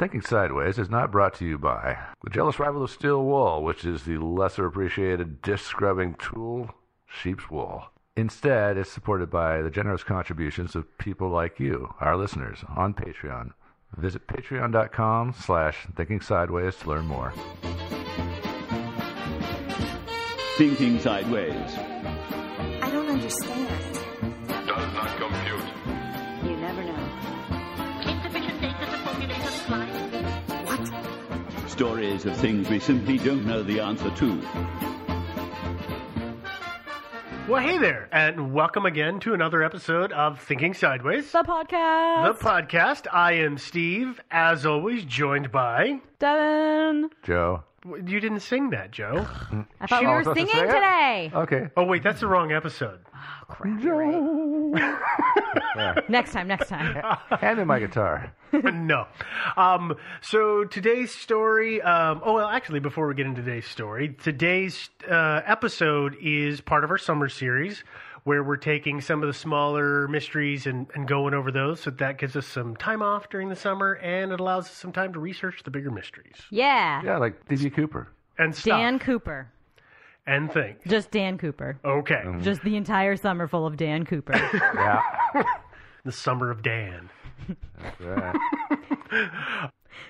Thinking 0.00 0.22
Sideways 0.22 0.78
is 0.78 0.88
not 0.88 1.12
brought 1.12 1.34
to 1.34 1.44
you 1.44 1.58
by 1.58 1.98
the 2.24 2.30
jealous 2.30 2.58
rival 2.58 2.82
of 2.82 2.90
steel 2.90 3.22
wool, 3.22 3.62
which 3.62 3.84
is 3.84 4.04
the 4.04 4.16
lesser 4.16 4.64
appreciated 4.64 5.42
dish 5.42 5.60
scrubbing 5.60 6.14
tool, 6.14 6.70
sheep's 7.06 7.50
wool. 7.50 7.84
Instead, 8.16 8.78
it's 8.78 8.90
supported 8.90 9.30
by 9.30 9.60
the 9.60 9.68
generous 9.68 10.02
contributions 10.02 10.74
of 10.74 10.96
people 10.96 11.28
like 11.28 11.60
you, 11.60 11.94
our 12.00 12.16
listeners, 12.16 12.64
on 12.74 12.94
Patreon. 12.94 13.52
Visit 13.94 14.26
patreon.com 14.26 15.34
slash 15.38 15.86
thinking 15.94 16.22
sideways 16.22 16.76
to 16.76 16.88
learn 16.88 17.04
more. 17.04 17.34
Thinking 20.56 20.98
Sideways. 20.98 21.74
I 22.80 22.88
don't 22.90 23.10
understand. 23.10 23.89
Stories 31.84 32.26
of 32.26 32.36
things 32.36 32.68
we 32.68 32.78
simply 32.78 33.16
don't 33.16 33.46
know 33.46 33.62
the 33.62 33.80
answer 33.80 34.10
to. 34.10 34.38
Well, 37.48 37.62
hey 37.62 37.78
there, 37.78 38.06
and 38.12 38.52
welcome 38.52 38.84
again 38.84 39.18
to 39.20 39.32
another 39.32 39.62
episode 39.62 40.12
of 40.12 40.38
Thinking 40.42 40.74
Sideways, 40.74 41.32
The 41.32 41.42
podcast. 41.42 42.38
the 42.38 42.44
podcast. 42.44 43.06
I 43.10 43.32
am 43.32 43.56
Steve, 43.56 44.20
as 44.30 44.66
always, 44.66 45.04
joined 45.06 45.50
by. 45.50 46.02
Devin. 46.18 47.08
Joe. 47.22 47.64
You 47.86 48.20
didn't 48.20 48.40
sing 48.40 48.68
that, 48.70 48.90
Joe. 48.90 49.26
I 49.80 49.86
thought 49.86 50.02
we 50.02 50.06
were 50.08 50.22
supposed 50.22 50.38
to 50.38 50.46
singing 50.48 50.54
say 50.54 50.60
it? 50.64 50.66
today. 50.66 51.30
Okay. 51.34 51.68
Oh, 51.78 51.84
wait, 51.84 52.02
that's 52.02 52.20
the 52.20 52.26
wrong 52.26 52.52
episode. 52.52 53.00
Crap. 53.50 53.82
You're 53.82 53.96
right. 53.96 54.96
Yeah. 55.76 56.00
Next 56.08 56.32
time, 56.32 56.46
next 56.48 56.68
time. 56.68 56.94
Hand 57.40 57.58
me 57.58 57.64
my 57.64 57.78
guitar. 57.78 58.32
no. 58.52 59.06
Um, 59.56 59.94
so 60.20 60.64
today's 60.64 61.12
story. 61.14 61.82
Um, 61.82 62.20
oh 62.24 62.34
well, 62.34 62.48
actually, 62.48 62.80
before 62.80 63.06
we 63.08 63.14
get 63.14 63.26
into 63.26 63.42
today's 63.42 63.66
story, 63.66 64.16
today's 64.22 64.90
uh, 65.08 65.40
episode 65.46 66.16
is 66.22 66.60
part 66.60 66.84
of 66.84 66.90
our 66.90 66.98
summer 66.98 67.28
series 67.28 67.82
where 68.24 68.42
we're 68.44 68.56
taking 68.56 69.00
some 69.00 69.22
of 69.22 69.26
the 69.28 69.32
smaller 69.34 70.06
mysteries 70.08 70.66
and, 70.66 70.86
and 70.94 71.08
going 71.08 71.32
over 71.34 71.50
those. 71.50 71.80
So 71.80 71.90
that 71.90 72.18
gives 72.18 72.36
us 72.36 72.46
some 72.46 72.76
time 72.76 73.02
off 73.02 73.30
during 73.30 73.48
the 73.48 73.56
summer, 73.56 73.94
and 73.94 74.30
it 74.32 74.40
allows 74.40 74.66
us 74.66 74.72
some 74.72 74.92
time 74.92 75.12
to 75.14 75.18
research 75.18 75.62
the 75.64 75.70
bigger 75.70 75.90
mysteries 75.90 76.36
Yeah. 76.50 77.02
Yeah, 77.02 77.16
like 77.18 77.48
D.B. 77.48 77.70
Cooper. 77.70 78.08
and 78.38 78.54
stuff 78.54 78.78
Dan 78.78 78.98
Cooper. 78.98 79.48
And 80.30 80.52
things. 80.52 80.78
Just 80.86 81.10
Dan 81.10 81.36
Cooper. 81.38 81.76
Okay, 81.84 82.22
mm-hmm. 82.24 82.40
Just 82.42 82.62
the 82.62 82.76
entire 82.76 83.16
summer 83.16 83.48
full 83.48 83.66
of 83.66 83.76
Dan 83.76 84.04
Cooper. 84.06 84.32
Yeah. 84.74 85.02
the 86.04 86.12
summer 86.12 86.50
of 86.50 86.62
Dan. 86.62 87.10
That's 87.82 88.00
right. 88.00 88.36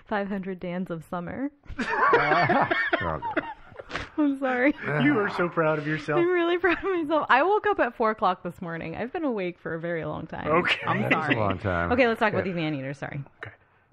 500 0.06 0.60
Dans 0.60 0.90
of 0.90 1.04
summer. 1.08 1.50
Oh, 4.16 4.22
I'm 4.24 4.38
sorry. 4.38 4.72
You 5.02 5.18
are 5.18 5.30
so 5.30 5.48
proud 5.48 5.78
of 5.78 5.86
yourself. 5.86 6.20
I'm 6.20 6.28
really 6.28 6.58
proud 6.58 6.78
of 6.78 6.84
myself. 6.84 7.26
I 7.28 7.42
woke 7.42 7.66
up 7.66 7.80
at 7.80 7.96
4 7.96 8.10
o'clock 8.10 8.42
this 8.44 8.60
morning. 8.62 8.94
I've 8.94 9.12
been 9.12 9.24
awake 9.24 9.58
for 9.58 9.74
a 9.74 9.80
very 9.80 10.04
long 10.04 10.26
time. 10.28 10.46
Okay. 10.46 10.78
I'm 10.86 11.02
That's 11.02 11.14
sorry. 11.14 11.34
a 11.34 11.38
long 11.38 11.58
time. 11.58 11.90
Okay, 11.90 12.06
let's 12.06 12.20
talk 12.20 12.28
about 12.32 12.42
Okay. 12.42 12.50
these 12.50 12.56
man 12.56 12.74
eaters. 12.74 12.98
Sorry. 12.98 13.20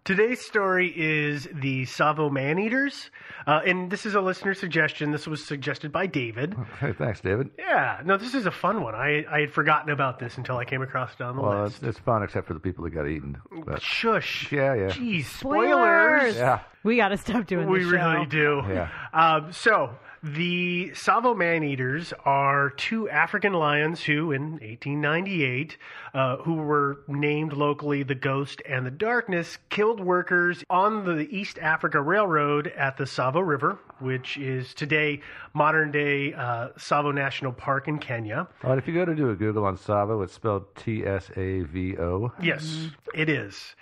Today's 0.07 0.39
story 0.39 0.87
is 0.95 1.49
the 1.53 1.83
Tsavo 1.83 2.31
man-eaters, 2.31 3.11
uh, 3.45 3.59
and 3.65 3.91
this 3.91 4.05
is 4.05 4.15
a 4.15 4.21
listener 4.21 4.53
suggestion. 4.53 5.11
This 5.11 5.27
was 5.27 5.43
suggested 5.45 5.91
by 5.91 6.05
David. 6.05 6.55
Hey, 6.79 6.93
thanks, 6.93 7.19
David. 7.19 7.49
Yeah, 7.59 7.99
no, 8.05 8.15
this 8.15 8.33
is 8.33 8.45
a 8.45 8.51
fun 8.51 8.81
one. 8.83 8.95
I, 8.95 9.25
I 9.29 9.41
had 9.41 9.51
forgotten 9.51 9.89
about 9.91 10.17
this 10.17 10.37
until 10.37 10.55
I 10.55 10.63
came 10.63 10.81
across 10.81 11.11
it 11.15 11.21
on 11.21 11.35
the 11.35 11.41
Well, 11.41 11.63
list. 11.63 11.79
it's, 11.79 11.97
it's 11.97 11.99
fun 11.99 12.23
except 12.23 12.47
for 12.47 12.53
the 12.53 12.61
people 12.61 12.85
that 12.85 12.91
got 12.91 13.05
eaten. 13.05 13.37
But 13.65 13.81
Shush. 13.81 14.49
yeah, 14.49 14.75
yeah. 14.75 14.87
Jeez, 14.91 15.25
Spoilers. 15.25 15.67
spoilers. 15.73 16.35
Yeah. 16.37 16.59
We 16.85 16.95
got 16.95 17.09
to 17.09 17.17
stop 17.17 17.45
doing 17.45 17.67
We 17.67 17.79
this 17.79 17.87
We 17.87 17.97
really 17.97 18.23
show. 18.23 18.29
do. 18.29 18.61
Yeah. 18.69 18.89
Um, 19.11 19.51
so, 19.51 19.89
the 20.35 20.91
Tsavo 20.93 21.35
man-eaters 21.35 22.13
are 22.25 22.71
two 22.71 23.09
African 23.09 23.53
lions 23.53 24.03
who, 24.03 24.31
in 24.31 24.51
1898, 24.53 25.77
uh, 26.13 26.37
who 26.37 26.55
were 26.55 27.01
named 27.07 27.53
locally 27.53 28.03
the 28.03 28.15
Ghost 28.15 28.61
and 28.67 28.85
the 28.85 28.91
Darkness, 28.91 29.57
killed 29.69 29.99
workers 29.99 30.63
on 30.69 31.05
the 31.05 31.27
East 31.35 31.59
Africa 31.59 32.01
Railroad 32.01 32.67
at 32.67 32.97
the 32.97 33.05
Tsavo 33.05 33.45
River, 33.45 33.79
which 33.99 34.37
is 34.37 34.73
today 34.73 35.21
modern-day 35.53 36.33
uh, 36.33 36.69
Tsavo 36.77 37.13
National 37.13 37.51
Park 37.51 37.87
in 37.87 37.99
Kenya. 37.99 38.47
And 38.63 38.77
if 38.77 38.87
you 38.87 38.93
go 38.93 39.05
to 39.05 39.15
do 39.15 39.29
a 39.29 39.35
Google 39.35 39.65
on 39.65 39.77
Tsavo, 39.77 40.23
it's 40.23 40.33
spelled 40.33 40.75
T 40.75 41.05
S 41.05 41.29
A 41.37 41.61
V 41.61 41.97
O. 41.97 42.31
Yes, 42.41 42.89
it 43.13 43.29
is. 43.29 43.75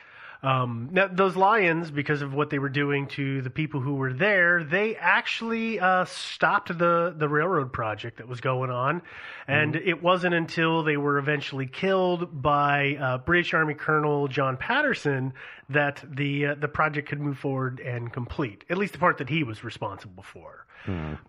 Um, 0.46 0.90
now, 0.92 1.08
those 1.08 1.36
lions, 1.36 1.90
because 1.90 2.22
of 2.22 2.34
what 2.36 2.52
they 2.52 2.60
were 2.60 2.70
doing 2.70 3.08
to 3.08 3.42
the 3.42 3.50
people 3.50 3.82
who 3.82 3.96
were 3.96 4.14
there, 4.14 4.64
they 4.64 4.96
actually 4.96 5.80
uh, 5.80 6.06
stopped 6.06 6.68
the, 6.78 7.16
the 7.18 7.28
railroad 7.28 7.74
project 7.74 8.18
that 8.18 8.28
was 8.28 8.42
going 8.42 8.70
on. 8.70 9.02
And 9.48 9.76
it 9.76 10.04
wasn't 10.04 10.36
until 10.36 10.84
they 10.84 10.98
were 10.98 11.18
eventually 11.18 11.66
killed 11.66 12.42
by 12.44 12.96
uh, 12.96 13.18
British 13.20 13.56
Army 13.56 13.74
Colonel 13.74 14.28
John 14.28 14.58
Patterson 14.58 15.34
that 15.70 16.04
the 16.08 16.48
uh, 16.48 16.56
the 16.56 16.68
project 16.68 17.10
could 17.10 17.20
move 17.20 17.40
forward 17.40 17.80
and 17.80 18.14
complete. 18.14 18.66
At 18.70 18.78
least 18.78 18.94
the 18.94 19.00
part 19.00 19.18
that 19.18 19.30
he 19.30 19.44
was 19.44 19.64
responsible 19.64 20.24
for. 20.24 20.66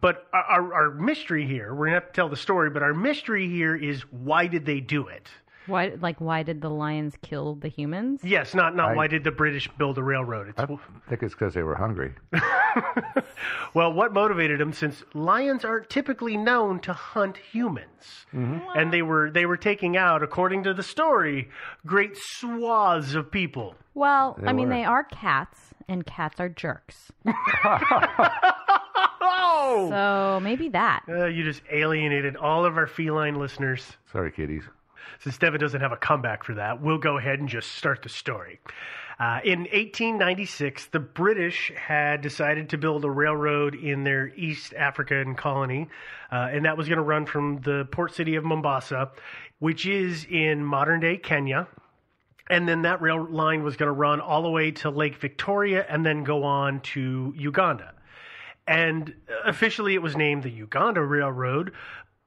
But 0.02 0.26
our, 0.34 0.44
our, 0.44 0.74
our 0.74 0.90
mystery 0.90 1.46
here, 1.46 1.74
we're 1.74 1.86
gonna 1.86 2.00
have 2.00 2.08
to 2.08 2.12
tell 2.12 2.28
the 2.28 2.36
story. 2.36 2.68
But 2.68 2.82
our 2.82 2.92
mystery 2.92 3.48
here 3.48 3.74
is 3.74 4.02
why 4.10 4.46
did 4.46 4.66
they 4.66 4.80
do 4.80 5.08
it? 5.08 5.28
Why, 5.66 5.92
like, 6.00 6.20
why 6.20 6.42
did 6.42 6.60
the 6.60 6.68
lions 6.70 7.14
kill 7.22 7.54
the 7.56 7.68
humans? 7.68 8.20
Yes, 8.22 8.54
not 8.54 8.74
not 8.76 8.90
I- 8.90 8.94
why 8.94 9.06
did 9.06 9.24
the 9.24 9.30
British 9.30 9.68
build 9.78 9.98
a 9.98 10.02
railroad? 10.02 10.48
It's, 10.48 10.58
I 10.60 10.66
think 11.08 11.22
it's 11.22 11.34
because 11.34 11.54
they 11.54 11.62
were 11.62 11.74
hungry. 11.74 12.12
well, 13.74 13.92
what 13.92 14.12
motivated 14.12 14.60
them? 14.60 14.72
Since 14.72 15.02
lions 15.14 15.64
aren't 15.64 15.90
typically 15.90 16.36
known 16.36 16.80
to 16.80 16.92
hunt 16.92 17.36
humans, 17.36 18.26
and 18.32 18.92
they 18.92 19.02
were 19.02 19.30
they 19.30 19.46
were 19.46 19.56
taking 19.56 19.96
out, 19.96 20.22
according 20.22 20.62
to 20.64 20.74
the 20.74 20.82
story, 20.82 21.48
great 21.84 22.16
swaths 22.16 23.14
of 23.14 23.30
people. 23.30 23.74
Well, 23.94 24.36
They 24.40 24.48
I 24.48 24.52
mean, 24.52 24.68
were. 24.68 24.74
they 24.74 24.84
are 24.84 25.04
cats, 25.04 25.58
and 25.88 26.04
cats 26.06 26.38
are 26.40 26.48
jerks. 26.48 27.10
Oh, 29.28 29.88
So 29.90 30.40
maybe 30.40 30.68
that. 30.70 31.02
Uh, 31.08 31.26
you 31.26 31.42
just 31.42 31.62
alienated 31.72 32.36
all 32.36 32.64
of 32.64 32.76
our 32.76 32.86
feline 32.86 33.38
listeners. 33.38 33.96
Sorry, 34.12 34.30
kitties. 34.30 34.62
Since 35.20 35.38
Devin 35.38 35.60
doesn't 35.60 35.80
have 35.80 35.92
a 35.92 35.96
comeback 35.96 36.44
for 36.44 36.54
that, 36.54 36.80
we'll 36.82 36.98
go 36.98 37.18
ahead 37.18 37.40
and 37.40 37.48
just 37.48 37.72
start 37.72 38.02
the 38.02 38.08
story. 38.08 38.60
Uh, 39.18 39.40
in 39.44 39.60
1896, 39.60 40.86
the 40.86 41.00
British 41.00 41.72
had 41.74 42.20
decided 42.20 42.68
to 42.68 42.78
build 42.78 43.04
a 43.04 43.10
railroad 43.10 43.74
in 43.74 44.04
their 44.04 44.28
East 44.36 44.74
African 44.74 45.34
colony, 45.34 45.88
uh, 46.30 46.48
and 46.52 46.66
that 46.66 46.76
was 46.76 46.86
going 46.86 46.98
to 46.98 47.02
run 47.02 47.24
from 47.24 47.60
the 47.62 47.88
port 47.90 48.14
city 48.14 48.34
of 48.34 48.44
Mombasa, 48.44 49.10
which 49.58 49.86
is 49.86 50.26
in 50.26 50.62
modern 50.62 51.00
day 51.00 51.16
Kenya. 51.16 51.66
And 52.48 52.68
then 52.68 52.82
that 52.82 53.00
rail 53.00 53.26
line 53.28 53.62
was 53.62 53.76
going 53.76 53.88
to 53.88 53.92
run 53.92 54.20
all 54.20 54.42
the 54.42 54.50
way 54.50 54.70
to 54.72 54.90
Lake 54.90 55.16
Victoria 55.16 55.84
and 55.88 56.04
then 56.04 56.22
go 56.22 56.44
on 56.44 56.80
to 56.80 57.32
Uganda. 57.36 57.92
And 58.68 59.14
officially 59.44 59.94
it 59.94 60.02
was 60.02 60.16
named 60.16 60.42
the 60.42 60.50
Uganda 60.50 61.02
Railroad, 61.02 61.72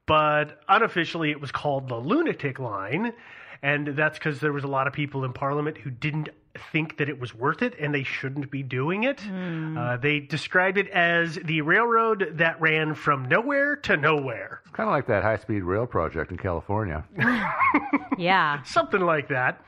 but 0.09 0.59
unofficially 0.67 1.29
it 1.29 1.39
was 1.39 1.51
called 1.51 1.87
the 1.87 1.95
Lunatic 1.95 2.57
Line. 2.57 3.13
And 3.61 3.89
that's 3.89 4.17
because 4.17 4.39
there 4.39 4.51
was 4.51 4.63
a 4.63 4.67
lot 4.67 4.87
of 4.87 4.93
people 4.93 5.23
in 5.23 5.33
Parliament 5.33 5.77
who 5.77 5.91
didn't 5.91 6.29
think 6.71 6.97
that 6.97 7.09
it 7.09 7.19
was 7.19 7.33
worth 7.33 7.61
it 7.61 7.75
and 7.79 7.93
they 7.93 8.03
shouldn't 8.03 8.51
be 8.51 8.63
doing 8.63 9.03
it. 9.03 9.21
Uh, 9.29 9.97
they 9.97 10.19
described 10.19 10.77
it 10.77 10.87
as 10.89 11.35
the 11.35 11.61
railroad 11.61 12.33
that 12.37 12.59
ran 12.61 12.93
from 12.95 13.27
nowhere 13.27 13.75
to 13.77 13.97
nowhere. 13.97 14.61
It's 14.65 14.75
kind 14.75 14.89
of 14.89 14.93
like 14.93 15.07
that 15.07 15.23
high 15.23 15.37
speed 15.37 15.63
rail 15.63 15.87
project 15.87 16.31
in 16.31 16.37
California. 16.37 17.03
Yeah. 18.19 18.61
Something 18.63 19.01
like 19.01 19.29
that. 19.29 19.63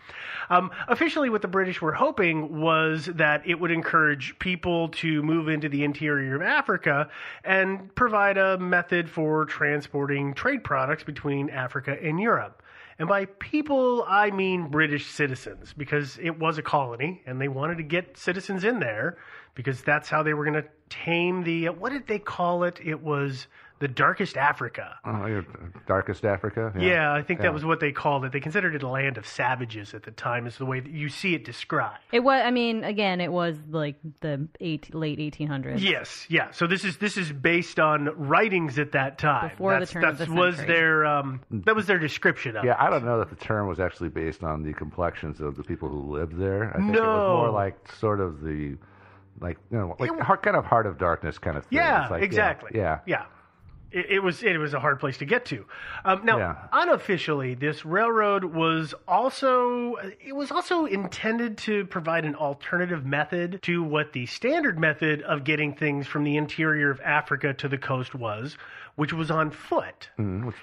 Um, 0.50 0.72
officially, 0.90 1.30
what 1.30 1.42
the 1.42 1.48
British 1.48 1.82
were 1.82 1.94
hoping 1.94 2.60
was 2.60 3.06
that 3.06 3.48
it 3.48 3.60
would 3.60 3.72
encourage 3.72 4.38
people 4.40 4.90
to 4.90 5.24
move 5.24 5.48
into 5.48 5.70
the 5.70 5.86
interior 5.86 6.36
of 6.36 6.42
Africa 6.42 7.10
and 7.46 7.94
provide 7.96 8.38
a 8.38 8.58
method 8.58 9.10
for 9.10 9.46
transporting 9.46 10.34
trade 10.34 10.64
products 10.64 11.04
between 11.04 11.50
Africa 11.50 11.96
and 12.04 12.20
Europe. 12.20 12.61
And 13.02 13.08
by 13.08 13.26
people, 13.26 14.06
I 14.08 14.30
mean 14.30 14.68
British 14.68 15.08
citizens, 15.08 15.74
because 15.76 16.20
it 16.22 16.38
was 16.38 16.60
a 16.60 16.62
colony 16.62 17.24
and 17.26 17.42
they 17.42 17.48
wanted 17.48 17.78
to 17.78 17.84
get 17.84 18.16
citizens 18.16 18.64
in 18.64 18.80
there 18.80 19.18
because 19.56 19.82
that's 19.82 20.08
how 20.08 20.22
they 20.22 20.36
were 20.36 20.46
going 20.46 20.62
to 20.62 20.70
tame 20.88 21.44
the, 21.44 21.70
what 21.70 21.92
did 21.92 22.06
they 22.06 22.20
call 22.20 22.64
it? 22.64 22.80
It 22.80 23.02
was 23.02 23.48
the 23.82 23.90
darkest 23.90 24.38
Africa. 24.38 24.96
Oh, 25.04 25.26
your 25.26 25.46
darkest 25.88 26.24
Africa? 26.24 26.72
Yeah, 26.80 27.12
I 27.14 27.22
think 27.22 27.40
Yeah. 27.40 27.48
that 27.48 27.54
was 27.54 27.66
what 27.66 27.82
they 27.82 27.92
called 27.92 28.24
it. 28.24 28.32
They 28.32 28.40
considered 28.40 28.74
it 28.76 28.84
a 28.84 28.88
land 28.88 29.18
of 29.18 29.26
savages 29.28 29.94
at 29.94 30.04
the 30.04 30.12
time, 30.12 30.48
is 30.48 30.58
the 30.58 30.66
way 30.66 30.80
that 30.80 30.92
you 30.92 31.10
see 31.10 31.34
it 31.36 31.44
described. 31.44 31.98
It 32.14 32.22
was. 32.22 32.42
I 32.46 32.52
mean, 32.52 32.84
again, 32.86 33.20
it 33.20 33.32
was 33.32 33.58
like 33.70 33.96
the 34.22 34.48
eight, 34.62 34.94
late 34.96 35.20
1800s. 35.20 35.82
Yes, 35.82 36.26
yeah. 36.30 36.52
So 36.52 36.68
this 36.68 36.86
is 36.86 36.98
this 36.98 37.18
is 37.18 37.32
based 37.32 37.80
on 37.80 38.06
writings 38.16 38.80
at 38.80 38.94
that 38.94 39.18
time. 39.18 39.50
Before 39.50 39.74
the 39.74 39.80
That's, 39.80 39.96
of 39.96 40.02
that 40.02 40.18
the 40.28 40.32
was 40.34 40.56
century. 40.56 40.76
their 40.76 41.06
um, 41.06 41.42
that 41.52 41.76
was 41.76 41.88
their 41.88 42.00
description 42.00 42.56
of 42.56 42.64
Yeah, 42.64 42.72
it. 42.74 42.78
I 42.80 42.90
don't 42.90 43.04
know 43.04 43.20
that 43.20 43.30
the 43.30 43.36
term 43.36 43.68
was 43.68 43.80
actually 43.80 44.10
based 44.10 44.44
on 44.44 44.64
the 44.64 44.74
complexions 44.74 45.42
of 45.42 45.56
the 45.58 45.64
people 45.64 45.90
who 45.90 46.00
lived 46.16 46.38
there. 46.38 46.72
I 46.74 46.78
think 46.78 46.96
it 46.96 47.02
was 47.02 47.28
No. 47.28 47.38
more 47.38 47.50
like 47.50 47.92
sort 47.94 48.20
of 48.22 48.42
the, 48.42 48.78
like 49.40 49.58
you 49.72 49.78
know, 49.78 49.96
like 50.00 50.12
heart, 50.20 50.44
kind 50.44 50.56
of 50.56 50.66
heart 50.66 50.86
of 50.86 50.98
darkness 51.00 51.40
kind 51.40 51.58
of 51.58 51.66
thing. 51.66 51.78
Yeah, 51.80 52.04
It's 52.04 52.12
like, 52.12 52.20
yeah, 52.22 52.26
exactly. 52.26 52.72
Yeah, 52.76 53.00
yeah. 53.08 53.24
It, 53.92 54.06
it 54.10 54.20
was 54.20 54.42
it 54.44 54.58
was 54.58 54.74
a 54.74 54.80
hard 54.80 55.00
place 55.00 55.18
to 55.20 55.26
get 55.26 55.46
to. 55.46 55.66
Um, 56.06 56.22
now, 56.26 56.38
Yeah. 56.38 56.56
unofficially, 56.72 57.56
this 57.56 57.86
railroad 57.86 58.44
was 58.46 58.94
also 59.08 59.96
it 60.26 60.36
was 60.36 60.52
also 60.52 60.86
intended 60.86 61.58
to 61.60 61.86
provide 61.86 62.26
an 62.26 62.36
alternative 62.36 63.06
method 63.06 63.60
to 63.64 63.84
what 63.84 64.14
the 64.14 64.26
standard 64.26 64.80
method 64.80 65.22
of 65.24 65.44
getting 65.44 65.74
things 65.76 66.08
from 66.08 66.24
the 66.24 66.38
interior 66.38 66.90
of 66.90 67.02
Africa 67.02 67.54
to 67.56 67.68
the 67.68 67.78
coast 67.78 68.16
was, 68.16 68.58
which 68.96 69.14
was 69.14 69.30
on 69.32 69.52
foot. 69.52 70.10
Which- 70.18 70.56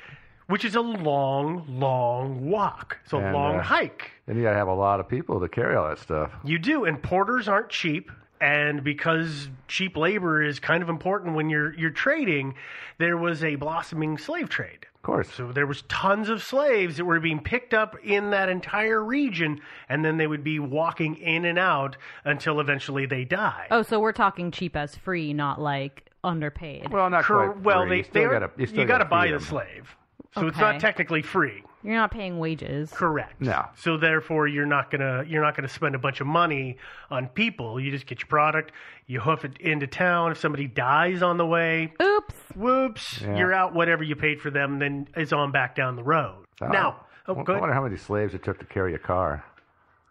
Which 0.47 0.65
is 0.65 0.77
a 0.77 0.81
long, 0.81 1.67
long 1.69 2.49
walk. 2.49 2.97
It's 3.05 3.13
a 3.13 3.19
And, 3.19 3.35
long 3.35 3.57
uh, 3.57 3.63
hike. 3.63 4.13
And 4.27 4.39
you 4.39 4.45
got 4.45 4.53
to 4.53 4.57
have 4.57 4.69
a 4.69 4.73
lot 4.75 4.99
of 4.99 5.07
people 5.07 5.41
to 5.41 5.49
carry 5.49 5.77
all 5.77 5.87
that 5.91 5.99
stuff. 5.99 6.33
You 6.43 6.59
do, 6.59 6.87
and 6.87 7.03
porters 7.03 7.49
aren't 7.49 7.69
cheap. 7.69 8.11
And 8.41 8.85
because 8.85 9.49
cheap 9.67 9.97
labor 9.97 10.43
is 10.43 10.61
kind 10.61 10.83
of 10.83 10.89
important 10.89 11.35
when 11.35 11.51
you're 11.51 11.75
you're 11.75 11.91
trading, 11.91 12.55
there 12.99 13.17
was 13.17 13.43
a 13.43 13.57
blossoming 13.57 14.17
slave 14.19 14.49
trade. 14.49 14.87
Of 14.95 15.03
course. 15.03 15.33
So 15.33 15.53
there 15.53 15.67
was 15.67 15.83
tons 15.89 16.29
of 16.29 16.43
slaves 16.43 16.97
that 16.99 17.05
were 17.05 17.21
being 17.21 17.41
picked 17.41 17.73
up 17.75 17.97
in 18.05 18.31
that 18.31 18.49
entire 18.49 19.03
region, 19.03 19.61
and 19.89 20.05
then 20.05 20.17
they 20.19 20.27
would 20.27 20.45
be 20.45 20.59
walking 20.59 21.17
in 21.17 21.45
and 21.45 21.59
out 21.59 21.97
until 22.25 22.61
eventually 22.61 23.07
they 23.07 23.25
die. 23.25 23.67
Oh, 23.71 23.83
so 23.83 23.99
we're 24.01 24.13
talking 24.13 24.51
cheap 24.51 24.77
as 24.77 24.95
free, 24.97 25.33
not 25.33 25.61
like 25.61 26.11
underpaid. 26.25 26.91
Well, 26.91 27.09
not 27.11 27.25
Cor- 27.25 27.53
quite. 27.53 27.65
well, 27.65 27.83
free. 27.87 27.91
they 28.03 28.07
you 28.09 28.13
they 28.13 28.25
are- 28.25 28.33
gotta, 28.41 28.51
you, 28.57 28.67
still 28.67 28.81
you 28.81 28.87
got 28.87 28.99
to 28.99 29.05
buy 29.05 29.27
feed 29.27 29.31
the 29.33 29.35
'em. 29.37 29.41
slave, 29.43 29.97
so 30.35 30.47
it's 30.49 30.59
not 30.59 30.79
technically 30.81 31.23
free. 31.23 31.63
You're 31.85 31.95
not 31.95 32.11
paying 32.11 32.39
wages. 32.41 32.91
Correct. 32.93 33.41
No. 33.41 33.65
So 33.77 33.97
therefore, 33.97 34.49
you're 34.49 34.67
not 34.67 34.91
gonna 34.91 35.25
you're 35.27 35.43
not 35.43 35.55
gonna 35.57 35.69
spend 35.69 35.95
a 35.95 35.99
bunch 35.99 36.21
of 36.21 36.27
money 36.27 36.77
on 37.11 37.29
people. 37.29 37.79
You 37.79 37.91
just 37.93 38.07
get 38.07 38.19
your 38.21 38.27
product, 38.29 38.73
you 39.07 39.21
hoof 39.21 39.45
it 39.45 39.59
into 39.61 39.87
town. 39.87 40.33
If 40.33 40.39
somebody 40.39 40.67
dies 40.67 41.23
on 41.23 41.37
the 41.37 41.47
way, 41.47 41.93
oops, 42.03 42.35
whoops, 42.57 43.21
Yeah. 43.23 43.37
you're 43.39 43.55
out. 43.55 43.75
Whatever 43.75 44.03
you 44.03 44.17
paid 44.17 44.41
for 44.41 44.51
them, 44.51 44.79
then 44.81 45.09
is 45.17 45.33
on 45.33 45.53
back 45.53 45.77
down 45.77 45.95
the 45.95 46.03
road. 46.03 46.45
Uh, 46.61 46.67
now, 46.69 47.07
oh, 47.29 47.33
I 47.39 47.43
go 47.45 47.53
ahead. 47.53 47.61
wonder 47.61 47.75
how 47.75 47.83
many 47.85 47.97
slaves 47.97 48.35
it 48.35 48.43
took 48.43 48.59
to 48.59 48.65
carry 48.67 48.95
a 48.95 48.99
car. 48.99 49.45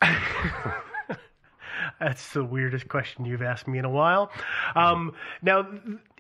That's 2.00 2.32
the 2.34 2.44
weirdest 2.44 2.88
question 2.90 3.26
you've 3.26 3.42
asked 3.42 3.68
me 3.68 3.80
in 3.80 3.86
a 3.86 3.90
while. 3.90 4.30
Um, 4.76 5.14
now, 5.42 5.68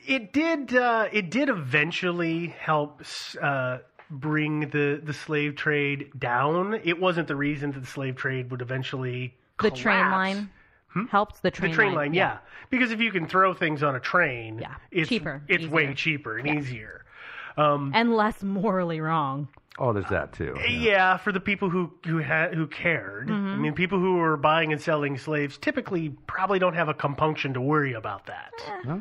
it 0.07 0.33
did 0.33 0.75
uh, 0.75 1.07
it 1.11 1.29
did 1.29 1.49
eventually 1.49 2.47
help 2.47 3.01
uh, 3.41 3.77
bring 4.09 4.69
the 4.69 4.99
the 5.03 5.13
slave 5.13 5.55
trade 5.55 6.11
down. 6.17 6.79
It 6.83 6.99
wasn't 6.99 7.27
the 7.27 7.35
reason 7.35 7.71
that 7.71 7.79
the 7.81 7.85
slave 7.87 8.15
trade 8.15 8.51
would 8.51 8.61
eventually 8.61 9.35
The 9.61 9.69
train 9.71 9.97
collapse. 10.05 10.11
line 10.11 10.49
helps 11.09 11.39
the 11.41 11.51
train, 11.51 11.71
the 11.71 11.75
train 11.75 11.93
line, 11.93 12.13
yeah. 12.13 12.37
Because 12.69 12.91
if 12.91 12.99
you 13.01 13.11
can 13.11 13.27
throw 13.27 13.53
things 13.53 13.83
on 13.83 13.95
a 13.95 13.99
train, 13.99 14.59
Yeah. 14.59 14.75
it's 14.91 15.09
Cheaper, 15.09 15.41
It's 15.47 15.65
way 15.67 15.93
cheaper 15.93 16.37
and 16.37 16.47
easier. 16.59 17.05
Um, 17.55 17.91
and 17.95 18.15
less 18.15 18.41
morally 18.43 18.99
wrong. 19.01 19.47
Oh, 19.79 19.93
there's 19.93 20.09
that 20.09 20.33
too. 20.33 20.55
yeah. 20.67 21.17
for 21.17 21.31
the 21.31 21.39
people 21.39 21.69
who 21.69 21.91
who 22.05 22.17
had 22.17 22.53
who 22.55 22.65
cared. 22.67 23.29
I 23.29 23.33
Mhm. 23.33 23.59
mean, 23.59 23.73
people 23.73 23.99
who 23.99 24.15
were 24.17 24.35
buying 24.37 24.71
and 24.71 24.81
selling 24.81 25.17
slaves 25.19 25.57
typically 25.57 26.09
probably 26.27 26.57
don't 26.59 26.73
have 26.73 26.89
a 26.89 26.93
compunction 26.95 27.53
to 27.53 27.61
worry 27.61 27.93
about 27.93 28.25
that. 28.25 28.53
Huh? 28.85 28.97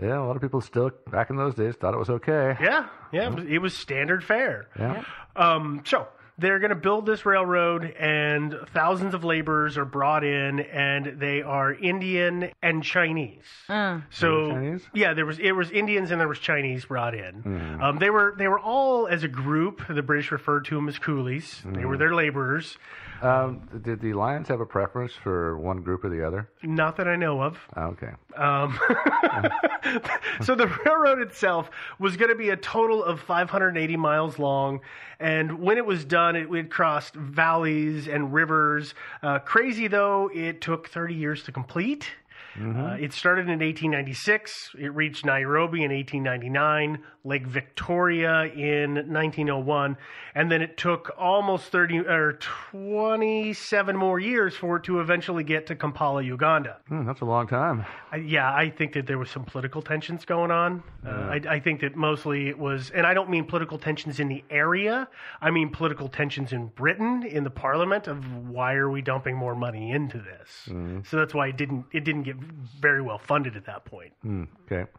Yeah, 0.00 0.20
a 0.20 0.24
lot 0.24 0.36
of 0.36 0.42
people 0.42 0.60
still 0.60 0.90
back 1.10 1.30
in 1.30 1.36
those 1.36 1.54
days 1.54 1.74
thought 1.74 1.92
it 1.94 1.98
was 1.98 2.10
okay. 2.10 2.56
Yeah, 2.60 2.86
yeah, 3.12 3.28
it 3.28 3.34
was- 3.34 3.44
it 3.46 3.58
was 3.58 3.76
standard 3.76 4.22
fare. 4.22 4.68
Yeah. 4.78 5.02
Um, 5.34 5.82
so 5.84 6.06
they're 6.38 6.60
going 6.60 6.70
to 6.70 6.76
build 6.76 7.04
this 7.04 7.26
railroad, 7.26 7.82
and 7.98 8.54
thousands 8.72 9.12
of 9.12 9.24
laborers 9.24 9.76
are 9.76 9.84
brought 9.84 10.22
in, 10.22 10.60
and 10.60 11.18
they 11.18 11.42
are 11.42 11.72
Indian 11.74 12.50
and 12.62 12.84
Chinese. 12.84 13.42
Uh, 13.68 14.00
So 14.10 14.50
Chinese? 14.52 14.86
yeah, 14.94 15.14
there 15.14 15.26
was 15.26 15.40
it 15.40 15.50
was 15.52 15.68
Indians 15.72 16.12
and 16.12 16.20
there 16.20 16.28
was 16.28 16.38
Chinese 16.38 16.84
brought 16.84 17.14
in. 17.16 17.42
Mhm. 17.42 17.82
Um, 17.82 17.96
they 17.98 18.10
were 18.10 18.34
they 18.38 18.46
were 18.46 18.60
all 18.60 19.08
as 19.08 19.24
a 19.24 19.28
group. 19.28 19.82
The 19.88 20.02
British 20.02 20.30
referred 20.30 20.64
to 20.66 20.76
them 20.76 20.86
as 20.88 20.98
coolies. 21.00 21.60
They 21.64 21.84
were 21.84 21.96
their 21.96 22.14
laborers. 22.14 22.78
Um, 23.22 23.68
did 23.82 24.00
the 24.00 24.12
lions 24.12 24.48
have 24.48 24.60
a 24.60 24.66
preference 24.66 25.12
for 25.12 25.58
one 25.58 25.82
group 25.82 26.04
or 26.04 26.08
the 26.08 26.24
other? 26.24 26.48
Not 26.62 26.96
that 26.96 27.08
I 27.08 27.16
know 27.16 27.42
of. 27.42 27.58
Okay. 27.76 28.12
Um, 28.36 28.78
so 30.42 30.54
the 30.54 30.68
railroad 30.84 31.20
itself 31.20 31.70
was 31.98 32.16
going 32.16 32.30
to 32.30 32.36
be 32.36 32.50
a 32.50 32.56
total 32.56 33.02
of 33.02 33.20
580 33.20 33.96
miles 33.96 34.38
long, 34.38 34.80
and 35.18 35.58
when 35.58 35.78
it 35.78 35.86
was 35.86 36.04
done, 36.04 36.36
it 36.36 36.48
would 36.48 36.70
cross 36.70 37.10
valleys 37.14 38.06
and 38.06 38.32
rivers. 38.32 38.94
Uh, 39.22 39.38
crazy 39.40 39.88
though, 39.88 40.30
it 40.32 40.60
took 40.60 40.88
30 40.88 41.14
years 41.14 41.42
to 41.44 41.52
complete. 41.52 42.08
Uh, 42.56 42.96
it 43.00 43.12
started 43.12 43.42
in 43.42 43.60
1896. 43.60 44.70
It 44.78 44.94
reached 44.94 45.24
Nairobi 45.24 45.84
in 45.84 45.92
1899, 45.92 46.98
Lake 47.24 47.46
Victoria 47.46 48.44
in 48.44 48.94
1901, 48.94 49.96
and 50.34 50.50
then 50.50 50.62
it 50.62 50.76
took 50.76 51.10
almost 51.18 51.70
30 51.70 52.00
or 52.00 52.38
27 52.70 53.96
more 53.96 54.18
years 54.18 54.54
for 54.54 54.76
it 54.76 54.84
to 54.84 55.00
eventually 55.00 55.44
get 55.44 55.66
to 55.66 55.76
Kampala, 55.76 56.22
Uganda. 56.22 56.78
Hmm, 56.88 57.06
that's 57.06 57.20
a 57.20 57.24
long 57.24 57.46
time. 57.46 57.84
I, 58.10 58.16
yeah, 58.16 58.52
I 58.52 58.70
think 58.70 58.94
that 58.94 59.06
there 59.06 59.18
was 59.18 59.30
some 59.30 59.44
political 59.44 59.82
tensions 59.82 60.24
going 60.24 60.50
on. 60.50 60.82
Uh, 61.06 61.10
I, 61.10 61.40
I 61.48 61.60
think 61.60 61.80
that 61.80 61.96
mostly 61.96 62.48
it 62.48 62.58
was, 62.58 62.90
and 62.90 63.06
I 63.06 63.14
don't 63.14 63.30
mean 63.30 63.44
political 63.44 63.78
tensions 63.78 64.20
in 64.20 64.28
the 64.28 64.42
area. 64.50 65.08
I 65.40 65.50
mean 65.50 65.70
political 65.70 66.08
tensions 66.08 66.52
in 66.52 66.66
Britain, 66.68 67.22
in 67.24 67.44
the 67.44 67.50
Parliament, 67.50 68.06
of 68.08 68.24
why 68.48 68.74
are 68.74 68.90
we 68.90 69.02
dumping 69.02 69.36
more 69.36 69.54
money 69.54 69.90
into 69.92 70.18
this? 70.18 70.68
So 71.08 71.16
that's 71.16 71.34
why 71.34 71.48
it 71.48 71.56
didn't 71.56 71.86
it 71.92 72.04
didn't 72.04 72.22
get 72.24 72.36
very 72.80 73.02
well 73.02 73.18
funded 73.18 73.56
at 73.56 73.66
that 73.66 73.84
point. 73.84 74.12
Hmm, 74.22 74.44
okay. 74.64 74.90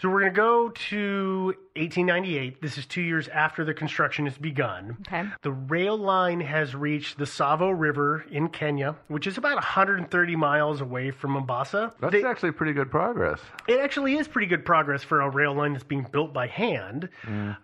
So 0.00 0.08
we're 0.08 0.20
going 0.20 0.32
to 0.32 0.36
go 0.36 0.68
to 0.68 1.54
1898. 1.78 2.60
This 2.60 2.78
is 2.78 2.86
two 2.86 3.00
years 3.02 3.28
after 3.28 3.64
the 3.64 3.74
construction 3.74 4.26
has 4.26 4.36
begun. 4.36 4.96
Okay. 5.06 5.24
The 5.42 5.52
rail 5.52 5.96
line 5.96 6.40
has 6.40 6.74
reached 6.74 7.18
the 7.18 7.24
Tsavo 7.24 7.72
River 7.78 8.24
in 8.30 8.48
Kenya, 8.48 8.96
which 9.08 9.26
is 9.26 9.38
about 9.38 9.54
130 9.56 10.36
miles 10.36 10.80
away 10.80 11.10
from 11.10 11.32
Mombasa. 11.32 11.92
That's 12.00 12.12
They- 12.12 12.24
actually 12.24 12.52
pretty 12.52 12.72
good 12.72 12.90
progress. 12.90 13.40
it 13.66 13.80
actually 13.80 14.16
is 14.16 14.28
pretty 14.28 14.46
good 14.48 14.64
progress 14.64 15.02
for 15.02 15.20
a 15.20 15.30
rail 15.30 15.54
line 15.54 15.72
that's 15.72 15.84
being 15.84 16.06
built 16.10 16.32
by 16.32 16.46
hand. 16.46 17.08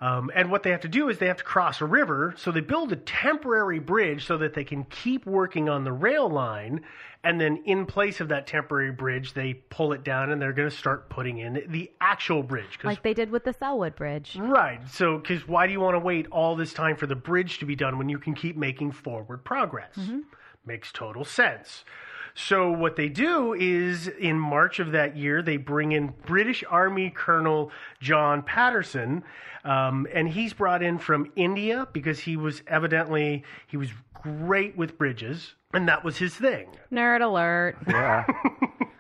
Um, 0.01 0.31
and 0.35 0.51
what 0.51 0.63
they 0.63 0.71
have 0.71 0.81
to 0.83 0.89
do 0.89 1.09
is 1.09 1.19
they 1.19 1.27
have 1.27 1.39
to 1.39 1.45
cross 1.45 1.81
a 1.81 1.87
river. 1.87 2.35
So 2.37 2.51
they 2.51 2.61
build 2.61 2.93
a 2.93 2.97
temporary 2.97 3.79
bridge 3.79 4.27
so 4.27 4.37
that 4.39 4.55
they 4.55 4.65
can 4.65 4.85
keep 4.85 5.27
working 5.27 5.69
on 5.69 5.85
the 5.85 5.93
rail 5.93 6.29
line. 6.29 6.81
And 7.27 7.41
then 7.41 7.63
in 7.65 7.87
place 7.87 8.21
of 8.21 8.29
that 8.29 8.47
temporary 8.47 8.93
bridge, 8.93 9.33
they 9.33 9.55
pull 9.55 9.95
it 9.95 10.05
down 10.05 10.31
and 10.31 10.43
they're 10.43 10.53
going 10.53 10.69
to 10.69 10.77
start 10.77 11.09
putting 11.09 11.39
in 11.39 11.65
the 11.69 11.91
actual 11.99 12.43
bridge. 12.43 12.79
'Cause- 12.79 12.85
Like 12.85 13.03
they 13.03 13.15
did 13.15 13.31
with 13.31 13.45
the 13.45 13.55
Sellwood 13.55 13.97
Bridge. 13.97 14.04
Right. 14.37 14.81
So, 14.89 15.19
because 15.19 15.47
why 15.49 15.67
do 15.67 15.73
you 15.73 15.81
want 15.81 15.95
to 15.95 15.99
wait 15.99 16.27
all 16.31 16.57
this 16.57 16.73
time 16.73 16.97
for 16.97 17.07
the 17.07 17.15
bridge 17.15 17.59
to 17.59 17.67
be 17.67 17.77
done 17.77 17.99
when 17.99 18.09
you 18.09 18.19
can 18.19 18.35
keep 18.35 18.57
making 18.57 18.93
forward 18.93 19.45
progress? 19.45 19.97
Mm-hmm. 19.97 20.21
Makes 20.67 20.93
total 20.93 21.25
sense. 21.25 21.85
So, 22.37 22.73
what 22.73 22.97
they 22.97 23.09
do 23.09 23.55
is 23.55 24.09
in 24.09 24.39
March 24.39 24.81
of 24.81 24.91
that 24.91 25.17
year, 25.17 25.41
they 25.41 25.57
bring 25.57 25.93
in 25.93 26.15
British 26.27 26.65
Army 26.69 27.11
Colonel 27.11 27.71
John 28.01 28.43
Patterson, 28.43 29.23
um, 29.65 30.09
and 30.13 30.29
he's 30.29 30.53
brought 30.53 30.83
in 30.83 30.99
from 30.99 31.31
India 31.37 31.87
because 31.93 32.19
he 32.19 32.37
was 32.37 32.63
evidently 32.67 33.45
he 33.69 33.77
was 33.77 33.91
great 34.15 34.77
with 34.77 34.99
bridges, 34.99 35.55
and 35.73 35.87
that 35.89 36.03
was 36.03 36.17
his 36.17 36.35
thing 36.35 36.67
Nerd 36.91 37.23
alert. 37.23 37.77
Yeah. 37.87 38.27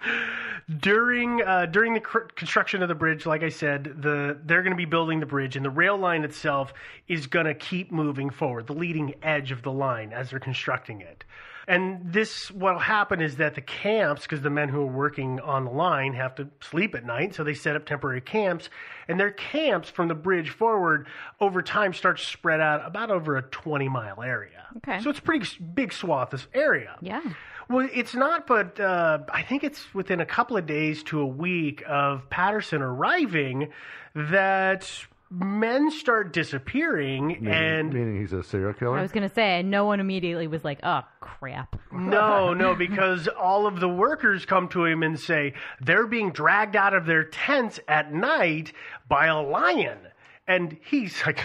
during 0.78 1.42
uh, 1.42 1.66
during 1.66 1.94
the 1.94 2.00
cr- 2.00 2.30
construction 2.36 2.82
of 2.82 2.88
the 2.88 2.94
bridge, 2.94 3.26
like 3.26 3.42
I 3.42 3.48
said, 3.48 4.00
the 4.00 4.38
they're 4.44 4.62
going 4.62 4.72
to 4.72 4.76
be 4.76 4.84
building 4.84 5.18
the 5.18 5.26
bridge, 5.26 5.56
and 5.56 5.64
the 5.64 5.70
rail 5.70 5.96
line 5.96 6.22
itself 6.22 6.72
is 7.08 7.26
going 7.26 7.46
to 7.46 7.54
keep 7.54 7.90
moving 7.90 8.30
forward, 8.30 8.66
the 8.68 8.74
leading 8.74 9.14
edge 9.22 9.50
of 9.50 9.62
the 9.62 9.72
line 9.72 10.12
as 10.12 10.30
they're 10.30 10.38
constructing 10.38 11.00
it. 11.00 11.24
And 11.66 12.12
this, 12.12 12.50
what'll 12.50 12.78
happen 12.78 13.20
is 13.20 13.36
that 13.36 13.54
the 13.54 13.60
camps, 13.60 14.22
because 14.22 14.42
the 14.42 14.50
men 14.50 14.68
who 14.68 14.82
are 14.82 14.86
working 14.86 15.40
on 15.40 15.64
the 15.64 15.70
line 15.70 16.14
have 16.14 16.34
to 16.36 16.48
sleep 16.60 16.94
at 16.94 17.04
night, 17.04 17.34
so 17.34 17.44
they 17.44 17.54
set 17.54 17.76
up 17.76 17.86
temporary 17.86 18.20
camps, 18.20 18.68
and 19.08 19.18
their 19.18 19.30
camps 19.30 19.88
from 19.88 20.08
the 20.08 20.14
bridge 20.14 20.50
forward 20.50 21.06
over 21.40 21.62
time 21.62 21.92
start 21.92 22.18
to 22.18 22.24
spread 22.24 22.60
out 22.60 22.86
about 22.86 23.10
over 23.10 23.36
a 23.36 23.42
20 23.42 23.88
mile 23.88 24.22
area. 24.22 24.66
Okay. 24.78 25.00
So 25.00 25.10
it's 25.10 25.18
a 25.18 25.22
pretty 25.22 25.46
big 25.74 25.92
swath 25.92 26.34
of 26.34 26.46
area. 26.52 26.96
Yeah. 27.00 27.22
Well, 27.68 27.88
it's 27.94 28.14
not, 28.14 28.46
but 28.46 28.78
uh, 28.78 29.20
I 29.32 29.42
think 29.42 29.64
it's 29.64 29.94
within 29.94 30.20
a 30.20 30.26
couple 30.26 30.56
of 30.56 30.66
days 30.66 31.02
to 31.04 31.20
a 31.20 31.26
week 31.26 31.82
of 31.88 32.28
Patterson 32.28 32.82
arriving 32.82 33.72
that 34.14 34.90
men 35.30 35.90
start 35.90 36.32
disappearing 36.32 37.28
Meaning, 37.28 37.48
and 37.48 37.92
meaning 37.92 38.20
he's 38.20 38.32
a 38.32 38.42
serial 38.42 38.72
killer. 38.72 38.98
I 38.98 39.02
was 39.02 39.12
gonna 39.12 39.28
say, 39.28 39.60
and 39.60 39.70
no 39.70 39.84
one 39.84 40.00
immediately 40.00 40.46
was 40.46 40.64
like, 40.64 40.80
"Oh 40.82 41.02
crap." 41.20 41.76
no, 41.92 42.52
no, 42.54 42.74
because 42.74 43.28
all 43.28 43.66
of 43.66 43.80
the 43.80 43.88
workers 43.88 44.44
come 44.44 44.68
to 44.68 44.84
him 44.84 45.02
and 45.02 45.18
say 45.18 45.54
they're 45.80 46.06
being 46.06 46.30
dragged 46.30 46.76
out 46.76 46.94
of 46.94 47.06
their 47.06 47.24
tents 47.24 47.80
at 47.88 48.12
night 48.12 48.72
by 49.08 49.26
a 49.26 49.40
lion. 49.40 49.98
And 50.46 50.76
he's 50.84 51.24
like, 51.24 51.40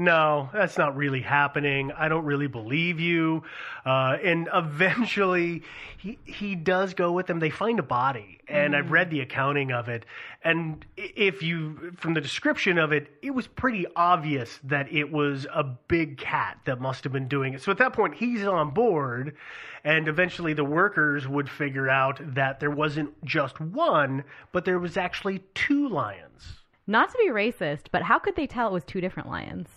no, 0.00 0.48
that's 0.54 0.78
not 0.78 0.96
really 0.96 1.20
happening. 1.20 1.92
I 1.92 2.08
don't 2.08 2.24
really 2.24 2.46
believe 2.46 2.98
you. 2.98 3.42
Uh, 3.84 4.16
and 4.24 4.48
eventually, 4.54 5.62
he, 5.98 6.18
he 6.24 6.54
does 6.54 6.94
go 6.94 7.12
with 7.12 7.26
them. 7.26 7.38
They 7.38 7.50
find 7.50 7.78
a 7.78 7.82
body, 7.82 8.38
and 8.48 8.74
I've 8.74 8.90
read 8.90 9.10
the 9.10 9.20
accounting 9.20 9.72
of 9.72 9.90
it. 9.90 10.06
And 10.42 10.86
if 10.96 11.42
you, 11.42 11.92
from 11.96 12.14
the 12.14 12.20
description 12.22 12.78
of 12.78 12.92
it, 12.92 13.08
it 13.20 13.32
was 13.32 13.46
pretty 13.46 13.86
obvious 13.94 14.58
that 14.64 14.90
it 14.90 15.12
was 15.12 15.46
a 15.52 15.64
big 15.64 16.16
cat 16.16 16.58
that 16.64 16.80
must 16.80 17.04
have 17.04 17.12
been 17.12 17.28
doing 17.28 17.52
it. 17.52 17.60
So 17.60 17.70
at 17.70 17.76
that 17.76 17.92
point, 17.92 18.14
he's 18.14 18.46
on 18.46 18.70
board, 18.70 19.36
and 19.84 20.08
eventually 20.08 20.54
the 20.54 20.64
workers 20.64 21.28
would 21.28 21.50
figure 21.50 21.90
out 21.90 22.20
that 22.34 22.58
there 22.58 22.70
wasn't 22.70 23.22
just 23.22 23.60
one, 23.60 24.24
but 24.50 24.64
there 24.64 24.78
was 24.78 24.96
actually 24.96 25.40
two 25.54 25.90
lions. 25.90 26.62
Not 26.86 27.10
to 27.10 27.18
be 27.18 27.28
racist, 27.28 27.88
but 27.92 28.02
how 28.02 28.18
could 28.18 28.34
they 28.34 28.46
tell 28.46 28.68
it 28.68 28.72
was 28.72 28.84
two 28.84 29.02
different 29.02 29.28
lions? 29.28 29.68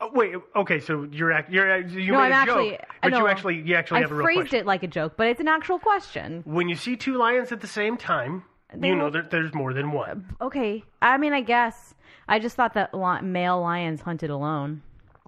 Oh, 0.00 0.10
wait, 0.12 0.32
okay, 0.54 0.78
so 0.78 1.08
you're 1.10 1.32
act- 1.32 1.50
you're 1.50 1.68
act- 1.70 1.90
you 1.90 2.12
no, 2.12 2.18
made 2.18 2.26
I'm 2.26 2.32
a 2.32 2.34
actually. 2.36 2.70
joke, 2.70 2.80
but 3.02 3.08
no, 3.10 3.18
you 3.18 3.26
actually 3.28 3.54
you 3.62 3.74
actually 3.74 3.98
I 3.98 4.00
have 4.02 4.12
a 4.12 4.14
real 4.14 4.24
phrased 4.24 4.40
question. 4.42 4.58
it 4.60 4.66
like 4.66 4.82
a 4.84 4.86
joke, 4.86 5.14
but 5.16 5.26
it's 5.26 5.40
an 5.40 5.48
actual 5.48 5.78
question. 5.80 6.42
When 6.46 6.68
you 6.68 6.76
see 6.76 6.96
two 6.96 7.14
lions 7.16 7.50
at 7.50 7.60
the 7.60 7.66
same 7.66 7.96
time, 7.96 8.44
They 8.72 8.88
you 8.88 8.94
know 8.96 9.04
will- 9.04 9.10
there, 9.10 9.22
there's 9.28 9.52
more 9.54 9.72
than 9.74 9.90
one. 9.90 10.36
Uh, 10.40 10.44
okay, 10.46 10.84
I 11.02 11.18
mean, 11.18 11.32
I 11.32 11.40
guess 11.40 11.94
I 12.28 12.38
just 12.38 12.54
thought 12.54 12.74
that 12.74 12.94
li- 12.94 13.22
male 13.22 13.60
lions 13.60 14.02
hunted 14.02 14.30
alone. 14.30 14.82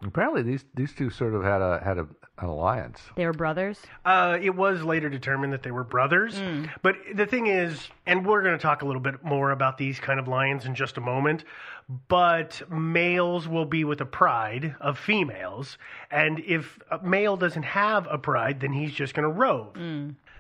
Apparently, 0.05 0.43
these 0.43 0.65
these 0.75 0.95
two 0.95 1.11
sort 1.11 1.35
of 1.35 1.43
had 1.43 1.61
a 1.63 1.83
had 1.85 1.99
a, 1.99 2.07
an 2.41 2.49
alliance. 2.49 3.01
They 3.17 3.27
were 3.27 3.33
brothers. 3.33 3.81
Uh, 4.05 4.39
it 4.41 4.55
was 4.55 4.83
later 4.83 5.09
determined 5.09 5.53
that 5.53 5.63
they 5.63 5.71
were 5.71 5.85
brothers. 5.85 6.35
Mm. 6.35 6.71
But 6.83 6.97
the 7.15 7.27
thing 7.27 7.47
is, 7.47 7.89
and 8.07 8.27
we're 8.27 8.43
going 8.43 8.57
to 8.57 8.63
talk 8.63 8.83
a 8.83 8.87
little 8.87 9.01
bit 9.01 9.23
more 9.25 9.51
about 9.51 9.79
these 9.79 10.01
kind 10.01 10.19
of 10.19 10.29
lions 10.29 10.65
in 10.65 10.75
just 10.75 10.97
a 10.97 11.01
moment, 11.01 11.45
but 12.09 12.63
males 12.71 13.49
will 13.49 13.65
be 13.65 13.85
with 13.85 14.01
a 14.01 14.07
pride 14.07 14.75
of 14.81 14.99
females. 14.99 15.77
And 16.11 16.41
if 16.41 16.79
a 16.91 16.99
male 16.99 17.37
doesn't 17.37 17.65
have 17.65 18.07
a 18.11 18.19
pride, 18.19 18.61
then 18.61 18.73
he's 18.73 18.93
just 18.93 19.15
going 19.15 19.29
to 19.29 19.35
rove. 19.35 19.77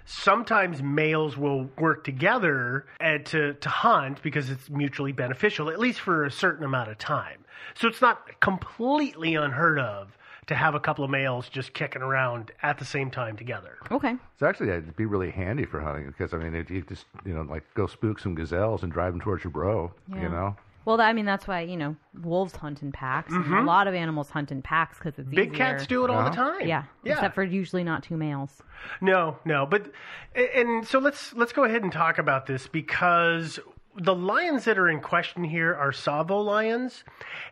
Sometimes 0.06 0.82
males 0.82 1.36
will 1.36 1.70
work 1.78 2.02
together 2.04 2.86
uh, 3.00 3.18
to, 3.26 3.54
to 3.54 3.68
hunt 3.68 4.22
because 4.22 4.50
it's 4.50 4.68
mutually 4.68 5.12
beneficial, 5.12 5.70
at 5.70 5.78
least 5.78 6.00
for 6.00 6.24
a 6.24 6.30
certain 6.30 6.64
amount 6.64 6.90
of 6.90 6.98
time. 6.98 7.44
So 7.74 7.86
it's 7.86 8.00
not 8.00 8.40
completely 8.40 9.34
unheard 9.34 9.78
of 9.78 10.16
to 10.50 10.54
have 10.56 10.74
a 10.74 10.80
couple 10.80 11.04
of 11.04 11.10
males 11.10 11.48
just 11.48 11.72
kicking 11.72 12.02
around 12.02 12.50
at 12.62 12.76
the 12.78 12.84
same 12.84 13.10
time 13.10 13.36
together. 13.36 13.78
Okay. 13.90 14.16
It's 14.34 14.42
actually, 14.42 14.68
it'd 14.70 14.96
be 14.96 15.06
really 15.06 15.30
handy 15.30 15.64
for 15.64 15.80
hunting 15.80 16.06
because 16.08 16.34
I 16.34 16.38
mean, 16.38 16.54
it, 16.54 16.68
you 16.68 16.82
just 16.82 17.06
you 17.24 17.32
know 17.32 17.42
like 17.42 17.62
go 17.74 17.86
spook 17.86 18.18
some 18.18 18.34
gazelles 18.34 18.82
and 18.82 18.92
drive 18.92 19.12
them 19.12 19.20
towards 19.20 19.42
your 19.44 19.52
bro. 19.52 19.92
Yeah. 20.08 20.22
You 20.22 20.28
know. 20.28 20.56
Well, 20.86 20.98
I 21.00 21.12
mean, 21.12 21.26
that's 21.26 21.46
why 21.46 21.60
you 21.60 21.76
know 21.76 21.94
wolves 22.22 22.56
hunt 22.56 22.82
in 22.82 22.90
packs. 22.90 23.32
and 23.32 23.44
Mhm. 23.44 23.62
a 23.62 23.64
lot 23.64 23.86
of 23.86 23.94
animals 23.94 24.30
hunt 24.30 24.50
in 24.50 24.60
packs 24.60 24.98
because 24.98 25.18
it's 25.18 25.28
Big 25.28 25.52
easier. 25.52 25.56
cats 25.56 25.86
do 25.86 26.04
it 26.04 26.10
all 26.10 26.24
the 26.24 26.30
time. 26.34 26.66
Yeah. 26.66 26.84
Yeah. 27.04 27.12
except 27.12 27.34
for 27.34 27.44
usually 27.44 27.84
not 27.84 28.02
two 28.02 28.16
males. 28.16 28.60
No, 29.00 29.38
no, 29.44 29.66
but 29.66 29.92
and 30.34 30.86
so 30.86 30.98
let's 30.98 31.32
let's 31.34 31.52
go 31.52 31.64
ahead 31.64 31.82
and 31.82 31.92
talk 31.92 32.18
about 32.18 32.46
this 32.46 32.66
because 32.66 33.60
the 34.00 34.14
lions 34.14 34.64
that 34.64 34.78
are 34.78 34.88
in 34.88 35.00
question 35.00 35.44
here 35.44 35.74
are 35.74 35.92
Tsavo 35.92 36.42
lions, 36.42 37.04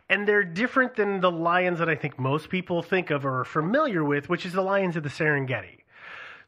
and 0.08 0.26
they're 0.26 0.44
different 0.44 0.96
than 0.96 1.20
the 1.20 1.30
lions 1.30 1.78
that 1.78 1.90
I 1.90 1.94
think 1.94 2.18
most 2.18 2.48
people 2.48 2.82
think 2.82 3.10
of 3.10 3.26
or 3.26 3.40
are 3.40 3.44
familiar 3.44 4.02
with, 4.02 4.30
which 4.30 4.46
is 4.46 4.54
the 4.54 4.62
lions 4.62 4.96
of 4.96 5.02
the 5.02 5.10
Serengeti. 5.10 5.80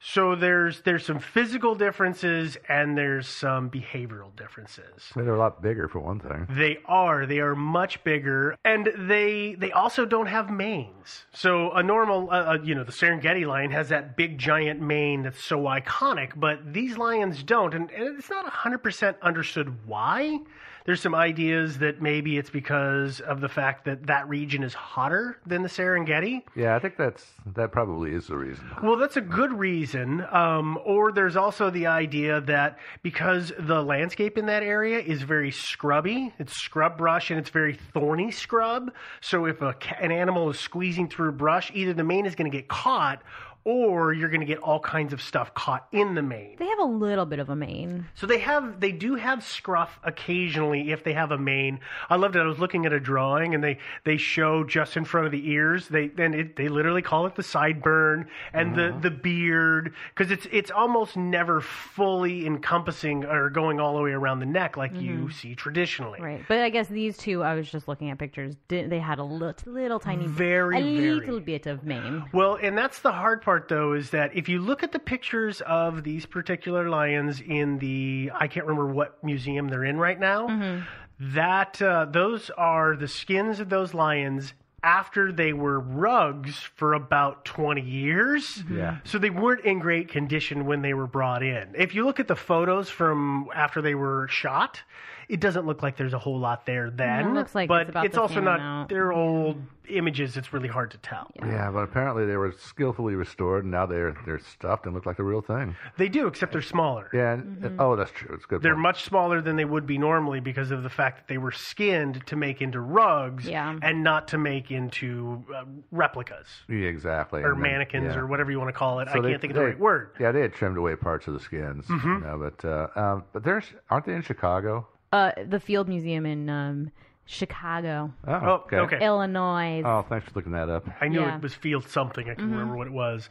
So 0.02 0.34
there's 0.34 0.80
there's 0.80 1.04
some 1.04 1.18
physical 1.18 1.74
differences 1.74 2.56
and 2.68 2.96
there's 2.96 3.28
some 3.28 3.70
behavioral 3.70 4.34
differences. 4.34 5.12
They're 5.14 5.34
a 5.34 5.38
lot 5.38 5.60
bigger 5.60 5.88
for 5.88 6.00
one 6.00 6.20
thing. 6.20 6.46
They 6.48 6.78
are. 6.86 7.26
They 7.26 7.40
are 7.40 7.54
much 7.54 8.02
bigger, 8.02 8.56
and 8.64 8.90
they 8.96 9.56
they 9.58 9.72
also 9.72 10.06
don't 10.06 10.26
have 10.26 10.50
manes. 10.50 11.26
So 11.34 11.72
a 11.72 11.82
normal, 11.82 12.30
uh, 12.30 12.54
uh, 12.54 12.58
you 12.62 12.74
know, 12.74 12.82
the 12.82 12.92
Serengeti 12.92 13.46
lion 13.46 13.70
has 13.72 13.90
that 13.90 14.16
big 14.16 14.38
giant 14.38 14.80
mane 14.80 15.22
that's 15.22 15.44
so 15.44 15.58
iconic, 15.64 16.32
but 16.34 16.72
these 16.72 16.96
lions 16.96 17.42
don't, 17.42 17.74
and, 17.74 17.90
and 17.90 18.18
it's 18.18 18.30
not 18.30 18.48
hundred 18.48 18.78
percent 18.78 19.18
understood 19.20 19.86
why. 19.86 20.38
There's 20.86 21.00
some 21.00 21.14
ideas 21.14 21.78
that 21.78 22.00
maybe 22.00 22.38
it's 22.38 22.50
because 22.50 23.20
of 23.20 23.40
the 23.40 23.48
fact 23.48 23.84
that 23.84 24.06
that 24.06 24.28
region 24.28 24.62
is 24.62 24.74
hotter 24.74 25.38
than 25.46 25.62
the 25.62 25.68
Serengeti. 25.68 26.42
Yeah, 26.54 26.76
I 26.76 26.78
think 26.78 26.96
that's 26.96 27.24
that 27.54 27.72
probably 27.72 28.12
is 28.12 28.26
the 28.26 28.36
reason. 28.36 28.64
Well, 28.82 28.96
that's 28.96 29.16
a 29.16 29.20
good 29.20 29.52
reason. 29.52 30.24
Um, 30.30 30.78
or 30.84 31.12
there's 31.12 31.36
also 31.36 31.70
the 31.70 31.86
idea 31.86 32.40
that 32.42 32.78
because 33.02 33.52
the 33.58 33.82
landscape 33.82 34.38
in 34.38 34.46
that 34.46 34.62
area 34.62 34.98
is 34.98 35.22
very 35.22 35.50
scrubby, 35.50 36.32
it's 36.38 36.54
scrub 36.54 36.96
brush 36.96 37.30
and 37.30 37.38
it's 37.38 37.50
very 37.50 37.74
thorny 37.92 38.30
scrub. 38.30 38.92
So 39.20 39.46
if 39.46 39.62
a, 39.62 39.74
an 40.00 40.12
animal 40.12 40.50
is 40.50 40.58
squeezing 40.58 41.08
through 41.08 41.32
brush, 41.32 41.70
either 41.74 41.92
the 41.92 42.04
mane 42.04 42.26
is 42.26 42.34
going 42.34 42.50
to 42.50 42.56
get 42.56 42.68
caught 42.68 43.22
or 43.64 44.12
you're 44.12 44.28
going 44.28 44.40
to 44.40 44.46
get 44.46 44.58
all 44.58 44.80
kinds 44.80 45.12
of 45.12 45.20
stuff 45.20 45.54
caught 45.54 45.86
in 45.92 46.14
the 46.14 46.22
mane. 46.22 46.56
They 46.58 46.66
have 46.66 46.78
a 46.78 46.84
little 46.84 47.26
bit 47.26 47.38
of 47.38 47.50
a 47.50 47.56
mane. 47.56 48.06
So 48.14 48.26
they 48.26 48.38
have, 48.38 48.80
they 48.80 48.92
do 48.92 49.14
have 49.14 49.44
scruff 49.44 49.98
occasionally 50.02 50.90
if 50.90 51.04
they 51.04 51.12
have 51.12 51.30
a 51.30 51.38
mane. 51.38 51.80
I 52.08 52.16
loved 52.16 52.36
it. 52.36 52.40
I 52.40 52.46
was 52.46 52.58
looking 52.58 52.86
at 52.86 52.92
a 52.92 53.00
drawing 53.00 53.54
and 53.54 53.62
they 53.62 53.78
they 54.04 54.16
show 54.16 54.64
just 54.64 54.96
in 54.96 55.04
front 55.04 55.26
of 55.26 55.32
the 55.32 55.50
ears. 55.50 55.88
They 55.88 56.10
and 56.18 56.34
it, 56.34 56.56
they 56.56 56.68
literally 56.68 57.02
call 57.02 57.26
it 57.26 57.34
the 57.36 57.42
sideburn 57.42 58.26
and 58.52 58.74
the 58.74 58.82
mm-hmm. 58.82 59.00
the 59.00 59.10
beard 59.10 59.94
because 60.14 60.30
it's 60.30 60.46
it's 60.50 60.70
almost 60.70 61.16
never 61.16 61.60
fully 61.60 62.46
encompassing 62.46 63.24
or 63.24 63.50
going 63.50 63.80
all 63.80 63.96
the 63.96 64.02
way 64.02 64.12
around 64.12 64.40
the 64.40 64.46
neck 64.46 64.76
like 64.76 64.94
you 64.94 65.12
mm-hmm. 65.12 65.30
see 65.30 65.54
traditionally. 65.54 66.20
Right. 66.20 66.44
But 66.48 66.58
I 66.58 66.70
guess 66.70 66.88
these 66.88 67.16
two, 67.16 67.42
I 67.42 67.54
was 67.54 67.70
just 67.70 67.88
looking 67.88 68.10
at 68.10 68.18
pictures, 68.18 68.56
did, 68.68 68.90
they 68.90 68.98
had 68.98 69.18
a 69.18 69.24
little, 69.24 69.54
little 69.66 69.98
tiny, 69.98 70.26
Very, 70.26 70.78
a 70.78 70.82
very. 70.82 71.14
little 71.14 71.40
bit 71.40 71.66
of 71.66 71.84
mane. 71.84 72.24
Well, 72.32 72.58
and 72.60 72.76
that's 72.76 73.00
the 73.00 73.12
hard 73.12 73.42
part, 73.42 73.49
though, 73.58 73.92
is 73.94 74.10
that 74.10 74.36
if 74.36 74.48
you 74.48 74.60
look 74.60 74.82
at 74.82 74.92
the 74.92 74.98
pictures 74.98 75.60
of 75.62 76.04
these 76.04 76.26
particular 76.26 76.88
lions 76.88 77.40
in 77.40 77.78
the, 77.78 78.30
I 78.34 78.46
can't 78.48 78.66
remember 78.66 78.92
what 78.92 79.22
museum 79.24 79.68
they're 79.68 79.84
in 79.84 79.98
right 79.98 80.18
now, 80.18 80.82
that 81.18 81.80
uh, 81.82 82.06
those 82.06 82.50
are 82.56 82.96
the 82.96 83.08
skins 83.08 83.60
of 83.60 83.68
those 83.68 83.92
lions 83.92 84.54
after 84.82 85.30
they 85.30 85.52
were 85.52 85.78
rugs 85.78 86.56
for 86.76 86.94
about 86.94 87.44
20 87.44 87.82
years. 87.82 88.64
Yeah. 88.70 88.98
So 89.04 89.18
they 89.18 89.28
weren't 89.28 89.64
in 89.64 89.78
great 89.78 90.08
condition 90.08 90.64
when 90.64 90.80
they 90.80 90.94
were 90.94 91.06
brought 91.06 91.42
in. 91.42 91.74
If 91.76 91.94
you 91.94 92.04
look 92.04 92.18
at 92.18 92.28
the 92.28 92.36
photos 92.36 92.88
from 92.88 93.48
after 93.54 93.82
they 93.82 93.94
were 93.94 94.26
shot, 94.28 94.82
it 95.30 95.40
doesn't 95.40 95.66
look 95.66 95.82
like 95.82 95.96
there's 95.96 96.12
a 96.12 96.18
whole 96.18 96.38
lot 96.38 96.66
there 96.66 96.90
then. 96.90 97.28
it 97.28 97.34
looks 97.34 97.54
like 97.54 97.68
but 97.68 97.82
it's 97.82 97.90
about 97.90 98.10
the 98.12 98.20
also 98.20 98.34
same 98.34 98.44
not. 98.44 98.56
amount. 98.58 98.88
They're 98.88 99.12
old 99.12 99.56
images. 99.88 100.36
It's 100.36 100.52
really 100.52 100.68
hard 100.68 100.90
to 100.92 100.98
tell. 100.98 101.30
Yeah, 101.40 101.70
but 101.72 101.80
apparently 101.80 102.24
they 102.26 102.36
were 102.36 102.52
skillfully 102.52 103.14
restored, 103.14 103.64
and 103.64 103.70
now 103.72 103.86
they're 103.86 104.14
they're 104.26 104.38
stuffed 104.38 104.86
and 104.86 104.94
look 104.94 105.06
like 105.06 105.16
the 105.16 105.24
real 105.24 105.40
thing. 105.40 105.74
They 105.96 106.08
do, 106.08 106.26
except 106.26 106.52
they're 106.52 106.62
smaller. 106.62 107.10
Yeah. 107.12 107.32
And, 107.34 107.80
oh, 107.80 107.96
that's 107.96 108.10
true. 108.12 108.34
It's 108.34 108.44
good. 108.46 108.62
They're 108.62 108.74
point. 108.74 108.82
much 108.82 109.04
smaller 109.04 109.40
than 109.40 109.56
they 109.56 109.64
would 109.64 109.86
be 109.86 109.98
normally 109.98 110.40
because 110.40 110.70
of 110.70 110.82
the 110.82 110.90
fact 110.90 111.18
that 111.18 111.28
they 111.28 111.38
were 111.38 111.50
skinned 111.52 112.24
to 112.26 112.36
make 112.36 112.60
into 112.62 112.80
rugs 112.80 113.46
Yeah. 113.46 113.76
and 113.82 114.04
not 114.04 114.28
to 114.28 114.38
make 114.38 114.70
into 114.70 115.44
uh, 115.54 115.64
replicas 115.90 116.46
Yeah, 116.68 116.86
exactly. 116.86 117.42
or 117.42 117.52
And 117.52 117.62
then- 117.64 117.72
mannequins 117.72 118.14
yeah. 118.14 118.20
or 118.20 118.26
whatever 118.26 118.50
you 118.50 118.58
want 118.58 118.68
to 118.68 118.78
call 118.78 119.00
it. 119.00 119.08
So 119.12 119.18
I 119.18 119.22
they- 119.22 119.30
can't 119.30 119.40
think 119.40 119.52
of 119.52 119.58
the 119.58 119.64
right 119.64 119.78
word. 119.78 120.10
Yeah, 120.20 120.32
they 120.32 120.40
had 120.40 120.54
trimmed 120.54 120.76
away 120.78 120.94
parts 120.96 121.26
of 121.26 121.34
the 121.34 121.40
skins. 121.40 121.86
Mhm. 121.86 122.04
You 122.04 122.20
know, 122.26 122.38
but 122.38 122.64
uh, 122.68 122.88
um, 122.96 123.24
but 123.32 123.42
there's 123.44 123.64
aren't 123.90 124.06
they 124.06 124.14
in 124.14 124.22
Chicago? 124.22 124.86
Uh, 125.12 125.32
the 125.44 125.58
Field 125.58 125.88
Museum 125.88 126.24
in 126.24 126.48
um, 126.48 126.90
Chicago, 127.26 128.12
Oh, 128.28 128.64
Oh, 128.72 128.76
okay. 128.76 129.04
Illinois. 129.04 129.82
Oh, 129.84 130.02
thanks 130.08 130.26
for 130.26 130.32
looking 130.36 130.52
that 130.52 130.68
up. 130.68 130.86
I 131.00 131.08
knew 131.08 131.20
Yeah. 131.20 131.34
it 131.34 131.42
was 131.42 131.52
field 131.52 131.88
something. 131.88 132.30
I 132.30 132.34
can 132.34 132.46
Mhm. 132.48 132.52
remember 132.52 132.76
what 132.76 132.86
it 132.86 132.92
was. 132.92 133.28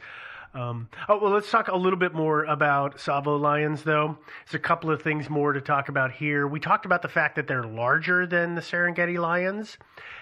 Um, 0.52 0.88
oh 1.08 1.16
well, 1.18 1.30
let's 1.30 1.50
talk 1.50 1.68
a 1.68 1.76
little 1.76 1.98
bit 1.98 2.12
more 2.12 2.44
about 2.44 2.96
Tsavo 2.96 3.40
lions, 3.40 3.84
though. 3.84 4.18
There's 4.44 4.54
a 4.56 4.58
couple 4.58 4.90
of 4.90 5.00
things 5.00 5.30
more 5.30 5.52
to 5.54 5.60
talk 5.60 5.88
about 5.88 6.10
here. 6.10 6.46
We 6.46 6.58
talked 6.60 6.84
about 6.84 7.02
the 7.02 7.08
fact 7.08 7.36
that 7.36 7.46
they're 7.46 7.62
larger 7.62 8.26
than 8.26 8.56
the 8.56 8.60
Serengeti 8.60 9.16
lions, 9.18 9.78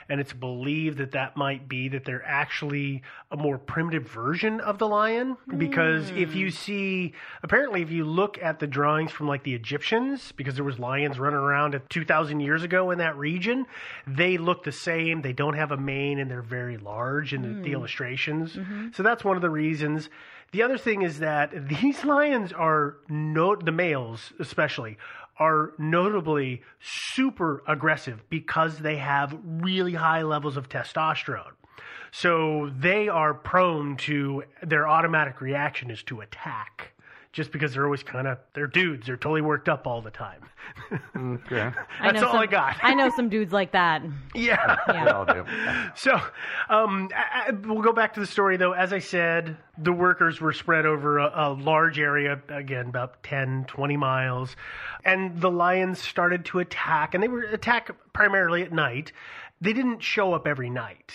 and 0.08 0.20
it's 0.20 0.32
believed 0.32 0.98
that 0.98 1.12
that 1.12 1.36
might 1.36 1.68
be 1.68 1.88
that 1.88 2.04
they're 2.04 2.24
actually 2.26 3.02
a 3.30 3.36
more 3.36 3.58
primitive 3.58 4.08
version 4.08 4.60
of 4.60 4.78
the 4.78 4.88
lion. 4.88 5.36
Because 5.56 6.10
if 6.10 6.32
hmm. 6.32 6.38
you 6.38 6.50
see, 6.50 7.12
apparently, 7.42 7.82
if 7.82 7.90
you 7.90 8.04
look 8.04 8.38
at 8.38 8.58
the 8.58 8.66
drawings 8.66 9.10
from 9.10 9.28
like 9.28 9.42
the 9.42 9.54
Egyptians, 9.54 10.32
because 10.32 10.54
there 10.54 10.64
was 10.64 10.78
lions 10.78 11.18
running 11.18 11.38
around 11.38 11.74
at 11.74 11.88
2,000 11.90 12.40
years 12.40 12.62
ago 12.62 12.90
in 12.90 12.98
that 12.98 13.16
region, 13.16 13.66
they 14.06 14.38
look 14.38 14.64
the 14.64 14.72
same. 14.72 15.20
They 15.20 15.34
don't 15.34 15.54
have 15.54 15.72
a 15.72 15.76
mane, 15.76 16.18
and 16.18 16.30
they're 16.30 16.42
very 16.42 16.78
large 16.78 17.34
in 17.34 17.42
the, 17.42 17.48
the 17.48 17.68
hmm. 17.68 17.74
illustrations. 17.74 18.54
Mm-hmm. 18.54 18.88
So 18.94 19.02
that's 19.02 19.24
one 19.24 19.36
of 19.36 19.42
the 19.42 19.50
reasons. 19.50 20.08
The 20.52 20.62
other 20.62 20.78
thing 20.78 21.02
is 21.02 21.18
that 21.18 21.68
these 21.68 22.04
lions 22.04 22.52
are 22.52 22.96
no 23.08 23.56
the 23.56 23.72
males 23.72 24.32
especially 24.38 24.96
are 25.38 25.72
notably 25.78 26.62
super 26.80 27.62
aggressive 27.66 28.22
because 28.28 28.78
they 28.78 28.96
have 28.96 29.38
really 29.44 29.94
high 29.94 30.22
levels 30.22 30.56
of 30.56 30.68
testosterone. 30.68 31.52
So 32.10 32.70
they 32.76 33.08
are 33.08 33.34
prone 33.34 33.96
to 33.98 34.44
their 34.62 34.88
automatic 34.88 35.40
reaction 35.40 35.90
is 35.90 36.02
to 36.04 36.20
attack. 36.20 36.92
Just 37.30 37.52
because 37.52 37.74
they're 37.74 37.84
always 37.84 38.02
kind 38.02 38.26
of 38.26 38.38
they're 38.54 38.66
dudes, 38.66 39.06
they're 39.06 39.16
totally 39.18 39.42
worked 39.42 39.68
up 39.68 39.86
all 39.86 40.00
the 40.00 40.10
time. 40.10 40.40
Okay. 41.14 41.60
I 42.00 42.12
That's 42.12 42.20
know 42.22 42.26
all 42.26 42.32
some, 42.32 42.40
I 42.42 42.46
got. 42.46 42.76
I 42.82 42.94
know 42.94 43.10
some 43.10 43.28
dudes 43.28 43.52
like 43.52 43.72
that. 43.72 44.02
Yeah. 44.34 44.76
Yeah. 44.88 45.24
Do. 45.34 45.44
So, 45.94 46.14
um, 46.70 47.10
I, 47.14 47.48
I- 47.48 47.50
we'll 47.52 47.82
go 47.82 47.92
back 47.92 48.14
to 48.14 48.20
the 48.20 48.26
story 48.26 48.56
though. 48.56 48.72
As 48.72 48.92
I 48.92 48.98
said, 49.00 49.56
the 49.76 49.92
workers 49.92 50.40
were 50.40 50.52
spread 50.52 50.86
over 50.86 51.18
a, 51.18 51.30
a 51.34 51.52
large 51.52 51.98
area, 51.98 52.40
again, 52.48 52.88
about 52.88 53.22
10, 53.24 53.66
20 53.68 53.96
miles, 53.96 54.56
and 55.04 55.38
the 55.40 55.50
lions 55.50 55.98
started 56.00 56.44
to 56.46 56.60
attack, 56.60 57.12
and 57.14 57.22
they 57.22 57.28
were 57.28 57.42
attack 57.42 57.90
primarily 58.14 58.62
at 58.62 58.72
night. 58.72 59.12
They 59.60 59.72
didn't 59.74 60.02
show 60.02 60.32
up 60.32 60.46
every 60.46 60.70
night. 60.70 61.12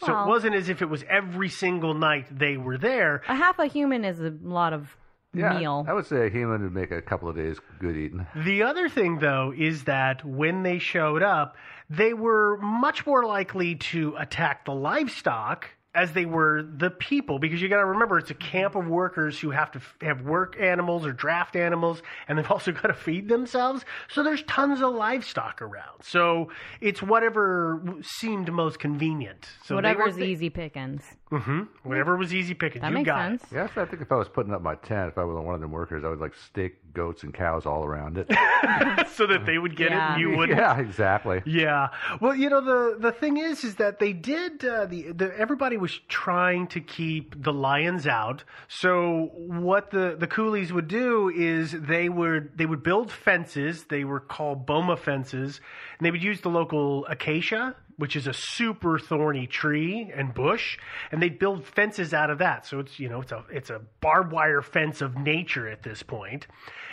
So 0.00 0.12
Well- 0.12 0.24
it 0.24 0.28
wasn't 0.28 0.54
as 0.56 0.68
if 0.68 0.82
it 0.82 0.90
was 0.90 1.04
every 1.08 1.48
single 1.48 1.94
night 1.94 2.26
they 2.30 2.56
were 2.58 2.76
there. 2.76 3.22
A 3.28 3.34
half 3.34 3.58
a 3.58 3.66
human 3.66 4.04
is 4.04 4.20
a 4.20 4.32
lot 4.42 4.72
of 4.74 4.94
Yeah, 5.34 5.58
meal. 5.58 5.84
I 5.88 5.92
would 5.92 6.06
say 6.06 6.26
a 6.26 6.30
human 6.30 6.62
would 6.62 6.74
make 6.74 6.90
a 6.90 7.02
couple 7.02 7.28
of 7.28 7.36
days 7.36 7.58
good 7.78 7.96
eating. 7.96 8.26
The 8.36 8.62
other 8.62 8.88
thing, 8.88 9.18
though, 9.18 9.52
is 9.56 9.84
that 9.84 10.24
when 10.24 10.62
they 10.62 10.78
showed 10.78 11.22
up, 11.22 11.56
they 11.90 12.14
were 12.14 12.56
much 12.58 13.06
more 13.06 13.24
likely 13.24 13.74
to 13.76 14.14
attack 14.18 14.64
the 14.64 14.72
livestock 14.74 15.68
as 15.94 16.12
they 16.12 16.24
were 16.26 16.62
the 16.62 16.90
people 16.90 17.38
because 17.38 17.62
you 17.62 17.68
got 17.68 17.76
to 17.76 17.84
remember 17.86 18.18
it's 18.18 18.30
a 18.30 18.34
camp 18.34 18.74
of 18.74 18.88
workers 18.88 19.38
who 19.38 19.50
have 19.50 19.70
to 19.70 19.78
f- 19.78 19.94
have 20.00 20.22
work 20.22 20.56
animals 20.60 21.06
or 21.06 21.12
draft 21.12 21.54
animals 21.54 22.02
and 22.26 22.36
they've 22.36 22.50
also 22.50 22.72
got 22.72 22.88
to 22.88 22.94
feed 22.94 23.28
themselves 23.28 23.84
so 24.08 24.22
there's 24.22 24.42
tons 24.42 24.80
of 24.82 24.92
livestock 24.92 25.62
around 25.62 26.02
so 26.02 26.50
it's 26.80 27.00
whatever 27.00 27.80
w- 27.84 28.02
seemed 28.02 28.50
most 28.52 28.80
convenient 28.80 29.46
so 29.62 29.74
they 29.74 29.76
Whatever's 29.76 30.16
they, 30.16 30.26
easy 30.26 30.50
pickings. 30.50 31.04
Hmm 31.30 31.62
whatever 31.82 32.16
was 32.16 32.32
easy 32.32 32.54
picking 32.54 32.80
That 32.82 32.88
you 32.90 32.94
makes 32.98 33.06
got 33.06 33.28
sense. 33.40 33.42
Yes, 33.52 33.70
I 33.76 33.84
think 33.86 34.02
if 34.02 34.12
I 34.12 34.16
was 34.16 34.28
putting 34.28 34.52
up 34.52 34.62
my 34.62 34.74
tent, 34.76 35.08
if 35.08 35.18
I 35.18 35.24
was 35.24 35.36
one 35.44 35.54
of 35.54 35.60
them 35.60 35.72
workers, 35.72 36.04
I 36.04 36.08
would 36.08 36.20
like 36.20 36.34
stick 36.34 36.78
goats 36.94 37.22
and 37.24 37.32
cows 37.34 37.66
all 37.66 37.84
around 37.84 38.18
it. 38.18 38.26
it 38.30 39.08
so 39.14 39.26
that 39.26 39.44
they 39.46 39.58
would 39.58 39.74
get 39.76 39.86
it 39.88 39.92
Yeah. 39.92 40.12
and 40.12 40.20
you 40.20 40.30
wouldn't 40.36 40.58
yeah, 40.58 40.78
exactly. 40.78 41.42
Yeah. 41.44 41.88
Well, 42.20 42.34
you 42.34 42.48
know 42.50 42.60
the 42.60 42.96
the 42.98 43.10
thing 43.12 43.38
is 43.38 43.64
is 43.64 43.76
that 43.76 43.98
they 43.98 44.12
did 44.12 44.64
uh, 44.64 44.86
the, 44.86 45.12
the 45.12 45.36
everybody 45.38 45.76
was 45.76 45.98
trying 46.08 46.66
to 46.68 46.80
keep 46.80 47.42
the 47.42 47.52
lions 47.52 48.06
out. 48.06 48.44
So 48.68 49.30
what 49.34 49.90
the 49.90 50.16
the 50.18 50.26
coolies 50.26 50.72
would 50.72 50.88
do 50.88 51.30
is 51.30 51.72
they 51.72 52.08
would 52.08 52.56
they 52.56 52.66
would 52.66 52.82
build 52.82 53.10
fences. 53.10 53.84
They 53.84 54.04
were 54.04 54.20
called 54.20 54.66
boma 54.66 54.96
fences, 54.96 55.60
and 55.98 56.06
they 56.06 56.10
would 56.10 56.22
use 56.22 56.42
the 56.42 56.50
local 56.50 57.06
acacia 57.06 57.74
which 57.96 58.16
is 58.16 58.26
a 58.26 58.32
super 58.32 58.98
thorny 58.98 59.46
tree 59.46 60.10
and 60.14 60.34
bush, 60.34 60.78
and 61.12 61.22
they'd 61.22 61.38
build 61.38 61.64
fences 61.64 62.12
out 62.12 62.30
of 62.30 62.38
that. 62.38 62.66
So 62.66 62.80
it's 62.80 62.98
you 62.98 63.08
know 63.08 63.20
it's 63.20 63.32
a 63.32 63.44
it's 63.50 63.70
a 63.70 63.80
barbed 64.00 64.32
wire 64.32 64.62
fence 64.62 65.00
of 65.00 65.16
nature 65.16 65.68
at 65.68 65.82
this 65.82 66.02
point. 66.02 66.46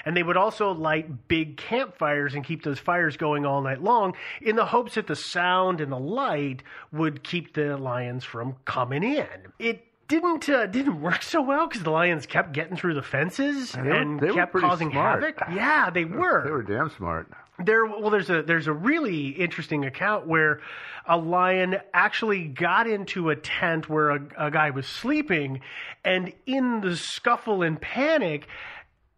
And 0.05 0.17
they 0.17 0.23
would 0.23 0.37
also 0.37 0.71
light 0.71 1.27
big 1.27 1.57
campfires 1.57 2.33
and 2.33 2.43
keep 2.43 2.63
those 2.63 2.79
fires 2.79 3.17
going 3.17 3.45
all 3.45 3.61
night 3.61 3.83
long 3.83 4.15
in 4.41 4.55
the 4.55 4.65
hopes 4.65 4.95
that 4.95 5.05
the 5.05 5.15
sound 5.15 5.79
and 5.79 5.91
the 5.91 5.99
light 5.99 6.63
would 6.91 7.23
keep 7.23 7.53
the 7.53 7.77
lions 7.77 8.23
from 8.23 8.55
coming 8.65 9.03
in. 9.03 9.27
It 9.59 9.83
didn't 10.07 10.49
uh, 10.49 10.65
didn't 10.65 11.01
work 11.01 11.21
so 11.21 11.41
well 11.41 11.67
because 11.67 11.83
the 11.83 11.91
lions 11.91 12.25
kept 12.25 12.51
getting 12.51 12.75
through 12.77 12.95
the 12.95 13.03
fences 13.03 13.73
And 13.75 13.85
they 13.85 13.91
were- 13.91 14.19
they 14.21 14.27
were 14.27 14.33
kept 14.33 14.53
causing 14.55 14.91
smart. 14.91 15.23
havoc. 15.23 15.55
Yeah, 15.55 15.89
they 15.91 16.03
were. 16.05 16.43
They 16.43 16.51
were 16.51 16.63
damn 16.63 16.89
smart. 16.89 17.27
There, 17.65 17.85
well, 17.85 18.09
there's 18.09 18.29
a 18.29 18.41
there's 18.43 18.67
a 18.67 18.73
really 18.73 19.29
interesting 19.29 19.85
account 19.85 20.27
where 20.27 20.61
a 21.05 21.17
lion 21.17 21.77
actually 21.93 22.45
got 22.45 22.87
into 22.87 23.29
a 23.29 23.35
tent 23.35 23.89
where 23.89 24.11
a, 24.11 24.19
a 24.37 24.51
guy 24.51 24.69
was 24.69 24.87
sleeping, 24.87 25.61
and 26.03 26.33
in 26.45 26.81
the 26.81 26.95
scuffle 26.95 27.61
and 27.63 27.79
panic, 27.79 28.47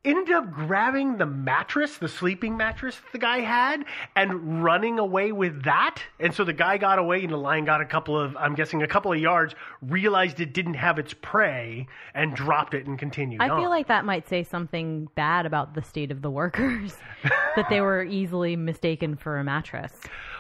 ended 0.06 0.32
up 0.34 0.52
grabbing 0.52 1.18
the 1.18 1.26
mattress, 1.26 1.98
the 1.98 2.08
sleeping 2.08 2.58
mattress 2.58 3.00
the 3.12 3.18
guy 3.18 3.40
had, 3.40 3.86
and 4.16 4.64
running 4.64 5.00
away 5.00 5.32
with 5.32 5.64
that. 5.64 6.02
And 6.20 6.34
so 6.34 6.44
the 6.44 6.54
guy 6.54 6.78
got 6.78 7.00
away, 7.00 7.24
and 7.24 7.32
the 7.32 7.38
lion 7.38 7.66
got 7.66 7.82
a 7.82 7.86
couple 7.86 8.20
of, 8.20 8.36
I'm 8.38 8.56
guessing, 8.56 8.82
a 8.82 8.88
couple 8.88 9.14
of 9.14 9.20
yards, 9.20 9.56
realized 9.82 10.40
it 10.40 10.54
didn't 10.54 10.76
have 10.76 11.00
its 11.00 11.14
prey, 11.14 11.88
and 12.14 12.36
dropped 12.36 12.74
it 12.74 12.86
and 12.86 13.00
continued 13.00 13.42
I 13.42 13.50
on. 13.50 13.62
feel 13.62 13.70
like 13.70 13.88
that 13.88 14.06
might 14.06 14.28
say 14.28 14.44
something 14.44 15.08
bad 15.16 15.46
about 15.46 15.74
the 15.74 15.82
state 15.82 16.12
of 16.12 16.22
the 16.22 16.32
workers, 16.32 16.96
that 17.56 17.70
they 17.70 17.82
were 17.82 18.04
easily 18.04 18.56
mistaken 18.56 19.16
for 19.16 19.38
a 19.38 19.44
mattress. 19.44 19.94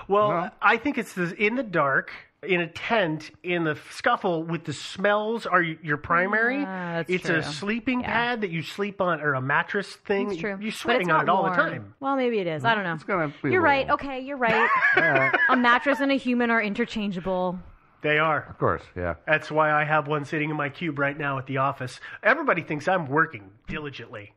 Well, 0.08 0.52
I 0.62 0.78
think 0.78 0.98
it's 0.98 1.16
in 1.18 1.56
the 1.56 1.64
dark, 1.64 2.12
in 2.48 2.62
a 2.62 2.68
tent, 2.68 3.32
in 3.44 3.64
the 3.64 3.78
scuffle 3.92 4.44
with 4.44 4.64
the 4.66 4.74
smells 4.74 5.46
are 5.46 5.62
your 5.62 5.98
primary. 5.98 6.62
Ah, 6.64 6.96
that's 6.98 7.10
it's 7.10 7.26
true. 7.26 7.38
a 7.38 7.44
sleeping 7.44 8.02
Yeah. 8.02 8.08
pad 8.08 8.42
that 8.42 8.50
you 8.52 8.62
sleep 8.62 9.02
on, 9.02 9.22
or 9.22 9.34
a 9.34 9.42
mattress 9.42 9.96
thing. 9.96 10.32
It's 10.32 10.40
true. 10.40 10.58
You're 10.60 10.72
sweating 10.72 11.12
on 11.12 11.24
it 11.24 11.30
all 11.30 11.44
warm. 11.44 11.56
the 11.56 11.62
time. 11.64 11.94
Well, 12.00 12.16
maybe 12.16 12.40
it 12.40 12.48
is. 12.48 12.66
I 12.66 12.76
don't 12.76 12.84
know. 12.84 12.94
It's 12.94 13.04
gonna 13.04 13.34
be 13.42 13.52
You're 13.52 13.62
right. 13.62 13.90
Okay, 13.90 14.20
you're 14.22 14.38
right. 14.38 14.70
a 15.50 15.56
mattress 15.56 16.00
and 16.00 16.12
a 16.12 16.16
human 16.16 16.52
are 16.52 16.62
interchangeable. 16.62 17.60
They 18.02 18.20
are. 18.20 18.46
Of 18.50 18.58
course, 18.58 18.82
yeah. 18.98 19.16
That's 19.26 19.50
why 19.50 19.72
I 19.72 19.86
have 19.86 20.08
one 20.08 20.26
sitting 20.26 20.50
in 20.50 20.58
my 20.58 20.68
cube 20.70 21.00
right 21.00 21.18
now 21.18 21.38
at 21.38 21.46
the 21.48 21.58
office. 21.58 22.02
Everybody 22.22 22.62
thinks 22.62 22.88
I'm 22.88 23.08
working 23.08 23.50
diligently. 23.68 24.34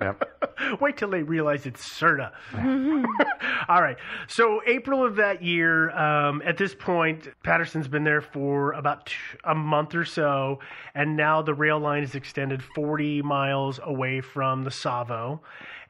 Yep. 0.00 0.24
Wait 0.80 0.96
till 0.96 1.10
they 1.10 1.22
realize 1.22 1.66
it's 1.66 1.86
Serta. 1.88 2.32
All 3.68 3.82
right. 3.82 3.96
So 4.26 4.60
April 4.66 5.04
of 5.04 5.16
that 5.16 5.42
year, 5.42 5.90
um, 5.90 6.42
at 6.44 6.56
this 6.56 6.74
point, 6.74 7.28
Patterson's 7.42 7.88
been 7.88 8.04
there 8.04 8.20
for 8.20 8.72
about 8.72 9.06
t- 9.06 9.14
a 9.44 9.54
month 9.54 9.94
or 9.94 10.04
so, 10.04 10.60
and 10.94 11.16
now 11.16 11.42
the 11.42 11.54
rail 11.54 11.78
line 11.78 12.02
is 12.02 12.14
extended 12.14 12.62
40 12.74 13.22
miles 13.22 13.80
away 13.82 14.20
from 14.20 14.64
the 14.64 14.70
Tsavo. 14.70 15.40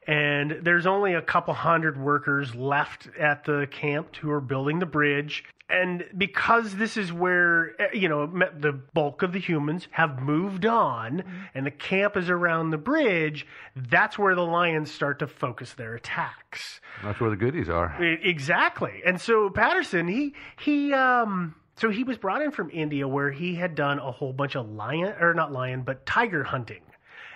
And 0.07 0.59
there's 0.63 0.87
only 0.87 1.13
a 1.13 1.21
couple 1.21 1.53
hundred 1.53 1.99
workers 1.99 2.55
left 2.55 3.09
at 3.19 3.43
the 3.43 3.67
camp 3.69 4.15
who 4.15 4.31
are 4.31 4.41
building 4.41 4.79
the 4.79 4.85
bridge. 4.85 5.43
And 5.69 6.05
because 6.17 6.75
this 6.75 6.97
is 6.97 7.13
where, 7.13 7.79
eh, 7.79 7.89
you 7.93 8.09
know, 8.09 8.25
the 8.25 8.73
bulk 8.93 9.21
of 9.21 9.33
the 9.33 9.39
humans 9.39 9.87
have 9.91 10.19
moved 10.19 10.65
on 10.65 11.23
and 11.53 11.65
the 11.65 11.71
camp 11.71 12.17
is 12.17 12.29
around 12.29 12.71
the 12.71 12.77
bridge, 12.77 13.45
that's 13.75 14.17
where 14.17 14.33
the 14.33 14.45
lions 14.45 14.91
start 14.91 15.19
to 15.19 15.27
focus 15.27 15.73
their 15.73 15.93
attacks. 15.93 16.81
That's 17.03 17.19
where 17.19 17.29
the 17.29 17.35
goodies 17.35 17.69
are. 17.69 18.01
Exactly. 18.03 19.01
And 19.05 19.21
so 19.21 19.49
Patterson, 19.51 20.07
he 20.07 20.33
he 20.59 20.91
um 20.93 21.53
so 21.75 21.89
he 21.89 22.03
was 22.03 22.17
brought 22.17 22.41
in 22.41 22.51
from 22.51 22.71
India 22.71 23.07
where 23.07 23.31
he 23.31 23.55
had 23.55 23.75
done 23.75 23.99
a 23.99 24.11
whole 24.11 24.33
bunch 24.33 24.55
of 24.55 24.69
lion 24.69 25.13
or 25.19 25.33
not 25.33 25.51
lion, 25.51 25.83
but 25.83 26.05
tiger 26.05 26.43
hunting. 26.43 26.81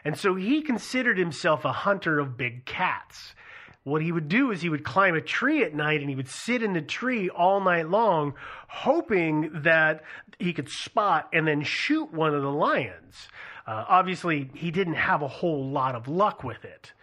And 0.03 0.17
so 0.17 0.35
he 0.35 0.61
considered 0.61 1.17
himself 1.17 1.63
a 1.65 1.71
hunter 1.71 2.19
of 2.19 2.35
big 2.35 2.65
cats. 2.65 3.35
What 3.83 4.01
he 4.01 4.13
would 4.13 4.29
do 4.29 4.51
is 4.51 4.61
he 4.61 4.69
would 4.69 4.85
climb 4.85 5.15
a 5.15 5.21
tree 5.21 5.63
at 5.63 5.75
night 5.75 5.99
and 5.99 6.09
he 6.09 6.15
would 6.15 6.29
sit 6.29 6.63
in 6.63 6.73
the 6.73 6.81
tree 6.81 7.29
all 7.29 7.59
night 7.59 7.89
long, 7.89 8.33
hoping 8.67 9.51
that 9.63 10.03
he 10.39 10.53
could 10.53 10.69
spot 10.69 11.29
and 11.33 11.45
then 11.45 11.63
shoot 11.63 12.13
one 12.13 12.33
of 12.33 12.41
the 12.41 12.51
lions. 12.51 13.27
Uh, 13.67 13.83
obviously, 13.87 14.49
he 14.53 14.71
didn't 14.71 14.95
have 14.95 15.21
a 15.21 15.27
whole 15.27 15.69
lot 15.69 15.95
of 15.95 16.07
luck 16.07 16.43
with 16.43 16.63
it. 16.63 16.93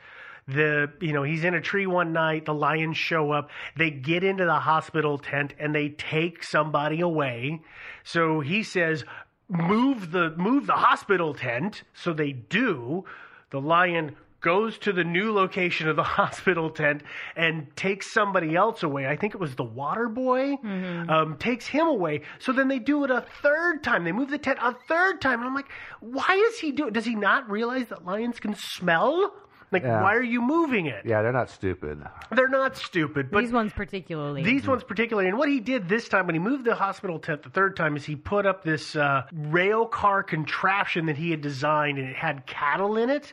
The 0.48 0.90
you 1.00 1.12
know 1.12 1.22
he's 1.22 1.44
in 1.44 1.54
a 1.54 1.60
tree 1.60 1.86
one 1.86 2.12
night 2.12 2.46
the 2.46 2.54
lions 2.54 2.96
show 2.96 3.30
up 3.30 3.50
they 3.76 3.90
get 3.90 4.24
into 4.24 4.44
the 4.46 4.58
hospital 4.58 5.16
tent 5.16 5.54
and 5.60 5.72
they 5.72 5.90
take 5.90 6.42
somebody 6.42 7.00
away. 7.02 7.60
So 8.02 8.40
he 8.40 8.64
says 8.64 9.04
move 9.48 10.10
the 10.10 10.34
move 10.36 10.66
the 10.66 10.72
hospital 10.72 11.34
tent. 11.34 11.82
So 11.94 12.12
they 12.12 12.32
do. 12.32 13.04
The 13.50 13.60
lion 13.60 14.16
goes 14.40 14.78
to 14.78 14.92
the 14.92 15.04
new 15.04 15.32
location 15.32 15.88
of 15.88 15.96
the 15.96 16.02
hospital 16.18 16.70
tent 16.70 17.02
and 17.36 17.66
takes 17.76 18.12
somebody 18.12 18.54
else 18.56 18.82
away 18.82 19.06
i 19.06 19.16
think 19.16 19.34
it 19.34 19.40
was 19.40 19.54
the 19.56 19.64
water 19.64 20.08
boy 20.08 20.54
um, 21.08 21.36
takes 21.38 21.66
him 21.66 21.86
away 21.86 22.22
so 22.38 22.52
then 22.52 22.68
they 22.68 22.78
do 22.78 23.04
it 23.04 23.10
a 23.10 23.24
third 23.42 23.82
time 23.82 24.04
they 24.04 24.12
move 24.12 24.30
the 24.30 24.38
tent 24.38 24.58
a 24.62 24.74
third 24.88 25.20
time 25.20 25.40
and 25.40 25.48
i'm 25.48 25.54
like 25.54 25.70
why 26.00 26.42
is 26.50 26.58
he 26.58 26.72
doing 26.72 26.92
does 26.92 27.04
he 27.04 27.14
not 27.14 27.48
realize 27.50 27.86
that 27.88 28.04
lions 28.04 28.40
can 28.40 28.54
smell 28.54 29.32
like, 29.72 29.84
Yeah. 29.84 30.02
why 30.02 30.16
are 30.16 30.22
you 30.22 30.42
moving 30.42 30.86
it? 30.86 31.06
Yeah, 31.06 31.22
they're 31.22 31.30
not 31.30 31.48
stupid. 31.48 32.02
They're 32.34 32.48
not 32.48 32.76
stupid, 32.76 33.30
but 33.30 33.42
These 33.42 33.52
ones 33.52 33.72
particularly. 33.72 34.42
these 34.42 34.66
ones 34.66 34.82
particularly. 34.82 35.28
And 35.28 35.38
what 35.38 35.48
he 35.48 35.60
did 35.60 35.88
this 35.88 36.08
time 36.08 36.26
when 36.26 36.34
he 36.34 36.40
moved 36.40 36.64
the 36.64 36.74
hospital 36.74 37.20
tent 37.20 37.44
the 37.44 37.50
third 37.50 37.76
time 37.76 37.94
is 37.94 38.04
he 38.04 38.16
put 38.16 38.46
up 38.46 38.64
this 38.64 38.96
uh, 38.96 39.22
rail 39.32 39.86
car 39.86 40.24
contraption 40.24 41.06
that 41.06 41.16
he 41.16 41.30
had 41.30 41.40
designed, 41.40 41.98
and 41.98 42.08
it 42.08 42.16
had 42.16 42.46
cattle 42.46 42.96
in 42.96 43.10
it. 43.10 43.32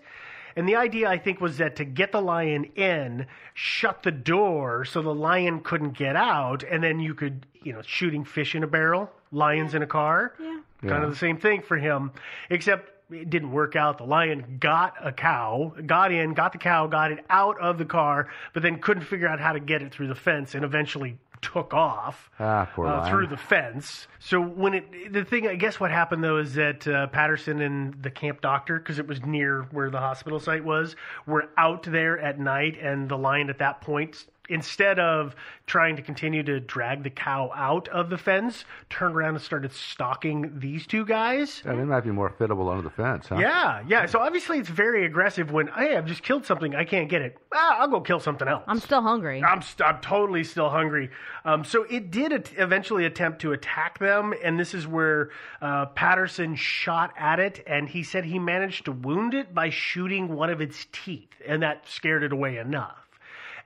And 0.58 0.68
the 0.68 0.76
idea, 0.76 1.08
I 1.08 1.20
think, 1.20 1.40
was 1.40 1.60
that 1.60 1.76
to 1.76 1.86
get 1.86 2.12
the 2.12 2.20
lion 2.20 2.66
in, 2.76 3.28
shut 3.54 4.02
the 4.02 4.12
door 4.12 4.86
so 4.86 5.04
the 5.04 5.14
lion 5.14 5.60
couldn't 5.60 5.92
get 5.92 6.16
out, 6.16 6.64
and 6.64 6.84
then 6.84 7.00
you 7.00 7.14
could, 7.14 7.46
you 7.62 7.74
know, 7.74 7.84
shooting 7.84 8.26
fish 8.26 8.56
in 8.56 8.64
a 8.64 8.68
barrel, 8.68 9.12
lions 9.32 9.76
in 9.76 9.84
a 9.84 9.88
car. 9.88 10.34
Yeah. 10.40 10.60
Kind 10.90 11.04
of 11.04 11.12
the 11.12 11.16
same 11.16 11.38
thing 11.38 11.62
for 11.62 11.78
him, 11.78 12.12
except 12.50 12.92
it 13.12 13.30
didn't 13.30 13.52
work 13.52 13.76
out. 13.76 14.00
The 14.00 14.06
lion 14.06 14.58
got 14.60 14.96
a 15.00 15.12
cow, 15.12 15.74
got 15.86 16.12
in, 16.12 16.34
got 16.34 16.54
the 16.54 16.58
cow, 16.58 16.88
got 16.88 17.12
it 17.12 17.24
out 17.30 17.60
of 17.60 17.78
the 17.78 17.86
car, 17.86 18.28
but 18.54 18.64
then 18.64 18.80
couldn't 18.80 19.04
figure 19.04 19.28
out 19.28 19.40
how 19.40 19.54
to 19.54 19.60
get 19.60 19.84
it 19.84 19.94
through 19.94 20.08
the 20.08 20.16
fence 20.16 20.56
and 20.56 20.66
eventually 20.66 21.20
took 21.42 21.74
off 21.74 22.30
Ah, 22.40 22.70
uh, 22.78 23.10
through 23.10 23.28
the 23.28 23.38
fence. 23.38 24.08
So 24.20 24.42
when 24.42 24.74
it, 24.74 25.14
the 25.14 25.24
thing, 25.24 25.48
I 25.48 25.56
guess 25.56 25.80
what 25.80 25.92
happened 25.92 26.24
though 26.24 26.38
is 26.38 26.54
that 26.56 26.88
uh, 26.88 27.08
Patterson 27.08 27.62
and 27.62 28.02
the 28.02 28.12
camp 28.12 28.42
doctor, 28.42 28.80
because 28.80 29.00
it 29.00 29.08
was 29.08 29.24
near 29.26 29.64
where 29.72 29.90
the 29.90 30.00
hospital 30.00 30.40
site 30.40 30.64
was, 30.64 30.96
were 31.26 31.50
out 31.58 31.84
there 31.84 32.20
at 32.20 32.40
night, 32.40 32.78
and 32.82 33.10
the 33.10 33.18
lion 33.18 33.50
at 33.50 33.60
that 33.60 33.82
point. 33.82 34.26
Instead 34.50 35.00
of 35.00 35.36
trying 35.66 35.96
to 35.98 36.02
continue 36.02 36.42
to 36.44 36.60
drag 36.60 37.04
the 37.04 37.10
cow 37.10 37.52
out 37.56 37.88
of 37.90 38.10
the 38.10 38.18
fence, 38.18 38.64
turned 38.90 39.16
around 39.16 39.36
and 39.36 39.42
started 39.44 39.72
stalking 39.74 40.60
these 40.60 40.88
two 40.88 41.04
guys. 41.06 41.62
Yeah, 41.66 41.76
they 41.76 41.84
might 41.84 42.02
be 42.06 42.12
more 42.12 42.30
fittable 42.30 42.70
under 42.70 42.82
the 42.84 42.90
fence, 42.90 43.28
huh? 43.28 43.38
Yeah, 43.40 43.84
yeah. 43.88 44.06
So 44.06 44.20
obviously 44.20 44.60
it's 44.60 44.70
very 44.70 45.06
aggressive 45.06 45.52
when, 45.52 45.68
hey, 45.68 45.98
I've 45.98 46.06
just 46.06 46.24
killed 46.24 46.46
something, 46.46 46.76
I 46.76 46.86
can't 46.86 47.10
get 47.10 47.22
it. 47.22 47.38
Ah, 47.54 47.80
I'll 47.80 47.88
go 47.90 48.00
kill 48.02 48.20
something 48.20 48.48
else. 48.48 48.64
I'm 48.68 48.80
still 48.80 49.02
hungry. 49.02 49.44
I'm, 49.44 49.62
st- 49.62 49.88
I'm 49.88 50.00
totally 50.02 50.44
still 50.44 50.70
hungry. 50.70 51.10
Um, 51.44 51.64
so 51.64 51.84
it 51.84 52.12
did 52.12 52.32
at- 52.32 52.54
eventually 52.58 53.06
attempt 53.06 53.42
to 53.42 53.52
attack 53.52 54.00
them, 54.00 54.34
and 54.44 54.60
this 54.60 54.74
is 54.74 54.88
where 54.88 55.32
uh, 55.62 55.88
Patterson 55.88 56.56
shot 56.56 57.14
at 57.18 57.40
it, 57.40 57.64
and 57.68 57.90
he 57.90 58.04
said 58.04 58.24
he 58.26 58.40
managed 58.40 58.86
to 58.86 58.92
wound 58.92 59.34
it 59.34 59.54
by 59.54 59.70
shooting 59.70 60.30
one 60.36 60.50
of 60.50 60.62
its 60.62 60.88
teeth, 60.92 61.30
and 61.46 61.62
that 61.64 61.88
scared 61.88 62.24
it 62.24 62.32
away 62.32 62.58
enough. 62.58 63.07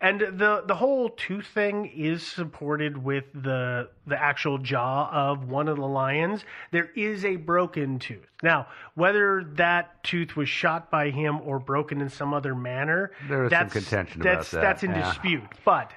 And 0.04 0.20
the 0.20 0.64
the 0.66 0.74
whole 0.74 1.10
tooth 1.10 1.46
thing 1.46 1.86
is 1.86 2.26
supported 2.26 2.98
with 2.98 3.26
the 3.36 3.90
the 4.08 4.20
actual 4.20 4.58
jaw 4.58 5.10
of 5.12 5.48
one 5.48 5.68
of 5.68 5.78
the 5.78 5.86
lions. 5.86 6.44
There 6.72 6.90
is 6.96 7.24
a 7.24 7.36
broken 7.36 8.00
tooth. 8.00 8.26
Now, 8.42 8.66
whether 8.96 9.44
that 9.58 10.04
tooth 10.04 10.36
was 10.36 10.50
shot 10.50 10.90
by 10.90 11.12
him 11.12 11.40
or 11.42 11.60
broken 11.60 12.02
in 12.02 12.10
some 12.10 12.34
other 12.34 12.56
manner, 12.56 13.12
There 13.30 13.46
is 13.46 13.52
some 13.52 13.60
that's, 13.60 13.74
contention 13.74 14.22
about 14.22 14.38
that's, 14.38 14.52
that, 14.52 14.62
That's 14.62 14.84
in 14.84 14.90
yeah. 14.92 15.08
dispute. 15.08 15.44
But 15.64 15.92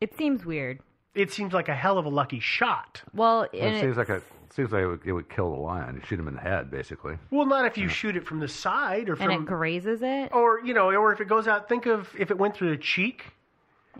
It 0.00 0.16
seems 0.16 0.44
weird. 0.46 0.78
it 1.16 1.32
seems 1.32 1.52
like 1.52 1.68
a 1.68 1.74
hell 1.74 1.98
of 1.98 2.06
a 2.06 2.08
lucky 2.08 2.38
shot. 2.38 3.02
Well, 3.12 3.42
It 3.52 3.58
and 3.60 3.80
seems 3.80 3.96
like 3.96 4.10
a 4.10 4.22
seems 4.52 4.70
like 4.70 4.82
it 4.82 4.86
would, 4.86 5.00
it 5.04 5.12
would 5.12 5.28
kill 5.28 5.50
the 5.50 5.60
lion. 5.60 5.96
You 5.96 6.02
shoot 6.06 6.20
him 6.20 6.28
in 6.28 6.34
the 6.34 6.40
head, 6.40 6.70
basically. 6.70 7.18
Well, 7.32 7.46
not 7.46 7.66
if 7.66 7.76
you 7.76 7.88
shoot 7.88 8.16
it 8.16 8.24
from 8.26 8.38
the 8.38 8.48
side 8.48 9.08
or 9.08 9.14
and 9.14 9.32
it 9.32 9.44
grazes 9.46 10.02
it. 10.02 10.32
or 10.32 10.60
you 10.64 10.72
know, 10.74 10.90
or 10.92 11.12
if 11.12 11.20
it 11.20 11.26
goes 11.26 11.48
out. 11.48 11.68
Think 11.68 11.86
of 11.86 12.08
if 12.16 12.30
it 12.30 12.38
went 12.38 12.54
through 12.54 12.70
the 12.70 12.82
cheek. 12.82 13.24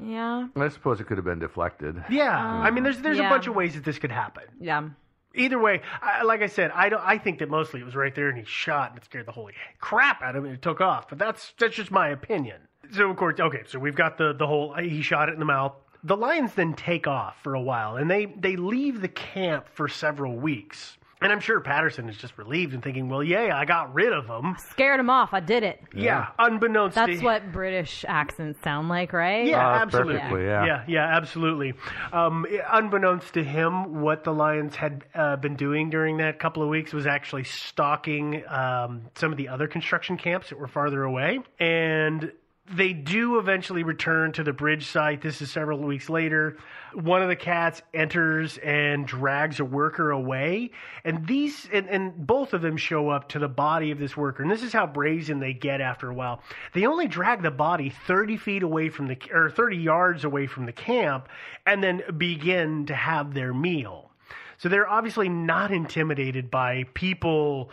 Yeah. 0.02 0.48
I 0.56 0.68
suppose 0.68 1.00
it 1.00 1.04
could 1.04 1.18
have 1.18 1.24
been 1.24 1.38
deflected. 1.38 2.02
Yeah, 2.10 2.36
I 2.36 2.70
mean, 2.70 2.84
there's 2.84 2.98
there's 3.00 3.18
yeah. 3.18 3.26
a 3.26 3.30
bunch 3.30 3.46
of 3.46 3.54
ways 3.54 3.74
that 3.74 3.84
this 3.84 3.98
could 3.98 4.12
happen. 4.12 4.44
Yeah. 4.60 4.88
Either 5.34 5.58
way, 5.60 5.80
I, 6.02 6.22
like 6.24 6.42
I 6.42 6.48
said, 6.48 6.72
I 6.74 6.88
don't. 6.88 7.02
I 7.04 7.16
think 7.18 7.38
that 7.38 7.48
mostly 7.48 7.80
it 7.80 7.84
was 7.84 7.94
right 7.94 8.14
there, 8.14 8.28
and 8.28 8.38
he 8.38 8.44
shot, 8.44 8.90
and 8.90 8.98
it 8.98 9.04
scared 9.04 9.26
the 9.26 9.32
holy 9.32 9.54
crap 9.80 10.22
out 10.22 10.34
of 10.34 10.42
him, 10.42 10.46
and 10.46 10.54
it 10.54 10.62
took 10.62 10.80
off. 10.80 11.08
But 11.08 11.18
that's 11.18 11.54
that's 11.58 11.76
just 11.76 11.90
my 11.90 12.08
opinion. 12.08 12.62
So 12.92 13.08
of 13.10 13.16
course, 13.16 13.38
okay, 13.38 13.62
so 13.66 13.78
we've 13.78 13.94
got 13.94 14.18
the 14.18 14.32
the 14.32 14.46
whole. 14.46 14.74
Uh, 14.76 14.82
he 14.82 15.02
shot 15.02 15.28
it 15.28 15.32
in 15.32 15.38
the 15.38 15.44
mouth. 15.44 15.72
The 16.02 16.16
lions 16.16 16.54
then 16.54 16.74
take 16.74 17.06
off 17.06 17.36
for 17.42 17.54
a 17.54 17.60
while, 17.60 17.96
and 17.96 18.10
they 18.10 18.26
they 18.26 18.56
leave 18.56 19.00
the 19.00 19.08
camp 19.08 19.68
for 19.68 19.86
several 19.86 20.34
weeks. 20.36 20.96
And 21.22 21.30
I'm 21.30 21.40
sure 21.40 21.60
Patterson 21.60 22.08
is 22.08 22.16
just 22.16 22.38
relieved 22.38 22.72
and 22.72 22.82
thinking, 22.82 23.10
well, 23.10 23.22
yay, 23.22 23.50
I 23.50 23.66
got 23.66 23.92
rid 23.92 24.10
of 24.12 24.26
them. 24.26 24.56
Scared 24.70 24.98
him 24.98 25.10
off. 25.10 25.34
I 25.34 25.40
did 25.40 25.62
it. 25.62 25.78
Yeah, 25.94 26.28
unbeknownst 26.38 26.96
to 26.96 27.06
That's 27.06 27.20
what 27.22 27.52
British 27.52 28.06
accents 28.08 28.58
sound 28.62 28.88
like, 28.88 29.12
right? 29.12 29.44
Yeah, 29.46 29.58
Ah, 29.66 29.82
absolutely. 29.82 30.14
perfectly, 30.14 30.44
yeah. 30.46 30.64
yeah, 30.64 30.84
yeah, 30.88 31.16
absolutely. 31.16 31.74
Um, 32.12 32.46
unbeknownst 32.72 33.34
to 33.34 33.44
him, 33.44 34.00
what 34.00 34.24
the 34.24 34.32
Lions 34.32 34.76
had 34.76 35.04
uh, 35.14 35.36
been 35.36 35.56
doing 35.56 35.90
during 35.90 36.16
that 36.18 36.38
couple 36.38 36.62
of 36.62 36.70
weeks 36.70 36.92
was 36.94 37.06
actually 37.06 37.44
stalking 37.44 38.42
um, 38.48 39.02
some 39.14 39.30
of 39.30 39.36
the 39.36 39.48
other 39.48 39.68
construction 39.68 40.16
camps 40.16 40.48
that 40.48 40.58
were 40.58 40.68
farther 40.68 41.02
away, 41.02 41.40
and 41.58 42.32
they 42.72 42.92
do 42.92 43.38
eventually 43.38 43.82
return 43.82 44.32
to 44.32 44.44
the 44.44 44.52
bridge 44.52 44.86
site. 44.86 45.20
This 45.20 45.42
is 45.42 45.50
several 45.50 45.78
weeks 45.78 46.08
later. 46.08 46.56
One 46.94 47.20
of 47.20 47.28
the 47.28 47.36
cats 47.36 47.82
enters 47.92 48.58
and 48.58 49.06
drags 49.06 49.58
a 49.58 49.64
worker 49.64 50.10
away, 50.10 50.70
and 51.04 51.26
these 51.26 51.68
and, 51.72 51.88
and 51.88 52.26
both 52.26 52.52
of 52.52 52.62
them 52.62 52.76
show 52.76 53.08
up 53.08 53.28
to 53.30 53.38
the 53.38 53.48
body 53.48 53.90
of 53.90 53.98
this 53.98 54.16
worker. 54.16 54.42
And 54.42 54.50
this 54.50 54.62
is 54.62 54.72
how 54.72 54.86
brazen 54.86 55.40
they 55.40 55.52
get 55.52 55.80
after 55.80 56.08
a 56.08 56.14
while. 56.14 56.42
They 56.72 56.86
only 56.86 57.08
drag 57.08 57.42
the 57.42 57.50
body 57.50 57.90
30 58.06 58.36
feet 58.36 58.62
away 58.62 58.88
from 58.88 59.08
the 59.08 59.18
or 59.32 59.50
30 59.50 59.76
yards 59.76 60.24
away 60.24 60.46
from 60.46 60.66
the 60.66 60.72
camp, 60.72 61.28
and 61.66 61.82
then 61.82 62.02
begin 62.16 62.86
to 62.86 62.94
have 62.94 63.34
their 63.34 63.52
meal. 63.52 64.10
So 64.58 64.68
they're 64.68 64.88
obviously 64.88 65.30
not 65.30 65.70
intimidated 65.70 66.50
by 66.50 66.84
people, 66.92 67.70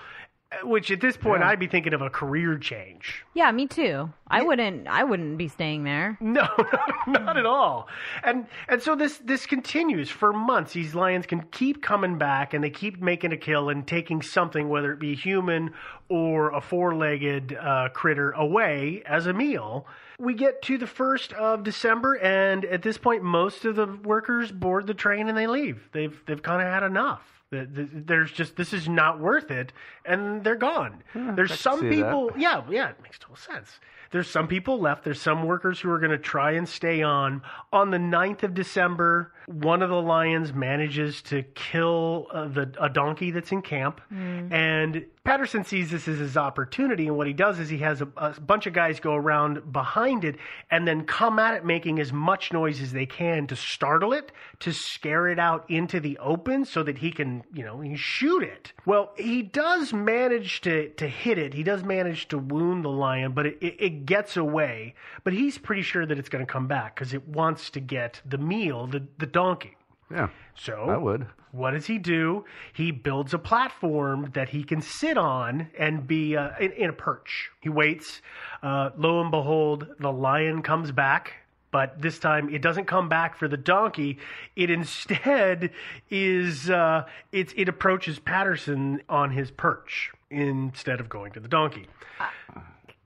which 0.63 0.91
at 0.91 1.01
this 1.01 1.17
point 1.17 1.41
Yeah. 1.41 1.49
I'd 1.49 1.60
be 1.60 1.67
thinking 1.67 1.93
of 1.93 2.01
a 2.01 2.10
career 2.10 2.57
change. 2.57 3.23
Yeah, 3.33 3.51
me 3.51 3.67
too. 3.67 4.12
I 4.29 4.41
wouldn't. 4.41 4.88
I 4.88 5.03
wouldn't 5.03 5.38
be 5.38 5.47
staying 5.47 5.83
there. 5.83 6.17
No, 6.21 6.47
not 7.07 7.38
at 7.38 7.45
all. 7.45 7.88
And 8.23 8.47
and 8.67 8.81
so 8.81 8.95
this 8.95 9.17
this 9.17 9.45
continues 9.45 10.10
for 10.10 10.31
months. 10.33 10.73
These 10.73 10.95
lions 10.95 11.25
can 11.25 11.41
keep 11.51 11.81
coming 11.81 12.17
back, 12.17 12.53
and 12.53 12.63
they 12.63 12.69
keep 12.69 13.01
making 13.01 13.31
a 13.33 13.38
kill 13.38 13.69
and 13.69 13.86
taking 13.88 14.21
something, 14.21 14.69
whether 14.69 14.91
it 14.93 14.99
be 14.99 15.15
human 15.15 15.71
or 16.10 16.51
a 16.53 16.62
four-legged 16.62 17.53
uh, 17.53 17.89
critter, 17.93 18.31
away 18.31 19.03
as 19.05 19.27
a 19.27 19.33
meal. 19.33 19.86
We 20.19 20.33
get 20.33 20.62
to 20.63 20.77
the 20.77 20.88
first 20.88 21.33
of 21.33 21.63
December, 21.63 22.15
and 22.15 22.63
at 22.65 22.81
this 22.81 22.97
point, 22.97 23.21
most 23.23 23.65
of 23.65 23.75
the 23.75 23.86
workers 24.03 24.51
board 24.51 24.88
the 24.88 24.93
train 24.93 25.27
and 25.27 25.38
they 25.38 25.47
leave. 25.47 25.89
They've 25.91 26.17
they've 26.25 26.41
kind 26.41 26.62
of 26.62 26.67
had 26.73 26.83
enough. 26.83 27.37
The- 27.49 27.65
the- 27.65 27.89
There's 27.93 28.31
just 28.31 28.55
this 28.57 28.73
is 28.73 28.89
not 28.89 29.19
worth 29.19 29.51
it, 29.51 29.71
and 30.05 30.43
they're 30.43 30.55
gone. 30.55 31.03
There's 31.13 31.57
some 31.60 31.79
see 31.79 31.88
that. 31.89 31.95
people, 31.95 32.31
yeah, 32.38 32.63
yeah, 32.69 32.89
it 32.89 33.01
makes 33.03 33.19
total 33.19 33.38
sense. 33.38 33.79
There's 34.12 34.29
some 34.29 34.47
people 34.47 34.79
left. 34.79 35.03
There's 35.03 35.21
some 35.21 35.43
workers 35.43 35.81
who 35.81 35.89
are 35.91 35.99
going 35.99 36.12
to 36.12 36.17
try 36.17 36.51
and 36.51 36.67
stay 36.67 37.03
on. 37.03 37.41
On 37.73 37.89
the 37.91 37.97
9th 37.97 38.43
of 38.43 38.53
December, 38.53 39.33
one 39.47 39.81
of 39.81 39.89
the 39.89 40.01
lions 40.01 40.53
manages 40.53 41.21
to 41.23 41.43
kill 41.55 42.27
uh, 42.31 42.47
the 42.47 42.71
a 42.79 42.88
donkey 42.89 43.31
that's 43.31 43.51
in 43.51 43.62
camp, 43.62 43.99
and 44.10 45.05
Patterson 45.25 45.65
sees 45.65 45.91
this 45.91 46.07
as 46.07 46.19
his 46.19 46.38
opportunity. 46.38 47.07
And 47.07 47.17
what 47.17 47.27
he 47.27 47.33
does 47.33 47.60
is 47.60 47.67
he 47.67 47.79
has 47.79 48.01
a, 48.01 48.07
a 48.15 48.39
bunch 48.39 48.65
of 48.65 48.71
guys 48.71 49.01
go 49.01 49.13
around 49.13 49.73
behind 49.73 50.23
it 50.23 50.38
and 50.71 50.88
then 50.88 51.03
come 51.05 51.38
at 51.38 51.55
it, 51.55 51.65
making 51.65 51.99
as 51.99 52.13
much 52.13 52.53
noise 52.53 52.81
as 52.81 52.93
they 52.93 53.05
can 53.05 53.45
to 53.47 53.57
startle 53.57 54.13
it, 54.13 54.31
to 54.62 54.71
scare 54.71 55.27
it 55.27 55.38
out 55.38 55.69
into 55.69 55.99
the 55.99 56.17
open, 56.19 56.63
so 56.63 56.81
that 56.81 56.97
he 56.99 57.12
can, 57.12 57.37
you 57.54 57.63
know, 57.63 57.80
he 57.80 57.95
shoot 57.95 58.43
it. 58.43 58.73
Well, 58.86 59.12
he 59.17 59.41
does 59.41 59.93
manage 59.93 60.62
to 60.62 60.89
to 60.89 61.08
hit 61.08 61.38
it. 61.38 61.54
He 61.54 61.63
does 61.63 61.84
manage 61.84 62.28
to 62.30 62.38
wound 62.38 62.84
the 62.84 62.89
lion, 62.89 63.34
but 63.34 63.45
it, 63.45 63.58
it, 63.62 63.76
it 63.80 64.06
gets 64.06 64.38
away. 64.38 64.95
But 65.23 65.34
he's 65.34 65.58
pretty 65.58 65.82
sure 65.82 66.06
that 66.06 66.17
it's 66.17 66.30
going 66.30 66.45
to 66.45 66.52
come 66.52 66.67
back 66.67 66.95
because 66.95 67.13
it 67.13 67.28
wants 67.28 67.69
to 67.71 67.80
get 67.80 68.21
the 68.26 68.38
meal, 68.38 68.88
the 68.88 69.06
the 69.17 69.26
donkey. 69.26 69.78
Yeah. 70.12 70.30
So 70.56 70.86
I 70.89 70.97
would. 70.97 71.28
What 71.52 71.71
does 71.71 71.88
he 71.88 71.97
do? 71.97 72.45
He 72.73 72.91
builds 72.91 73.34
a 73.34 73.39
platform 73.39 74.32
that 74.34 74.50
he 74.50 74.63
can 74.63 74.82
sit 74.82 75.17
on 75.17 75.69
and 75.78 76.06
be 76.06 76.36
uh, 76.36 76.52
in, 76.60 76.71
in 76.73 76.89
a 76.89 76.93
perch. 76.93 77.50
He 77.62 77.69
waits. 77.69 78.21
Uh, 78.62 78.91
lo 78.97 79.21
and 79.21 79.32
behold, 79.32 79.88
the 80.00 80.12
lion 80.12 80.62
comes 80.62 80.91
back. 80.91 81.34
But 81.71 82.01
this 82.01 82.17
time, 82.17 82.49
it 82.53 82.62
doesn't 82.62 82.86
come 82.86 83.10
back 83.10 83.38
for 83.38 83.47
the 83.47 83.58
donkey. 83.58 84.19
It 84.56 84.69
instead 84.69 85.71
is 86.10 86.69
uh, 86.69 87.06
it, 87.32 87.53
it 87.58 87.67
approaches 87.67 88.19
Patterson 88.19 89.01
on 89.10 89.32
his 89.32 89.51
perch 89.51 90.12
instead 90.30 90.99
of 90.99 91.10
going 91.10 91.34
to 91.34 91.39
the 91.39 91.47
donkey. 91.47 91.88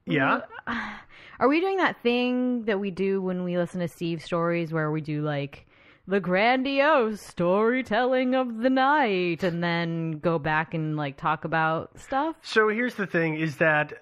Yeah. 0.05 0.41
Are 1.39 1.47
we 1.47 1.59
doing 1.59 1.77
that 1.77 2.01
thing 2.03 2.65
that 2.65 2.79
we 2.79 2.91
do 2.91 3.21
when 3.21 3.43
we 3.43 3.57
listen 3.57 3.79
to 3.79 3.87
Steve 3.87 4.21
stories 4.21 4.71
where 4.71 4.91
we 4.91 5.01
do 5.01 5.23
like 5.23 5.65
the 6.07 6.19
grandiose 6.19 7.21
storytelling 7.21 8.35
of 8.35 8.59
the 8.59 8.69
night 8.69 9.43
and 9.43 9.63
then 9.63 10.19
go 10.19 10.37
back 10.37 10.73
and 10.75 10.97
like 10.97 11.17
talk 11.17 11.43
about 11.43 11.99
stuff? 11.99 12.35
So 12.43 12.69
here's 12.69 12.95
the 12.95 13.07
thing: 13.07 13.35
is 13.35 13.57
that 13.57 13.93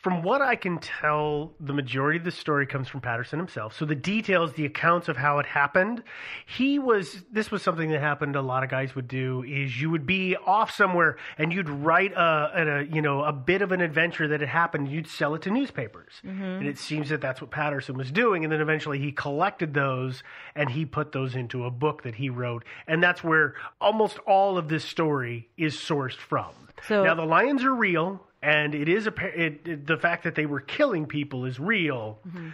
from 0.00 0.22
what 0.22 0.40
I 0.40 0.54
can 0.54 0.78
tell, 0.78 1.52
the 1.58 1.72
majority 1.72 2.18
of 2.18 2.24
the 2.24 2.30
story 2.30 2.66
comes 2.66 2.86
from 2.86 3.00
Patterson 3.00 3.38
himself. 3.38 3.76
So 3.76 3.84
the 3.84 3.96
details, 3.96 4.52
the 4.52 4.64
accounts 4.64 5.08
of 5.08 5.16
how 5.16 5.40
it 5.40 5.46
happened, 5.46 6.04
he 6.46 6.78
was. 6.78 7.24
This 7.32 7.50
was 7.50 7.62
something 7.62 7.90
that 7.90 8.00
happened. 8.00 8.36
A 8.36 8.42
lot 8.42 8.62
of 8.62 8.70
guys 8.70 8.94
would 8.94 9.08
do 9.08 9.42
is 9.42 9.80
you 9.80 9.90
would 9.90 10.06
be 10.06 10.36
off 10.36 10.70
somewhere 10.70 11.16
and 11.36 11.52
you'd 11.52 11.68
write 11.68 12.12
a, 12.12 12.80
a 12.80 12.82
you 12.84 13.02
know 13.02 13.24
a 13.24 13.32
bit 13.32 13.60
of 13.60 13.72
an 13.72 13.80
adventure 13.80 14.28
that 14.28 14.40
had 14.40 14.48
happened. 14.48 14.88
You'd 14.88 15.08
sell 15.08 15.34
it 15.34 15.42
to 15.42 15.50
newspapers, 15.50 16.12
mm-hmm. 16.24 16.42
and 16.42 16.68
it 16.68 16.78
seems 16.78 17.08
that 17.08 17.20
that's 17.20 17.40
what 17.40 17.50
Patterson 17.50 17.96
was 17.96 18.12
doing. 18.12 18.44
And 18.44 18.52
then 18.52 18.60
eventually 18.60 19.00
he 19.00 19.10
collected 19.10 19.74
those 19.74 20.22
and 20.54 20.70
he 20.70 20.84
put 20.84 21.10
those 21.10 21.34
into 21.34 21.64
a 21.64 21.70
book 21.72 22.04
that 22.04 22.14
he 22.14 22.30
wrote, 22.30 22.64
and 22.86 23.02
that's 23.02 23.24
where 23.24 23.54
almost 23.80 24.18
all 24.20 24.58
of 24.58 24.68
this 24.68 24.84
story 24.84 25.48
is 25.56 25.74
sourced 25.74 26.16
from. 26.16 26.50
So- 26.86 27.02
now 27.02 27.16
the 27.16 27.24
lions 27.24 27.64
are 27.64 27.74
real, 27.74 28.22
and 28.42 28.74
it 28.74 28.88
is 28.88 29.06
a 29.06 29.14
it, 29.34 29.60
it, 29.66 29.86
the 29.86 29.96
fact 29.96 30.24
that 30.24 30.34
they 30.34 30.46
were 30.46 30.60
killing 30.60 31.06
people 31.06 31.44
is 31.44 31.58
real. 31.58 32.18
Mm-hmm. 32.26 32.48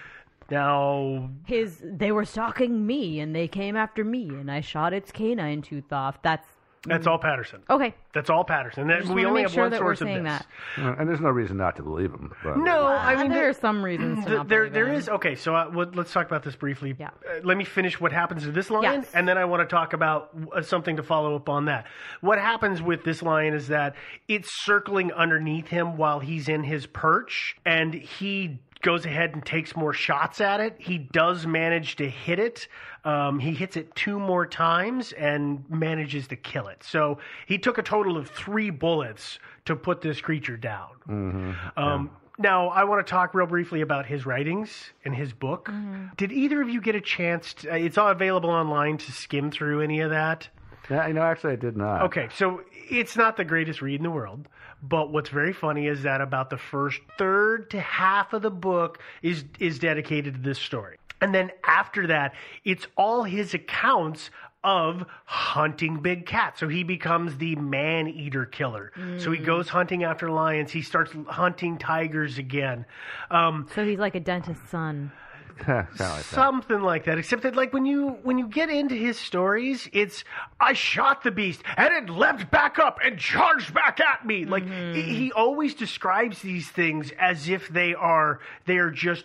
Now, 0.51 1.31
His 1.47 1.83
they 1.83 2.13
were 2.13 2.25
stalking 2.25 2.87
me 2.87 3.21
and 3.21 3.35
they 3.35 3.49
came 3.49 3.77
after 3.77 4.05
me 4.05 4.29
and 4.29 4.51
I 4.51 4.61
shot 4.61 4.93
its 4.93 5.11
canine 5.11 5.63
tooth 5.63 5.93
off. 5.93 6.21
That's 6.23 6.47
that's 6.87 7.07
all 7.07 7.19
Patterson. 7.19 7.63
okay. 7.71 7.95
That's 8.13 8.31
all 8.31 8.45
Patterson. 8.45 8.87
That, 8.89 9.07
we 9.07 9.25
only 9.25 9.43
have 9.43 9.51
sure 9.53 9.65
one 9.65 9.71
that 9.73 9.79
source 9.81 10.01
of 10.01 10.09
this. 10.09 10.23
that. 10.23 10.47
Uh, 10.79 10.95
And 10.99 11.09
there's 11.09 11.21
no 11.21 11.31
reason 11.31 11.57
not 11.57 11.77
to 11.77 11.83
believe 11.83 12.11
him. 12.13 12.33
But 12.45 12.59
No, 12.59 12.87
I 12.87 13.17
mean 13.21 13.31
there 13.33 13.49
are 13.49 13.53
some 13.55 13.85
reasons 13.85 14.19
to 14.21 14.25
th- 14.27 14.37
not 14.39 14.49
there 14.49 14.61
believe 14.61 14.73
there 14.75 14.89
him. 14.89 14.95
is 14.97 15.09
okay. 15.09 15.35
So 15.35 15.55
uh, 15.57 15.67
what, 15.67 15.97
let's 15.97 16.13
talk 16.13 16.27
about 16.27 16.43
this 16.45 16.55
briefly. 16.57 16.95
Yeah. 16.99 17.09
Uh, 17.29 17.41
let 17.43 17.57
me 17.57 17.65
finish 17.65 18.01
what 18.01 18.13
happens 18.13 18.45
to 18.45 18.53
this 18.53 18.71
lion, 18.71 19.01
Yes. 19.03 19.11
and 19.15 19.27
then 19.27 19.37
I 19.39 19.45
want 19.47 19.63
to 19.63 19.67
talk 19.75 19.93
about 19.93 20.31
uh, 20.55 20.63
something 20.63 20.97
to 20.97 21.03
follow 21.03 21.35
up 21.35 21.49
on 21.49 21.65
that. 21.65 21.87
What 22.21 22.39
happens 22.39 22.81
with 22.81 23.03
this 23.05 23.23
lion 23.23 23.55
is 23.55 23.69
that 23.69 23.95
it's 24.29 24.49
circling 24.65 25.13
underneath 25.13 25.69
him 25.69 25.97
while 25.97 26.21
he's 26.21 26.49
in 26.49 26.63
his 26.65 26.87
perch, 26.87 27.57
and 27.65 27.95
he 27.95 28.61
goes 28.83 29.07
ahead 29.07 29.31
and 29.33 29.45
takes 29.45 29.75
more 29.75 29.95
shots 29.95 30.41
at 30.43 30.61
it. 30.61 30.77
He 30.79 30.99
does 30.99 31.47
manage 31.47 31.97
to 31.97 32.09
hit 32.09 32.39
it. 32.39 32.69
Um, 33.05 33.39
he 33.39 33.53
hits 33.53 33.77
it 33.77 33.95
two 33.95 34.19
more 34.19 34.47
times 34.47 35.13
and 35.13 35.65
manages 35.69 36.29
to 36.29 36.37
kill 36.37 36.69
it. 36.69 36.83
So 36.83 37.19
he 37.47 37.59
took 37.59 37.79
a 37.79 37.83
total 37.83 38.17
of 38.17 38.31
three 38.31 38.71
bullets 38.71 39.39
to 39.67 39.77
put 39.77 40.01
this 40.01 40.21
creature 40.21 40.57
down. 40.57 40.89
Mm-hmm. 41.09 41.53
Um, 41.77 42.11
Now, 42.37 42.69
I 42.69 42.83
want 42.85 43.07
to 43.07 43.09
talk 43.09 43.33
real 43.33 43.47
briefly 43.47 43.81
about 43.81 44.07
his 44.07 44.27
writings 44.27 44.91
and 45.05 45.15
his 45.15 45.33
book. 45.33 45.71
Did 46.17 46.33
either 46.33 46.61
of 46.63 46.69
you 46.69 46.81
get 46.81 46.97
a 46.97 47.01
chance? 47.01 47.55
To, 47.55 47.73
uh, 47.73 47.77
it's 47.77 47.97
all 47.97 48.09
available 48.09 48.51
online 48.51 48.99
to 48.99 49.13
skim 49.13 49.53
through 49.53 49.83
any 49.83 50.01
of 50.01 50.11
that. 50.11 50.49
Yeah, 50.91 51.07
you 51.07 51.15
know, 51.15 51.23
actually, 51.23 51.53
I 51.53 51.57
did 51.57 51.77
not. 51.77 52.03
Okay, 52.03 52.29
so 52.37 52.63
it's 52.91 53.17
not 53.17 53.37
the 53.37 53.45
greatest 53.45 53.81
read 53.81 54.01
in 54.01 54.03
the 54.03 54.11
world, 54.11 54.49
but 54.83 55.11
what's 55.13 55.31
very 55.31 55.53
funny 55.53 55.87
is 55.87 56.03
that 56.03 56.21
about 56.21 56.51
the 56.51 56.59
first 56.59 57.01
third 57.19 57.71
to 57.71 57.81
half 57.81 58.33
of 58.33 58.43
the 58.43 58.51
book 58.51 58.99
is 59.23 59.45
is 59.61 59.79
dedicated 59.79 60.35
to 60.35 60.41
this 60.41 60.59
story. 60.59 60.97
And 61.25 61.35
then 61.35 61.51
after 61.65 62.07
that, 62.09 62.35
it's 62.67 62.87
all 62.99 63.23
his 63.25 63.55
accounts 63.55 64.29
of 64.63 65.05
hunting 65.25 66.01
big 66.03 66.27
cats. 66.27 66.61
So 66.61 66.69
he 66.69 66.85
becomes 66.85 67.39
the 67.39 67.57
man 67.57 68.09
eater 68.09 68.45
killer. 68.45 68.93
So 69.19 69.31
he 69.33 69.39
goes 69.39 69.71
hunting 69.71 70.05
after 70.05 70.31
lions. 70.31 70.71
He 70.71 70.83
starts 70.83 71.13
hunting 71.29 71.79
tigers 71.79 72.37
again. 72.37 72.85
Um, 73.31 73.67
So 73.75 73.87
he's 73.87 73.99
like 73.99 74.15
a 74.15 74.21
dentist's 74.21 74.69
son. 74.71 75.13
Kinda 75.57 75.87
like 75.87 75.97
that. 75.99 76.25
something 76.25 76.81
like 76.81 77.05
that 77.05 77.17
except 77.17 77.43
that 77.45 77.55
like 77.55 77.73
when 77.73 77.87
you 77.87 78.19
when 78.25 78.39
you 78.39 78.49
get 78.49 78.71
into 78.71 78.97
his 78.97 79.17
stories 79.17 79.89
it's 79.93 80.25
i 80.59 80.73
shot 80.73 81.23
the 81.23 81.31
beast 81.31 81.63
and 81.77 81.95
it 81.95 82.11
leapt 82.13 82.51
back 82.51 82.81
up 82.81 82.99
and 83.05 83.21
charged 83.21 83.73
back 83.73 84.01
at 84.01 84.27
me 84.27 84.47
like 84.47 84.67
he, 84.93 85.03
he 85.03 85.31
always 85.33 85.73
describes 85.77 86.43
these 86.43 86.69
things 86.69 87.13
as 87.21 87.49
if 87.49 87.69
they 87.69 87.95
are 87.95 88.41
they 88.67 88.79
are 88.79 88.91
just 88.91 89.25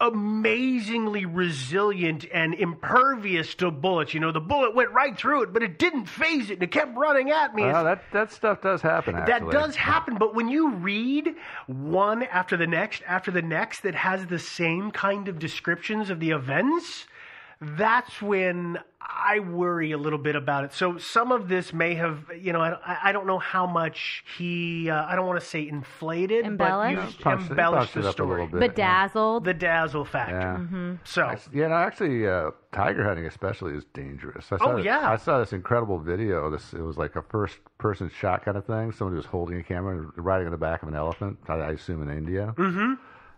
amazingly 0.00 1.24
resilient 1.24 2.24
and 2.32 2.52
impervious 2.54 3.54
to 3.54 3.70
bullets 3.70 4.12
you 4.12 4.18
know 4.18 4.32
the 4.32 4.40
bullet 4.40 4.74
went 4.74 4.90
right 4.90 5.16
through 5.16 5.42
it 5.42 5.52
but 5.52 5.62
it 5.62 5.78
didn't 5.78 6.06
phase 6.06 6.50
it 6.50 6.54
and 6.54 6.62
it 6.64 6.72
kept 6.72 6.96
running 6.96 7.30
at 7.30 7.54
me 7.54 7.62
Well, 7.62 7.84
that 7.84 8.02
that 8.12 8.32
stuff 8.32 8.60
does 8.60 8.82
happen. 8.82 9.14
that 9.14 9.50
does 9.50 9.76
happen, 9.76 10.16
but 10.16 10.34
when 10.34 10.48
you 10.48 10.70
read 10.72 11.34
one 11.66 12.24
after 12.24 12.56
the 12.56 12.66
next 12.66 13.02
after 13.06 13.30
the 13.30 13.42
next 13.42 13.82
that 13.82 13.94
has 13.94 14.26
the 14.26 14.38
same 14.38 14.90
kind 14.90 15.28
of 15.28 15.38
descriptions 15.38 16.10
of 16.10 16.18
the 16.18 16.30
events, 16.30 17.06
that's 17.76 18.20
when 18.22 18.78
I 19.00 19.40
worry 19.40 19.92
a 19.92 19.98
little 19.98 20.18
bit 20.18 20.34
about 20.36 20.64
it. 20.64 20.72
So 20.72 20.98
some 20.98 21.30
of 21.32 21.48
this 21.48 21.72
may 21.72 21.94
have, 21.94 22.20
you 22.40 22.52
know, 22.52 22.60
I, 22.60 22.98
I 23.04 23.12
don't 23.12 23.26
know 23.26 23.38
how 23.38 23.66
much 23.66 24.24
he, 24.38 24.88
uh, 24.90 25.04
I 25.06 25.14
don't 25.14 25.26
want 25.26 25.40
to 25.40 25.46
say 25.46 25.68
inflated, 25.68 26.44
Embellished? 26.46 26.96
but 26.96 27.04
used, 27.04 27.20
Punched 27.20 27.50
embellished 27.50 27.96
it 27.96 28.02
the 28.02 28.08
up 28.08 28.18
a 28.18 28.22
little 28.24 28.46
story. 28.48 28.60
bit. 28.60 28.74
Bedazzled. 28.74 29.44
The 29.44 29.54
dazzle 29.54 30.04
factor. 30.04 30.38
Yeah. 30.38 30.56
Mm-hmm. 30.56 30.92
So, 31.04 31.34
Yeah, 31.52 31.68
no, 31.68 31.74
actually, 31.74 32.26
uh, 32.26 32.50
tiger 32.72 33.04
hunting 33.04 33.26
especially 33.26 33.74
is 33.74 33.84
dangerous. 33.92 34.50
I 34.52 34.56
saw 34.58 34.72
Oh, 34.72 34.76
this- 34.76 34.86
yeah. 34.86 35.10
I 35.10 35.16
saw 35.16 35.38
this 35.38 35.52
incredible 35.52 35.98
video. 35.98 36.50
This 36.50 36.72
it 36.72 36.80
was 36.82 36.96
like 36.96 37.14
a 37.16 37.22
first-person 37.22 38.10
shot 38.18 38.44
kind 38.44 38.56
of 38.56 38.64
thing. 38.66 38.90
Somebody 38.92 39.16
was 39.16 39.26
holding 39.26 39.58
a 39.58 39.62
camera 39.62 39.98
and 39.98 40.10
riding 40.16 40.46
on 40.46 40.50
the 40.52 40.58
back 40.58 40.82
of 40.82 40.88
an 40.88 40.94
elephant. 40.94 41.38
I, 41.48 41.54
I 41.54 41.70
assume 41.72 42.02
in 42.08 42.16
India. 42.16 42.54
hmm 42.56 42.94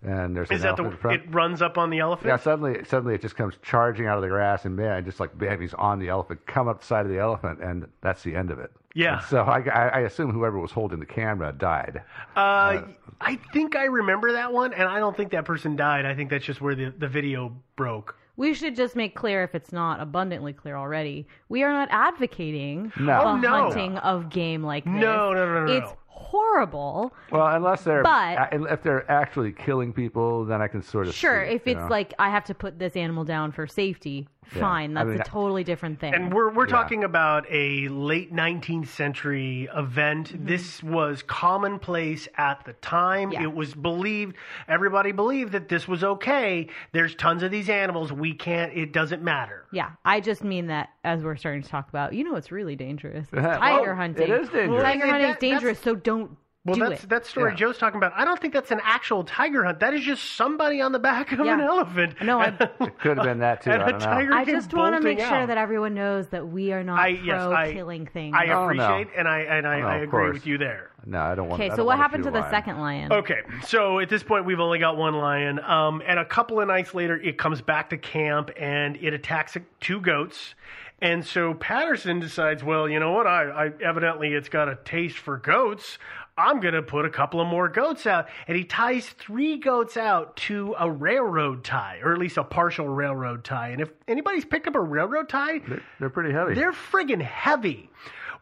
and 0.07 0.35
there's 0.37 0.51
Is 0.51 0.63
an 0.63 0.69
that 0.69 0.77
the 0.77 0.83
elephant 0.85 0.93
in 0.95 0.99
front. 1.01 1.23
it 1.23 1.35
runs 1.35 1.61
up 1.63 1.77
on 1.77 1.91
the 1.91 1.99
elephant? 1.99 2.29
Yeah, 2.29 2.37
suddenly, 2.37 2.85
suddenly 2.85 3.15
it 3.15 3.21
just 3.23 3.37
comes 3.37 3.55
charging 3.63 4.07
out 4.07 4.17
of 4.17 4.23
the 4.23 4.29
grass, 4.29 4.65
and 4.65 4.75
man, 4.77 5.05
just 5.05 5.21
like 5.21 5.37
bam, 5.37 5.61
he's 5.61 5.75
on 5.75 5.99
the 5.99 6.09
elephant, 6.09 6.47
come 6.47 6.69
up 6.69 6.81
the 6.81 6.87
side 6.87 7.05
of 7.05 7.11
the 7.13 7.19
elephant, 7.19 7.61
and 7.61 7.87
that's 8.01 8.23
the 8.23 8.35
end 8.37 8.51
of 8.51 8.59
it. 8.59 8.71
Yeah. 8.95 9.19
And 9.19 9.27
so 9.27 9.43
I, 9.43 9.59
I, 9.69 9.89
I 9.89 9.99
assume 10.01 10.31
whoever 10.31 10.59
was 10.59 10.71
holding 10.71 11.01
the 11.01 11.07
camera 11.07 11.53
died. 11.53 12.03
Uh, 12.35 12.83
I 13.21 13.37
think 13.53 13.77
I 13.77 13.85
remember 13.85 14.33
that 14.33 14.53
one, 14.53 14.73
and 14.73 14.89
I 14.89 14.99
don't 15.01 15.15
think 15.17 15.33
that 15.33 15.45
person 15.45 15.77
died. 15.77 16.07
I 16.07 16.15
think 16.15 16.31
that's 16.31 16.45
just 16.47 16.61
where 16.63 16.75
the, 16.75 16.95
the 16.97 17.09
video 17.09 17.55
broke. 17.77 18.17
We 18.39 18.53
should 18.53 18.77
just 18.77 18.97
make 18.97 19.15
clear, 19.15 19.43
if 19.45 19.55
it's 19.55 19.73
not 19.73 20.01
abundantly 20.01 20.53
clear 20.53 20.77
already, 20.77 21.27
we 21.49 21.63
are 21.63 21.73
not 21.73 21.89
advocating 21.91 22.93
No. 22.99 23.07
the 23.07 23.25
Oh, 23.25 23.37
no. 23.37 23.49
hunting 23.49 23.97
of 23.99 24.29
game 24.29 24.63
like 24.63 24.85
this. 24.85 24.93
No, 24.93 25.33
no, 25.33 25.47
no, 25.47 25.65
no, 25.67 25.73
It's 25.73 25.91
no. 25.91 25.97
Horrible. 26.31 27.13
Well, 27.31 27.47
unless 27.47 27.83
they're 27.85 28.03
But- 28.03 28.49
if 28.53 28.83
they're 28.83 29.11
actually 29.11 29.53
killing 29.53 29.93
people, 29.93 30.45
then 30.45 30.61
I 30.61 30.69
can 30.69 30.83
sort 30.83 31.07
of 31.07 31.15
Sure, 31.15 31.47
see, 31.47 31.55
if 31.55 31.67
you 31.67 31.73
it's 31.73 31.81
know. 31.83 31.89
like 31.89 32.15
I 32.19 32.31
have 32.31 32.45
to 32.45 32.55
put 32.55 32.79
this 32.79 32.97
animal 32.97 33.25
down 33.25 33.53
for 33.53 33.67
safety, 33.67 34.29
Yeah. 34.55 34.61
fine. 34.61 34.97
I 34.97 35.05
That's 35.05 35.13
mean, 35.13 35.21
a 35.21 35.25
totally 35.25 35.65
different 35.65 35.99
thing. 36.01 36.15
And 36.15 36.33
we're 36.33 36.51
we're 36.53 36.67
Yeah. 36.67 36.73
talking 36.77 37.05
about 37.05 37.47
a 37.51 37.89
late 37.89 38.33
19th 38.33 38.89
century 38.89 39.69
event. 39.75 40.33
Mm-hmm. 40.33 40.47
This 40.47 40.83
was 40.83 41.23
commonplace 41.23 42.29
at 42.37 42.65
the 42.65 42.75
time. 42.75 43.33
Yeah. 43.33 43.43
It 43.45 43.55
was 43.55 43.75
believed 43.75 44.37
everybody 44.69 45.13
believed 45.13 45.53
that 45.53 45.69
this 45.69 45.89
was 45.89 46.05
okay. 46.05 46.69
There's 46.93 47.15
tons 47.15 47.43
of 47.43 47.51
these 47.51 47.69
animals. 47.69 48.13
We 48.13 48.35
can't. 48.35 48.73
It 48.73 48.93
doesn't 48.93 49.23
matter. 49.23 49.65
yeah, 49.73 49.91
I 50.05 50.21
just 50.21 50.45
mean 50.45 50.69
that 50.69 50.91
as 51.05 51.23
we're 51.23 51.37
starting 51.37 51.63
to 51.63 51.69
talk 51.69 51.89
about, 51.89 52.13
you 52.15 52.25
know, 52.25 52.37
it's 52.37 52.53
really 52.53 52.77
dangerous. 52.77 53.27
Well, 53.33 53.59
Tiger 53.59 53.93
it 53.93 53.97
hunting. 53.97 54.31
is 54.31 54.49
dangerous. 54.49 54.83
Tiger 54.83 55.07
hunting 55.07 55.23
that- 55.23 55.31
is 55.31 55.37
dangerous, 55.41 55.79
so 55.81 55.95
don't 55.95 56.37
Well, 56.67 56.91
that's 56.91 57.05
it. 57.05 57.09
that 57.11 57.25
story 57.27 57.53
Yeah. 57.53 57.57
Joe's 57.57 57.79
talking 57.79 57.97
about. 57.99 58.13
I 58.17 58.25
don't 58.25 58.41
think 58.41 58.53
that's 58.53 58.71
an 58.71 58.81
actual 58.83 59.25
tiger 59.25 59.65
hunt. 59.65 59.81
That 59.81 59.95
is 59.95 60.03
just 60.03 60.37
somebody 60.37 60.81
on 60.81 60.93
the 60.93 60.99
back 60.99 61.33
of 61.33 61.39
Yeah. 61.47 61.55
an 61.55 61.61
elephant. 61.61 62.15
No, 62.23 62.41
I- 62.41 62.49
it 62.81 62.99
could 62.99 63.17
have 63.19 63.25
been 63.25 63.39
that 63.39 63.63
too. 63.63 63.71
and 63.71 63.83
I 63.83 63.87
a 63.87 63.91
don't 63.93 64.01
know. 64.31 64.37
I 64.37 64.45
just 64.45 64.75
want 64.75 64.95
to 64.97 65.01
make 65.01 65.19
bolting 65.19 65.29
sure 65.33 65.43
out. 65.43 65.49
that 65.49 65.59
everyone 65.59 65.95
knows 65.95 66.27
that 66.29 66.49
we 66.49 66.73
are 66.73 66.83
not 66.83 66.99
I 66.99 67.15
pro 67.15 67.25
yes, 67.25 67.43
I 67.43 67.73
killing 67.73 68.07
things. 68.07 68.35
I 68.37 68.47
Oh, 68.49 68.69
no. 68.71 68.85
appreciate 68.85 69.09
and 69.17 69.29
I 69.29 69.39
and 69.41 69.67
I, 69.67 69.81
Oh, 69.81 69.87
I 69.87 69.97
agree 69.99 70.31
with 70.33 70.47
you 70.47 70.59
there. 70.59 70.91
No, 71.09 71.21
I 71.21 71.35
don't 71.37 71.49
want. 71.49 71.63
okay, 71.63 71.75
so 71.77 71.85
what 71.85 71.99
happened 71.99 72.25
to 72.25 72.31
the 72.33 72.41
lion. 72.41 72.51
second 72.51 72.81
lion? 72.81 73.13
Okay, 73.13 73.41
so 73.65 74.01
at 74.01 74.09
this 74.09 74.25
point 74.25 74.45
we've 74.45 74.59
only 74.59 74.81
got 74.81 74.97
one 74.97 75.15
lion, 75.15 75.61
um, 75.61 76.03
and 76.05 76.19
a 76.19 76.25
couple 76.25 76.61
of 76.61 76.67
nights 76.67 76.95
later 76.95 77.17
it 77.17 77.39
comes 77.39 77.61
back 77.63 77.91
to 77.91 77.97
camp 77.97 78.51
and 78.59 78.97
it 78.97 79.15
attacks 79.15 79.57
two 79.81 80.01
goats. 80.01 80.57
And 81.01 81.25
so 81.25 81.53
Patterson 81.55 82.21
decides, 82.21 82.65
well, 82.65 82.89
you 82.89 82.99
know 82.99 83.13
what? 83.13 83.27
I, 83.27 83.67
I 83.67 83.71
evidently 83.85 84.33
it's 84.33 84.49
got 84.49 84.69
a 84.69 84.77
taste 84.85 85.19
for 85.19 85.37
goats. 85.37 85.99
I'm 86.39 86.61
gonna 86.61 86.83
put 86.83 87.07
a 87.07 87.11
couple 87.11 87.41
of 87.41 87.49
more 87.49 87.69
goats 87.69 88.07
out, 88.07 88.29
and 88.47 88.57
he 88.57 88.65
ties 88.65 89.09
three 89.09 89.57
goats 89.57 89.97
out 89.97 90.37
to 90.37 90.75
a 90.79 90.91
railroad 90.91 91.65
tie, 91.65 92.01
or 92.03 92.13
at 92.13 92.19
least 92.19 92.37
a 92.37 92.45
partial 92.45 92.89
railroad 92.89 93.43
tie. 93.43 93.69
And 93.71 93.81
if 93.81 93.91
anybody's 94.07 94.45
picked 94.45 94.67
up 94.67 94.75
a 94.75 94.81
railroad 94.81 95.29
tie, 95.31 95.61
They're, 95.61 95.83
they're 95.99 96.11
pretty 96.11 96.33
heavy. 96.33 96.55
they're 96.55 96.73
friggin' 96.73 97.23
heavy. 97.23 97.89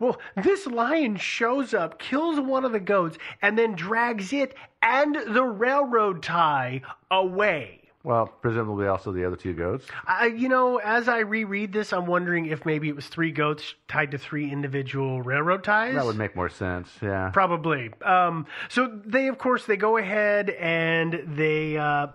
Well, 0.00 0.18
this 0.42 0.66
lion 0.66 1.16
shows 1.16 1.72
up, 1.72 2.00
kills 2.00 2.40
one 2.40 2.64
of 2.64 2.72
the 2.72 2.80
goats, 2.80 3.16
and 3.40 3.56
then 3.56 3.76
drags 3.76 4.32
it 4.32 4.56
and 4.82 5.14
the 5.28 5.44
railroad 5.44 6.20
tie 6.20 6.82
away. 7.12 7.83
Well, 8.04 8.26
presumably 8.26 8.86
also 8.86 9.12
the 9.12 9.26
other 9.26 9.36
two 9.36 9.54
goats. 9.54 9.86
I, 10.06 10.26
you 10.26 10.48
know, 10.48 10.76
as 10.76 11.08
I 11.08 11.20
reread 11.20 11.72
this, 11.72 11.92
I'm 11.92 12.04
wondering 12.06 12.46
if 12.46 12.66
maybe 12.66 12.88
it 12.90 12.94
was 12.94 13.06
three 13.08 13.32
goats 13.32 13.74
tied 13.88 14.10
to 14.10 14.18
three 14.18 14.52
individual 14.52 15.22
railroad 15.22 15.64
ties. 15.64 15.94
That 15.94 16.04
would 16.04 16.18
make 16.18 16.36
more 16.36 16.50
sense. 16.50 16.90
Yeah. 17.00 17.30
Probably. 17.32 17.90
Um, 18.02 18.46
so 18.68 19.00
they, 19.06 19.28
of 19.28 19.38
course, 19.38 19.64
they 19.64 19.76
go 19.78 19.96
ahead 19.96 20.50
and 20.50 21.22
they, 21.36 21.78
uh, 21.78 22.08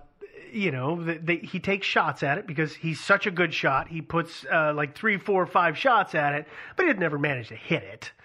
you 0.54 0.72
know, 0.72 1.04
they, 1.04 1.18
they, 1.18 1.36
he 1.38 1.60
takes 1.60 1.88
shots 1.88 2.22
at 2.22 2.38
it 2.38 2.46
because 2.46 2.76
he's 2.76 3.00
such 3.00 3.26
a 3.26 3.32
good 3.32 3.52
shot. 3.54 3.88
He 3.88 4.02
puts 4.02 4.46
uh, 4.46 4.74
like 4.76 4.96
three, 4.96 5.18
four, 5.18 5.46
five 5.48 5.76
shots 5.76 6.14
at 6.14 6.36
it, 6.36 6.48
but 6.76 6.86
he'd 6.86 7.00
never 7.00 7.18
managed 7.18 7.50
to 7.50 7.56
hit 7.56 7.84
it. 7.84 8.12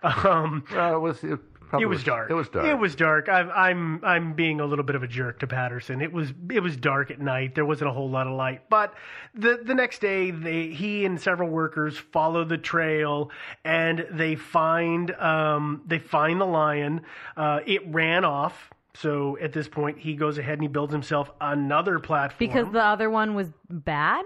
Um, 0.00 0.62
Well, 0.72 0.94
it 0.94 1.00
was. 1.00 1.24
It, 1.68 1.70
probably 1.70 1.84
it 1.84 1.88
was 1.88 2.04
dark. 2.04 2.30
It 2.30 2.34
was 2.34 2.48
dark. 2.48 2.66
It 2.66 2.78
was 2.78 2.96
dark. 2.96 3.28
I'm 3.28 3.50
I'm 3.50 4.04
I'm 4.04 4.32
being 4.32 4.60
a 4.60 4.64
little 4.64 4.84
bit 4.84 4.96
of 4.96 5.02
a 5.02 5.06
jerk 5.06 5.40
to 5.40 5.46
Patterson. 5.46 6.00
It 6.00 6.12
was 6.12 6.32
it 6.50 6.60
was 6.60 6.76
dark 6.76 7.10
at 7.10 7.20
night. 7.20 7.54
There 7.54 7.66
wasn't 7.66 7.90
a 7.90 7.92
whole 7.92 8.08
lot 8.08 8.26
of 8.26 8.32
light. 8.32 8.70
But 8.70 8.94
the 9.34 9.60
the 9.62 9.74
next 9.74 10.00
day, 10.00 10.30
they 10.30 10.68
he 10.68 11.04
and 11.04 11.20
several 11.20 11.50
workers 11.50 11.98
follow 11.98 12.44
the 12.44 12.56
trail 12.56 13.30
and 13.64 14.06
they 14.10 14.34
find 14.34 15.10
um 15.16 15.82
they 15.86 15.98
find 15.98 16.40
the 16.40 16.46
lion. 16.46 17.02
Uh, 17.36 17.60
it 17.66 17.86
ran 17.88 18.24
off. 18.24 18.70
So 18.94 19.38
at 19.38 19.52
this 19.52 19.68
point, 19.68 19.98
he 19.98 20.14
goes 20.14 20.38
ahead 20.38 20.54
and 20.54 20.62
he 20.62 20.68
builds 20.68 20.92
himself 20.92 21.30
another 21.40 21.98
platform 22.00 22.36
Because 22.38 22.72
the 22.72 22.82
other 22.82 23.10
one 23.10 23.34
was 23.34 23.48
bad? 23.68 24.24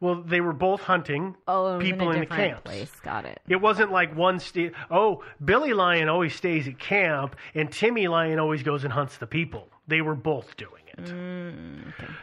Well, 0.00 0.22
they 0.22 0.40
were 0.40 0.52
both 0.52 0.80
hunting 0.82 1.36
Oh, 1.48 1.78
people 1.78 2.10
in 2.10 2.16
in, 2.16 2.20
the 2.20 2.26
camps. 2.26 2.62
place. 2.62 2.90
Got 3.02 3.24
it. 3.24 3.40
It 3.48 3.60
wasn't 3.60 3.90
like 3.92 4.14
one 4.16 4.38
sta- 4.38 4.72
oh, 4.90 5.22
Billy 5.44 5.72
Lion 5.72 6.08
always 6.08 6.34
stays 6.34 6.68
at 6.68 6.78
camp 6.78 7.36
and 7.54 7.70
Timmy 7.72 8.08
Lion 8.08 8.38
always 8.38 8.62
goes 8.62 8.84
and 8.84 8.92
hunts 8.92 9.16
the 9.18 9.26
people. 9.26 9.68
They 9.88 10.00
were 10.00 10.14
both 10.14 10.56
doing 10.56 10.82
it. 10.98 11.54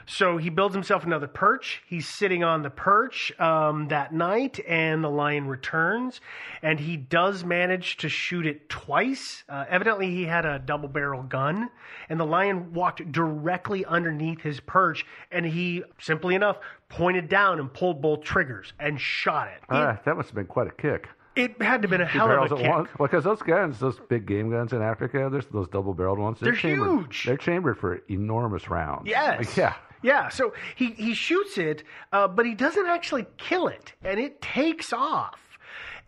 So 0.05 0.38
he 0.38 0.49
builds 0.49 0.75
himself 0.75 1.05
another 1.05 1.27
perch. 1.27 1.81
He's 1.88 2.07
sitting 2.07 2.43
on 2.43 2.62
the 2.63 2.69
perch 2.69 3.31
um, 3.39 3.88
that 3.89 4.13
night, 4.13 4.59
and 4.67 5.03
the 5.03 5.09
lion 5.09 5.47
returns, 5.47 6.21
and 6.62 6.79
he 6.79 6.97
does 6.97 7.43
manage 7.43 7.97
to 7.97 8.09
shoot 8.09 8.45
it 8.45 8.69
twice. 8.69 9.43
Uh, 9.47 9.65
evidently, 9.69 10.09
he 10.12 10.25
had 10.25 10.45
a 10.45 10.59
double 10.59 10.89
barrel 10.89 11.23
gun, 11.23 11.69
and 12.09 12.19
the 12.19 12.25
lion 12.25 12.73
walked 12.73 13.12
directly 13.12 13.86
underneath 13.86 14.41
his 14.41 14.59
perch, 14.59 15.05
and 15.31 15.45
he 15.45 15.83
simply 15.99 16.36
enough 16.36 16.57
pointed 16.89 17.29
down 17.29 17.59
and 17.59 17.73
pulled 17.73 18.01
both 18.01 18.21
triggers 18.21 18.73
and 18.79 18.99
shot 18.99 19.47
it. 19.47 19.62
Ah, 19.69 19.99
that 20.05 20.15
must 20.15 20.29
have 20.29 20.36
been 20.36 20.45
quite 20.45 20.67
a 20.67 20.71
kick. 20.71 21.07
It 21.35 21.61
had 21.61 21.81
to 21.81 21.87
have 21.87 21.89
been 21.89 22.01
a 22.01 22.05
hell 22.05 22.29
of 22.29 22.51
a 22.51 22.55
kick. 22.55 22.69
once. 22.69 22.89
Because 22.97 23.23
those 23.23 23.41
guns, 23.41 23.79
those 23.79 23.99
big 24.07 24.25
game 24.25 24.51
guns 24.51 24.71
in 24.73 24.81
Africa, 24.81 25.29
there's 25.31 25.47
those 25.47 25.67
double-barreled 25.67 26.19
ones. 26.19 26.39
They're 26.39 26.53
chambered, 26.53 26.89
huge. 26.89 27.23
They're 27.25 27.37
chambered 27.37 27.77
for 27.79 28.01
enormous 28.09 28.69
rounds. 28.69 29.07
Yes. 29.07 29.57
Yeah. 29.57 29.73
Yeah. 30.03 30.29
So 30.29 30.53
he, 30.75 30.91
he 30.91 31.13
shoots 31.13 31.57
it, 31.57 31.83
uh, 32.11 32.27
but 32.27 32.45
he 32.45 32.53
doesn't 32.53 32.85
actually 32.85 33.25
kill 33.37 33.67
it, 33.67 33.93
and 34.03 34.19
it 34.19 34.41
takes 34.41 34.93
off. 34.93 35.39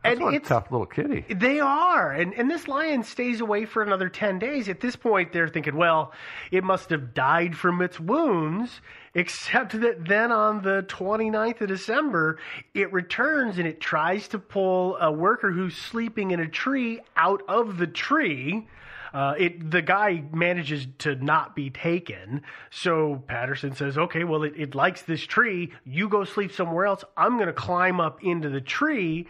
That's 0.03 0.19
and 0.19 0.35
it's 0.35 0.49
tough 0.49 0.71
little 0.71 0.85
kitty. 0.85 1.25
They 1.33 1.59
are. 1.59 2.11
And, 2.11 2.33
and 2.35 2.49
this 2.51 2.67
lion 2.67 3.01
stays 3.01 3.41
away 3.41 3.65
for 3.65 3.81
another 3.81 4.07
10 4.07 4.38
days. 4.38 4.69
At 4.69 4.79
this 4.79 4.95
point, 4.95 5.33
they're 5.33 5.47
thinking, 5.47 5.75
well, 5.75 6.13
it 6.51 6.63
must 6.63 6.91
have 6.91 7.15
died 7.15 7.57
from 7.57 7.81
its 7.81 7.99
wounds, 7.99 8.81
except 9.15 9.80
that 9.80 10.06
then 10.06 10.32
on 10.32 10.62
the 10.62 10.86
29th 10.89 11.62
of 11.62 11.69
December, 11.69 12.38
it 12.73 12.91
returns 12.91 13.58
and 13.58 13.65
it 13.65 13.80
tries 13.80 14.28
to 14.28 14.38
pull 14.38 14.97
a 14.97 15.12
worker 15.12 15.51
who's 15.51 15.75
sleeping 15.75 16.32
in 16.32 16.41
a 16.41 16.47
tree 16.47 16.99
out 17.15 17.41
of 17.47 17.78
the 17.78 17.88
tree. 17.88 18.67
Uh, 19.15 19.34
it 19.38 19.71
the 19.71 19.82
guy 19.82 20.21
manages 20.34 20.86
to 20.97 21.15
not 21.15 21.56
be 21.56 21.69
taken. 21.69 22.41
So 22.69 23.23
Patterson 23.28 23.73
says, 23.73 23.97
"Okay, 23.97 24.25
well, 24.25 24.43
it, 24.43 24.51
it 24.58 24.75
likes 24.75 25.04
this 25.04 25.21
tree. 25.21 25.71
You 25.86 26.10
go 26.10 26.25
sleep 26.25 26.51
somewhere 26.51 26.86
else. 26.86 27.06
I'm 27.15 27.38
going 27.38 27.47
to 27.47 27.54
climb 27.54 28.01
up 28.01 28.21
into 28.25 28.49
the 28.49 28.60
tree." 28.60 29.28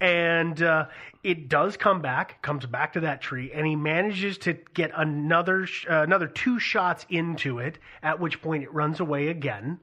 And 0.00 0.62
uh, 0.62 0.86
it 1.22 1.50
does 1.50 1.76
come 1.76 2.00
back, 2.00 2.40
comes 2.40 2.64
back 2.64 2.94
to 2.94 3.00
that 3.00 3.20
tree, 3.20 3.50
and 3.52 3.66
he 3.66 3.76
manages 3.76 4.38
to 4.38 4.54
get 4.72 4.90
another 4.96 5.66
sh- 5.66 5.86
uh, 5.86 6.00
another 6.00 6.28
two 6.28 6.58
shots 6.58 7.04
into 7.10 7.58
it. 7.58 7.78
At 8.02 8.18
which 8.18 8.40
point, 8.40 8.62
it 8.62 8.72
runs 8.72 9.00
away 9.00 9.28
again 9.28 9.80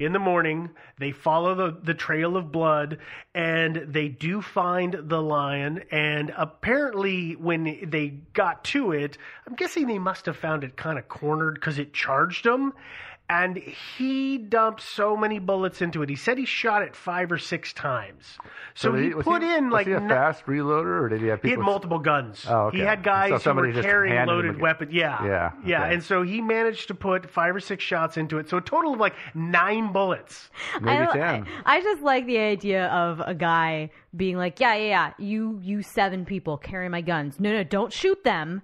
in 0.00 0.12
the 0.12 0.18
morning. 0.18 0.70
They 0.98 1.12
follow 1.12 1.54
the, 1.54 1.78
the 1.82 1.94
trail 1.94 2.36
of 2.36 2.50
blood 2.50 2.98
and 3.34 3.76
they 3.86 4.08
do 4.08 4.40
find 4.40 4.96
the 4.98 5.22
lion. 5.22 5.84
And 5.92 6.32
apparently, 6.36 7.36
when 7.36 7.64
they 7.86 8.08
got 8.32 8.64
to 8.64 8.92
it, 8.92 9.18
I'm 9.46 9.54
guessing 9.54 9.86
they 9.86 9.98
must 9.98 10.26
have 10.26 10.36
found 10.36 10.64
it 10.64 10.76
kind 10.76 10.98
of 10.98 11.08
cornered 11.08 11.54
because 11.54 11.78
it 11.78 11.92
charged 11.92 12.44
them. 12.44 12.72
And 13.30 13.56
he 13.58 14.38
dumped 14.38 14.82
so 14.82 15.16
many 15.16 15.38
bullets 15.38 15.80
into 15.80 16.02
it. 16.02 16.08
He 16.08 16.16
said 16.16 16.36
he 16.36 16.44
shot 16.44 16.82
it 16.82 16.96
five 16.96 17.30
or 17.30 17.38
six 17.38 17.72
times. 17.72 18.36
So, 18.74 18.90
did 18.90 19.04
he 19.04 19.14
was 19.14 19.24
put 19.24 19.44
in 19.44 19.66
was 19.66 19.72
like 19.72 19.86
he 19.86 19.92
a 19.92 20.00
n- 20.00 20.08
fast 20.08 20.46
reloader, 20.46 21.00
or 21.00 21.08
did 21.08 21.20
he 21.20 21.28
have 21.28 21.40
he 21.40 21.50
had 21.50 21.60
multiple 21.60 22.00
guns. 22.00 22.44
Oh, 22.48 22.66
okay. 22.66 22.78
He 22.78 22.82
had 22.82 23.04
guys 23.04 23.40
So 23.42 23.54
who 23.54 23.60
were 23.60 23.72
carrying 23.82 24.26
loaded 24.26 24.60
weapons. 24.60 24.92
Yeah, 24.92 25.24
Yeah, 25.24 25.52
yeah. 25.64 25.84
And 25.84 26.02
so 26.02 26.22
he 26.22 26.40
managed 26.40 26.88
to 26.88 26.94
put 26.94 27.30
five 27.30 27.54
or 27.54 27.60
six 27.60 27.84
shots 27.84 28.16
into 28.16 28.38
it. 28.38 28.48
So 28.48 28.56
a 28.56 28.60
total 28.60 28.94
of 28.94 28.98
like 28.98 29.14
nine 29.32 29.92
bullets. 29.92 30.50
Maybe 30.80 31.04
I, 31.04 31.12
ten. 31.12 31.46
I, 31.64 31.76
I 31.76 31.82
just 31.82 32.02
like 32.02 32.26
the 32.26 32.38
idea 32.38 32.88
of 32.88 33.20
a 33.24 33.34
guy 33.34 33.90
being 34.16 34.38
like, 34.38 34.58
yeah, 34.58 34.74
yeah, 34.74 34.86
yeah, 34.88 35.12
you, 35.18 35.60
you 35.62 35.82
seven 35.82 36.24
people 36.24 36.56
carry 36.56 36.88
my 36.88 37.00
guns. 37.00 37.38
No, 37.38 37.52
no, 37.52 37.62
don't 37.62 37.92
shoot 37.92 38.24
them. 38.24 38.62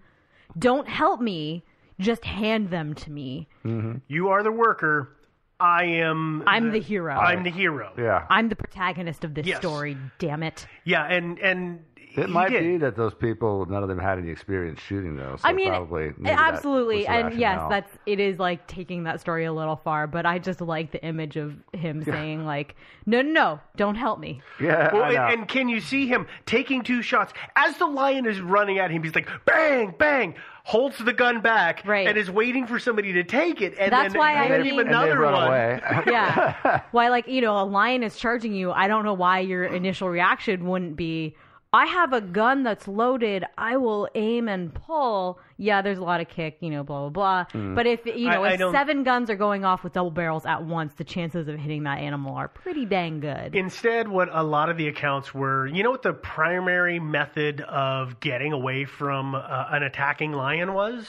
Don't 0.58 0.88
help 0.88 1.20
me. 1.20 1.62
Just 1.98 2.24
hand 2.24 2.70
them 2.70 2.94
to 2.94 3.10
me. 3.10 3.48
Mm-hmm. 3.64 3.98
You 4.08 4.28
are 4.28 4.42
the 4.42 4.52
worker. 4.52 5.12
I 5.58 5.84
am. 5.84 6.42
I'm 6.46 6.70
the 6.70 6.80
hero. 6.80 7.14
I'm 7.14 7.42
the 7.42 7.50
hero. 7.50 7.90
Yeah. 7.96 8.26
I'm 8.28 8.50
the 8.50 8.56
protagonist 8.56 9.24
of 9.24 9.32
this 9.34 9.46
Yes. 9.46 9.58
story. 9.58 9.96
Damn 10.18 10.42
it. 10.42 10.66
Yeah, 10.84 11.04
and 11.06 11.38
and 11.38 11.80
It 12.14 12.28
might 12.28 12.50
did. 12.50 12.62
be 12.62 12.76
that 12.78 12.94
those 12.96 13.14
people, 13.14 13.64
none 13.64 13.82
of 13.82 13.88
them 13.88 13.98
had 13.98 14.18
any 14.18 14.28
experience 14.28 14.80
shooting 14.80 15.16
those. 15.16 15.40
So 15.40 15.48
I 15.48 15.54
mean, 15.54 15.68
probably 15.68 16.08
maybe 16.18 16.24
that 16.24 16.38
absolutely, 16.54 17.02
the 17.04 17.10
and 17.10 17.34
yes, 17.34 17.52
rationale. 17.56 17.68
that's 17.70 17.92
it 18.04 18.20
is 18.20 18.38
like 18.38 18.66
taking 18.66 19.04
that 19.04 19.20
story 19.22 19.46
a 19.46 19.52
little 19.54 19.76
far. 19.76 20.06
But 20.06 20.26
I 20.26 20.38
just 20.38 20.60
like 20.60 20.92
the 20.92 21.02
image 21.02 21.36
of 21.38 21.54
him 21.72 22.04
saying 22.04 22.44
like, 22.44 22.76
"No, 23.06 23.22
no, 23.22 23.30
no, 23.32 23.60
don't 23.76 23.94
help 23.94 24.18
me." 24.20 24.42
Yeah, 24.60 24.92
Well, 24.92 25.04
I 25.04 25.12
know. 25.14 25.22
and, 25.24 25.40
and 25.40 25.48
can 25.48 25.70
you 25.70 25.80
see 25.80 26.06
him 26.06 26.26
taking 26.44 26.82
two 26.82 27.00
shots 27.00 27.32
as 27.56 27.78
the 27.78 27.86
lion 27.86 28.26
is 28.26 28.42
running 28.42 28.78
at 28.78 28.90
him? 28.90 29.02
He's 29.02 29.14
like, 29.14 29.28
bang, 29.46 29.94
bang, 29.98 30.34
holds 30.68 30.98
the 30.98 31.12
gun 31.12 31.40
back, 31.40 31.82
Right. 31.86 32.08
and 32.08 32.18
is 32.18 32.28
waiting 32.28 32.66
for 32.66 32.80
somebody 32.80 33.12
to 33.12 33.22
take 33.22 33.62
it, 33.62 33.74
and 33.78 33.92
That's 33.92 34.12
then 34.14 34.18
why 34.18 34.34
I 34.34 34.48
mean- 34.58 34.66
him 34.66 34.78
And 34.80 34.88
they 34.88 34.92
another 34.92 35.18
run 35.20 35.32
one. 35.34 35.46
away. 35.46 35.80
yeah. 36.08 36.80
Why, 36.90 37.08
like, 37.08 37.28
you 37.28 37.40
know, 37.40 37.56
a 37.56 37.62
lion 37.62 38.02
is 38.02 38.16
charging 38.16 38.52
you. 38.52 38.72
I 38.72 38.88
don't 38.88 39.04
know 39.04 39.14
why 39.14 39.38
your 39.38 39.62
initial 39.64 40.08
reaction 40.08 40.66
wouldn't 40.66 40.96
be, 40.96 41.36
I 41.76 41.84
have 41.86 42.12
a 42.14 42.20
gun 42.22 42.62
that's 42.62 42.88
loaded. 42.88 43.44
I 43.58 43.76
will 43.76 44.08
aim 44.14 44.48
and 44.48 44.72
pull. 44.72 45.38
Yeah, 45.58 45.82
there's 45.82 45.98
a 45.98 46.02
lot 46.02 46.20
of 46.22 46.28
kick, 46.28 46.56
you 46.60 46.70
know, 46.70 46.82
blah, 46.82 47.08
blah, 47.10 47.44
blah. 47.52 47.74
But 47.74 47.86
if, 47.86 48.06
you 48.06 48.30
know, 48.30 48.44
I- 48.44 48.48
I 48.48 48.52
if 48.52 48.58
don't- 48.58 48.72
seven 48.72 49.02
guns 49.04 49.28
are 49.28 49.36
going 49.36 49.64
off 49.64 49.84
with 49.84 49.92
double 49.92 50.10
barrels 50.10 50.46
at 50.46 50.64
once, 50.64 50.94
the 50.94 51.04
chances 51.04 51.48
of 51.48 51.58
hitting 51.58 51.82
that 51.82 51.98
animal 51.98 52.34
are 52.34 52.48
pretty 52.48 52.86
dang 52.86 53.20
good. 53.20 53.54
Instead, 53.54 54.08
what 54.08 54.28
a 54.32 54.42
lot 54.42 54.70
of 54.70 54.78
the 54.78 54.88
accounts 54.88 55.34
were, 55.34 55.66
you 55.66 55.82
know 55.82 55.90
what 55.90 56.02
the 56.02 56.12
primary 56.14 56.98
method 56.98 57.60
of 57.60 58.20
getting 58.20 58.52
away 58.52 58.84
from 58.86 59.34
uh, 59.34 59.40
an 59.70 59.82
attacking 59.82 60.32
lion 60.32 60.72
was? 60.72 61.06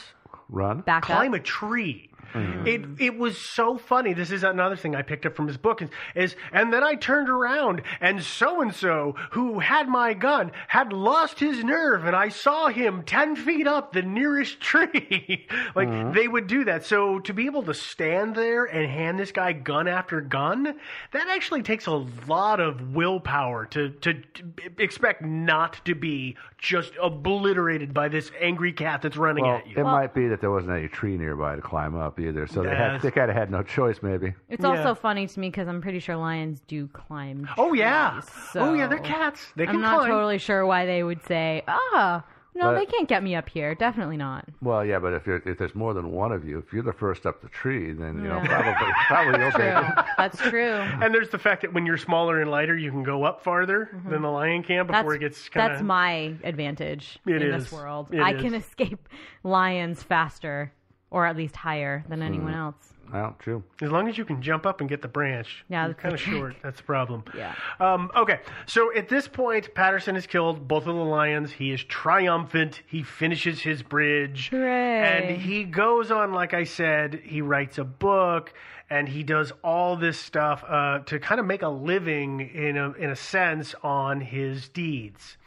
Run. 0.50 0.80
Back 0.80 1.04
Climb 1.04 1.34
up. 1.34 1.40
a 1.40 1.42
tree. 1.42 2.07
Mm-hmm. 2.34 2.66
It 2.66 3.00
it 3.00 3.18
was 3.18 3.38
so 3.38 3.78
funny. 3.78 4.12
This 4.12 4.30
is 4.30 4.42
another 4.42 4.76
thing 4.76 4.94
I 4.94 5.02
picked 5.02 5.26
up 5.26 5.34
from 5.34 5.46
his 5.46 5.56
book 5.56 5.82
is, 5.82 5.88
is 6.14 6.36
and 6.52 6.72
then 6.72 6.82
I 6.84 6.94
turned 6.94 7.28
around 7.28 7.82
and 8.00 8.22
so 8.22 8.60
and 8.60 8.74
so 8.74 9.14
who 9.32 9.58
had 9.58 9.88
my 9.88 10.14
gun 10.14 10.52
had 10.66 10.92
lost 10.92 11.40
his 11.40 11.64
nerve 11.64 12.04
and 12.04 12.14
I 12.14 12.28
saw 12.28 12.68
him 12.68 13.02
ten 13.04 13.36
feet 13.36 13.66
up 13.66 13.92
the 13.92 14.02
nearest 14.02 14.60
tree. 14.68 15.46
like 15.74 15.88
mm-hmm. 15.88 16.12
they 16.12 16.28
would 16.28 16.46
do 16.46 16.64
that. 16.64 16.84
So 16.84 17.18
to 17.20 17.32
be 17.32 17.46
able 17.46 17.62
to 17.64 17.74
stand 17.74 18.34
there 18.34 18.64
and 18.64 18.90
hand 18.90 19.18
this 19.18 19.32
guy 19.32 19.52
gun 19.52 19.88
after 19.88 20.20
gun, 20.20 20.74
that 21.12 21.28
actually 21.28 21.62
takes 21.62 21.86
a 21.86 22.06
lot 22.26 22.60
of 22.60 22.94
willpower 22.94 23.66
to 23.66 23.90
to, 23.90 24.14
to 24.14 24.44
expect 24.78 25.22
not 25.22 25.80
to 25.84 25.94
be 25.94 26.36
just 26.58 26.92
obliterated 27.00 27.94
by 27.94 28.08
this 28.08 28.30
angry 28.40 28.72
cat 28.72 29.02
that's 29.02 29.16
running 29.16 29.44
Well, 29.44 29.58
at 29.58 29.66
you. 29.66 29.76
it 29.76 29.84
might 29.84 30.12
be 30.12 30.26
that 30.28 30.40
there 30.40 30.50
wasn't 30.50 30.76
any 30.76 30.88
tree 30.88 31.16
nearby 31.16 31.56
to 31.56 31.62
climb 31.62 31.94
up 31.94 32.17
either, 32.20 32.46
so 32.46 32.62
they 32.62 32.74
had 32.74 33.00
they 33.02 33.10
kind 33.10 33.30
of 33.30 33.36
had 33.36 33.50
no 33.50 33.62
choice, 33.62 33.98
maybe. 34.02 34.34
It's 34.48 34.62
Yeah. 34.62 34.70
also 34.70 34.94
funny 34.94 35.26
to 35.26 35.40
me 35.40 35.48
because 35.48 35.68
I'm 35.68 35.80
pretty 35.80 35.98
sure 36.00 36.16
lions 36.16 36.60
do 36.66 36.86
climb. 36.88 37.48
Oh 37.58 37.72
yeah. 37.74 38.10
trees, 38.20 38.30
oh 38.56 38.74
yeah, 38.74 38.86
they're 38.86 38.98
so 38.98 39.04
cats. 39.04 39.46
They 39.56 39.66
can 39.66 39.76
I'm 39.76 39.80
not 39.82 39.98
climb. 40.00 40.10
totally 40.10 40.38
sure 40.38 40.66
why 40.66 40.86
they 40.86 41.02
would 41.02 41.22
say, 41.26 41.62
ah, 41.68 42.24
no, 42.54 42.72
But- 42.72 42.78
they 42.78 42.86
can't 42.86 43.08
get 43.08 43.22
me 43.22 43.36
up 43.36 43.48
here. 43.48 43.76
Definitely 43.76 44.16
not. 44.16 44.44
Well, 44.60 44.84
yeah, 44.84 44.98
but 44.98 45.12
if 45.12 45.26
you're, 45.28 45.40
if 45.46 45.58
there's 45.58 45.76
more 45.76 45.94
than 45.94 46.10
one 46.10 46.32
of 46.32 46.44
you, 46.44 46.58
if 46.58 46.72
you're 46.72 46.82
the 46.82 46.92
first 46.92 47.24
up 47.24 47.40
the 47.40 47.48
tree, 47.48 47.92
then 47.92 48.16
you 48.16 48.28
know 48.28 48.40
probably 48.44 48.92
probably 49.06 49.40
you'll 49.40 49.50
take 49.52 49.60
True. 49.74 49.78
it. 49.98 50.04
That's 50.16 50.38
true. 50.40 50.72
And 50.72 51.14
there's 51.14 51.28
the 51.30 51.38
fact 51.38 51.62
that 51.62 51.72
when 51.72 51.86
you're 51.86 51.96
smaller 51.98 52.40
and 52.40 52.50
lighter, 52.50 52.76
you 52.76 52.90
can 52.90 53.04
go 53.04 53.22
up 53.22 53.44
farther 53.44 53.90
than 54.08 54.22
the 54.22 54.28
lion 54.28 54.64
can 54.64 54.86
before 54.88 55.02
Mm-hmm. 55.02 55.08
That's, 55.08 55.14
it 55.14 55.20
gets 55.20 55.48
kind 55.50 55.66
of. 55.66 55.72
that's 55.78 55.84
my 55.86 56.34
advantage 56.42 57.20
It 57.26 57.42
in 57.42 57.54
is. 57.54 57.64
this 57.64 57.72
world. 57.72 58.12
It 58.12 58.18
I 58.18 58.32
is. 58.32 58.42
can 58.42 58.54
escape 58.54 59.08
lions 59.44 60.02
faster, 60.02 60.72
or 61.10 61.26
at 61.26 61.36
least 61.36 61.56
higher 61.56 62.04
than 62.08 62.22
anyone 62.22 62.52
Mm. 62.52 62.56
else. 62.58 62.94
Well, 63.10 63.34
true. 63.38 63.64
As 63.80 63.90
long 63.90 64.06
as 64.10 64.18
you 64.18 64.26
can 64.26 64.42
jump 64.42 64.66
up 64.66 64.80
and 64.80 64.88
get 64.90 65.00
the 65.00 65.08
branch. 65.08 65.64
Yeah, 65.70 65.84
you're 65.86 65.88
that's 65.94 66.02
kind 66.02 66.14
of 66.14 66.20
the 66.20 66.26
short. 66.26 66.56
That's 66.62 66.76
the 66.76 66.82
problem. 66.82 67.24
Yeah. 67.34 67.54
Um, 67.80 68.10
okay, 68.14 68.40
so 68.66 68.94
at 68.94 69.08
this 69.08 69.26
point, 69.26 69.74
Patterson 69.74 70.14
has 70.16 70.26
killed 70.26 70.68
both 70.68 70.86
of 70.86 70.94
the 70.94 71.02
lions. 71.04 71.50
He 71.50 71.70
is 71.72 71.82
triumphant. 71.84 72.82
He 72.86 73.02
finishes 73.02 73.60
his 73.62 73.82
bridge. 73.82 74.50
Hooray. 74.50 75.00
And 75.30 75.40
he 75.40 75.64
goes 75.64 76.10
on, 76.10 76.32
like 76.34 76.52
I 76.52 76.64
said, 76.64 77.20
he 77.24 77.40
writes 77.40 77.78
a 77.78 77.84
book 77.84 78.52
and 78.90 79.08
he 79.08 79.22
does 79.22 79.52
all 79.64 79.96
this 79.96 80.18
stuff 80.18 80.62
uh, 80.68 80.98
to 81.06 81.18
kind 81.18 81.40
of 81.40 81.46
make 81.46 81.62
a 81.62 81.68
living, 81.68 82.40
in 82.40 82.76
a, 82.76 82.92
in 82.92 83.08
a 83.08 83.16
sense, 83.16 83.74
on 83.82 84.20
his 84.20 84.68
deeds. 84.68 85.38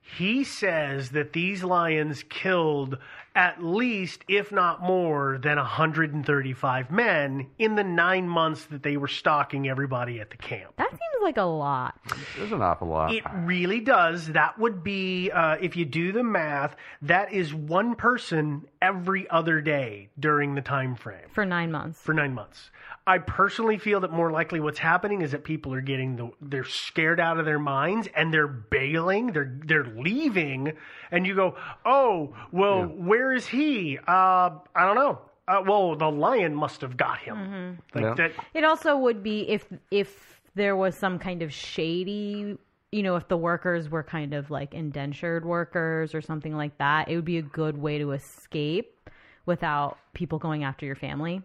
He 0.00 0.44
says 0.44 1.10
that 1.10 1.32
these 1.32 1.64
lions 1.64 2.22
killed 2.28 2.98
at 3.36 3.62
least, 3.62 4.24
if 4.28 4.50
not 4.50 4.80
more, 4.82 5.38
than 5.38 5.58
135 5.58 6.90
men 6.90 7.46
in 7.58 7.74
the 7.76 7.84
nine 7.84 8.26
months 8.28 8.64
that 8.66 8.82
they 8.82 8.96
were 8.96 9.06
stalking 9.08 9.68
everybody 9.68 10.20
at 10.20 10.30
the 10.30 10.36
camp. 10.38 10.74
That 10.78 10.90
seems 10.90 11.22
like 11.22 11.36
a 11.36 11.42
lot. 11.42 11.94
It's 12.40 12.50
an 12.52 12.62
awful 12.62 12.88
lot. 12.88 13.12
It 13.14 13.24
really 13.34 13.80
does. 13.80 14.28
That 14.28 14.58
would 14.58 14.82
be, 14.82 15.30
uh, 15.30 15.56
if 15.60 15.76
you 15.76 15.84
do 15.84 16.12
the 16.12 16.24
math, 16.24 16.74
that 17.02 17.32
is 17.32 17.52
one 17.54 17.94
person 17.94 18.66
every 18.80 19.28
other 19.28 19.60
day 19.60 20.08
during 20.18 20.54
the 20.54 20.62
time 20.62 20.94
frame 20.96 21.28
For 21.32 21.44
nine 21.44 21.70
months. 21.70 22.00
for 22.00 22.14
nine 22.14 22.32
months. 22.34 22.70
I 23.08 23.18
personally 23.18 23.78
feel 23.78 24.00
that 24.00 24.10
more 24.10 24.32
likely 24.32 24.58
what's 24.58 24.80
happening 24.80 25.22
is 25.22 25.30
that 25.30 25.44
people 25.44 25.72
are 25.72 25.80
getting 25.80 26.16
the 26.16 26.30
they're 26.40 26.64
scared 26.64 27.20
out 27.20 27.38
of 27.38 27.44
their 27.44 27.58
minds 27.58 28.08
and 28.16 28.34
they're 28.34 28.48
bailing, 28.48 29.28
they're 29.32 29.56
they're 29.64 29.84
leaving, 29.84 30.72
and 31.12 31.24
you 31.24 31.36
go, 31.36 31.54
oh, 31.84 32.34
well, 32.50 32.82
where 32.86 33.32
is 33.32 33.46
he? 33.46 33.98
Uh, 33.98 34.50
I 34.74 34.84
don't 34.86 34.96
know. 34.96 35.20
Uh, 35.46 35.62
well, 35.64 35.94
the 35.94 36.10
lion 36.10 36.52
must 36.52 36.80
have 36.80 36.96
got 36.96 37.18
him. 37.18 37.78
Like 37.94 38.04
Yeah. 38.04 38.14
that. 38.14 38.32
It 38.54 38.64
also 38.64 38.96
would 38.96 39.22
be 39.22 39.48
if 39.48 39.68
if 39.92 40.40
there 40.56 40.74
was 40.74 40.96
some 40.96 41.20
kind 41.20 41.42
of 41.42 41.52
shady, 41.52 42.58
you 42.90 43.02
know, 43.04 43.14
if 43.14 43.28
the 43.28 43.36
workers 43.36 43.88
were 43.88 44.02
kind 44.02 44.34
of 44.34 44.50
like 44.50 44.74
indentured 44.74 45.44
workers 45.44 46.12
or 46.12 46.20
something 46.20 46.56
like 46.56 46.76
that, 46.78 47.08
it 47.08 47.14
would 47.14 47.24
be 47.24 47.38
a 47.38 47.42
good 47.42 47.78
way 47.78 47.98
to 47.98 48.10
escape 48.10 49.08
without 49.46 49.96
people 50.14 50.38
going 50.38 50.64
after 50.64 50.84
your 50.84 50.96
family. 50.96 51.40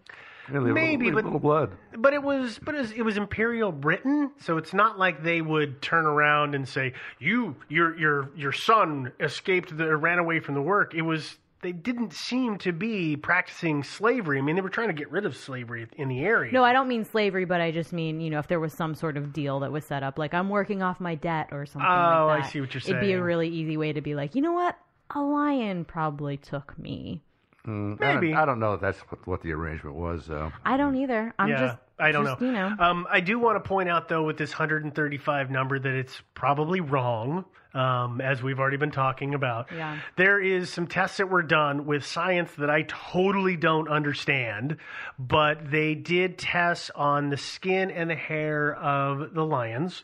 Yeah, 0.52 0.60
Maybe, 0.60 1.06
little, 1.06 1.16
but- 1.22 1.26
little 1.26 1.39
blood. 1.39 1.72
But 1.97 2.14
it 2.14 2.22
was, 2.24 2.60
but 2.62 2.76
it 2.76 2.80
was, 2.80 2.91
it 2.91 3.04
was 3.04 3.16
Imperial 3.16 3.72
Britain, 3.72 4.32
so 4.39 4.58
it's 4.58 4.74
not 4.74 4.97
like 4.99 5.24
they 5.24 5.41
would 5.41 5.82
turn 5.82 6.06
around 6.06 6.56
and 6.56 6.68
say, 6.68 6.93
"You, 7.20 7.56
your, 7.70 7.97
your, 7.97 8.30
your 8.36 8.52
son 8.52 9.12
escaped, 9.20 9.78
the, 9.78 9.95
ran 9.95 10.20
away 10.20 10.39
from 10.39 10.56
the 10.56 10.62
work." 10.62 10.93
It 10.95 11.04
was 11.04 11.38
they 11.62 11.72
didn't 11.72 12.12
seem 12.12 12.58
to 12.58 12.72
be 12.74 13.16
practicing 13.16 13.84
slavery. 13.84 14.39
I 14.39 14.41
mean, 14.41 14.56
they 14.56 14.64
were 14.64 14.70
trying 14.70 14.88
to 14.88 14.95
get 14.95 15.12
rid 15.12 15.28
of 15.28 15.38
slavery 15.38 15.88
in 15.95 16.08
the 16.10 16.22
area. 16.22 16.52
No, 16.52 16.64
I 16.64 16.74
don't 16.74 16.88
mean 16.88 17.06
slavery, 17.06 17.45
but 17.45 17.62
I 17.62 17.70
just 17.70 17.93
mean, 17.93 18.20
you 18.20 18.32
know, 18.32 18.39
if 18.39 18.47
there 18.47 18.60
was 18.60 18.74
some 18.74 18.95
sort 18.95 19.16
of 19.16 19.32
deal 19.32 19.60
that 19.60 19.72
was 19.72 19.86
set 19.86 20.02
up, 20.02 20.18
like 20.18 20.34
I'm 20.34 20.49
working 20.49 20.82
off 20.82 20.99
my 20.99 21.14
debt 21.14 21.49
or 21.52 21.68
something 21.68 21.88
Oh, 21.88 22.26
like 22.30 22.45
I 22.45 22.47
see 22.49 22.62
what 22.62 22.74
you're 22.74 22.82
saying. 22.82 22.97
It'd 22.97 23.08
be 23.08 23.14
a 23.14 23.22
really 23.24 23.47
easy 23.47 23.78
way 23.78 23.93
to 23.93 24.02
be 24.02 24.16
like, 24.16 24.34
you 24.34 24.41
know 24.41 24.54
what? 24.54 24.76
A 25.12 25.22
lion 25.22 25.86
probably 25.86 26.38
took 26.38 26.78
me. 26.80 27.22
Mm, 27.68 28.01
I 28.01 28.05
don't- 28.14 28.22
Maybe. 28.22 28.34
I 28.34 28.45
don't 28.45 28.59
know 28.59 28.74
if 28.74 28.82
that's 28.82 28.99
what, 29.01 29.28
what 29.28 29.41
the 29.41 29.51
arrangement 29.53 29.95
was, 29.95 30.26
though. 30.26 30.51
I 30.66 30.78
don't 30.78 30.95
either. 30.95 31.34
I'm 31.38 31.49
yeah, 31.49 31.59
just 31.59 31.78
I 31.99 32.12
don't 32.12 32.26
just, 32.26 32.41
know. 32.41 32.47
You 32.47 32.53
know. 32.53 32.76
Um, 32.80 33.07
I 33.09 33.20
do 33.20 33.38
want 33.39 33.64
to 33.64 33.68
point 33.68 33.88
out 33.89 34.07
though, 34.09 34.24
with 34.24 34.38
this 34.38 34.51
135 34.51 35.51
number, 35.51 35.78
that 35.78 35.93
it's 35.93 36.22
probably 36.34 36.80
wrong. 36.82 37.45
Um, 37.74 38.20
as 38.20 38.43
we've 38.43 38.59
already 38.59 38.76
been 38.76 38.91
talking 38.91 39.34
about, 39.34 39.72
Yeah. 39.72 39.97
there 40.18 40.41
is 40.41 40.70
some 40.70 40.88
tests 40.88 41.18
that 41.18 41.30
were 41.30 41.41
done 41.43 41.86
with 41.86 42.03
science 42.03 42.51
that 42.55 42.70
I 42.70 42.82
totally 42.82 43.55
don't 43.55 43.88
understand, 43.88 44.76
but 45.18 45.72
they 45.72 45.95
did 45.95 46.38
tests 46.38 46.91
on 46.95 47.30
the 47.30 47.38
skin 47.38 47.89
and 47.89 48.09
the 48.09 48.16
hair 48.16 48.76
of 48.76 49.34
the 49.34 49.45
lions. 49.45 50.03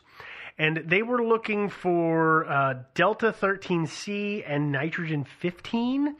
And 0.56 0.78
they 0.86 1.02
were 1.02 1.22
looking 1.22 1.68
for 1.68 2.46
uh, 2.50 2.74
Delta 2.94 3.32
13C 3.38 4.42
and 4.46 4.72
nitrogen 4.72 5.26
15 5.40 6.16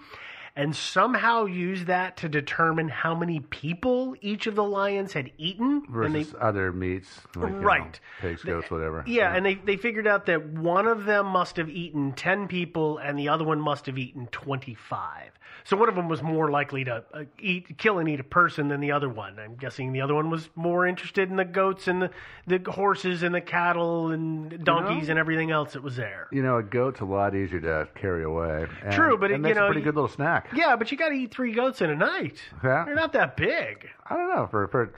and 0.59 0.75
somehow 0.75 1.45
use 1.45 1.85
that 1.85 2.17
to 2.19 2.29
determine 2.29 2.89
how 2.89 3.15
many 3.15 3.39
people 3.39 4.17
each 4.21 4.47
of 4.49 4.57
the 4.57 4.65
lions 4.65 5.13
had 5.13 5.31
eaten. 5.39 5.85
and 5.89 6.15
they, 6.15 6.25
Versus 6.25 6.35
other 6.41 6.73
meats, 6.73 7.21
like, 7.37 7.53
you 7.53 7.61
know, 7.61 7.67
Right. 7.67 8.01
pigs, 8.21 8.43
goats, 8.43 8.71
whatever. 8.71 9.05
yeah, 9.07 9.35
and 9.35 9.47
they, 9.47 9.55
they 9.55 9.77
figured 9.77 10.07
out 10.09 10.27
that 10.27 10.45
one 10.49 10.87
of 10.89 11.05
them 11.05 11.27
must 11.27 11.57
have 11.57 11.71
eaten 11.71 12.13
10 12.13 12.49
people 12.49 12.99
and 12.99 13.17
the 13.19 13.29
other 13.29 13.45
one 13.45 13.61
must 13.61 13.87
have 13.87 13.97
eaten 13.97 14.27
25. 14.33 15.31
So 15.65 15.77
one 15.77 15.89
of 15.89 15.95
them 15.97 16.09
was 16.09 16.23
more 16.23 16.51
likely 16.51 16.85
to 16.85 17.05
uh, 17.13 17.25
eat, 17.39 17.77
kill 17.79 17.99
and 17.99 18.09
eat 18.09 18.21
a 18.21 18.25
person 18.25 18.69
than 18.69 18.81
the 18.81 18.93
other 18.93 19.09
one. 19.09 19.39
I'm 19.39 19.55
guessing 19.57 19.93
the 19.93 20.01
other 20.01 20.15
one 20.15 20.31
was 20.31 20.49
more 20.55 20.87
interested 20.87 21.31
in 21.31 21.37
the 21.37 21.45
goats 21.45 21.89
and 21.89 22.03
the, 22.03 22.11
the 22.47 22.71
horses 22.71 23.23
and 23.23 23.35
the 23.35 23.41
cattle 23.41 24.11
and 24.11 24.65
donkeys 24.65 25.09
and 25.09 25.19
everything 25.19 25.51
else 25.51 25.75
that 25.75 25.83
was 25.83 25.97
there. 25.97 26.27
You 26.33 26.43
know, 26.43 26.57
a 26.59 26.63
goat's 26.63 27.01
a 27.01 27.05
lot 27.05 27.35
easier 27.35 27.61
to 27.61 27.89
carry 27.95 28.25
away. 28.25 28.67
And 28.83 28.93
True, 28.93 29.19
but 29.19 29.31
it 29.31 29.41
it- 29.45 29.49
you 29.49 29.55
know, 29.55 29.65
a 29.65 29.69
pretty 29.69 29.83
good 29.83 29.95
little 29.95 30.09
snack. 30.09 30.48
Yeah, 30.55 30.77
but 30.77 30.91
you 30.91 30.99
got 30.99 31.09
to 31.11 31.15
eat 31.15 31.33
three 31.33 31.53
goats 31.53 31.81
in 31.81 31.91
a 31.91 31.97
night. 31.97 32.39
Yeah. 32.65 32.85
They're 32.85 32.95
not 32.95 33.13
that 33.15 33.37
big. 33.37 33.89
I 34.09 34.17
don't 34.17 34.29
know. 34.35 34.47
For 34.51 34.67
for 34.69 34.93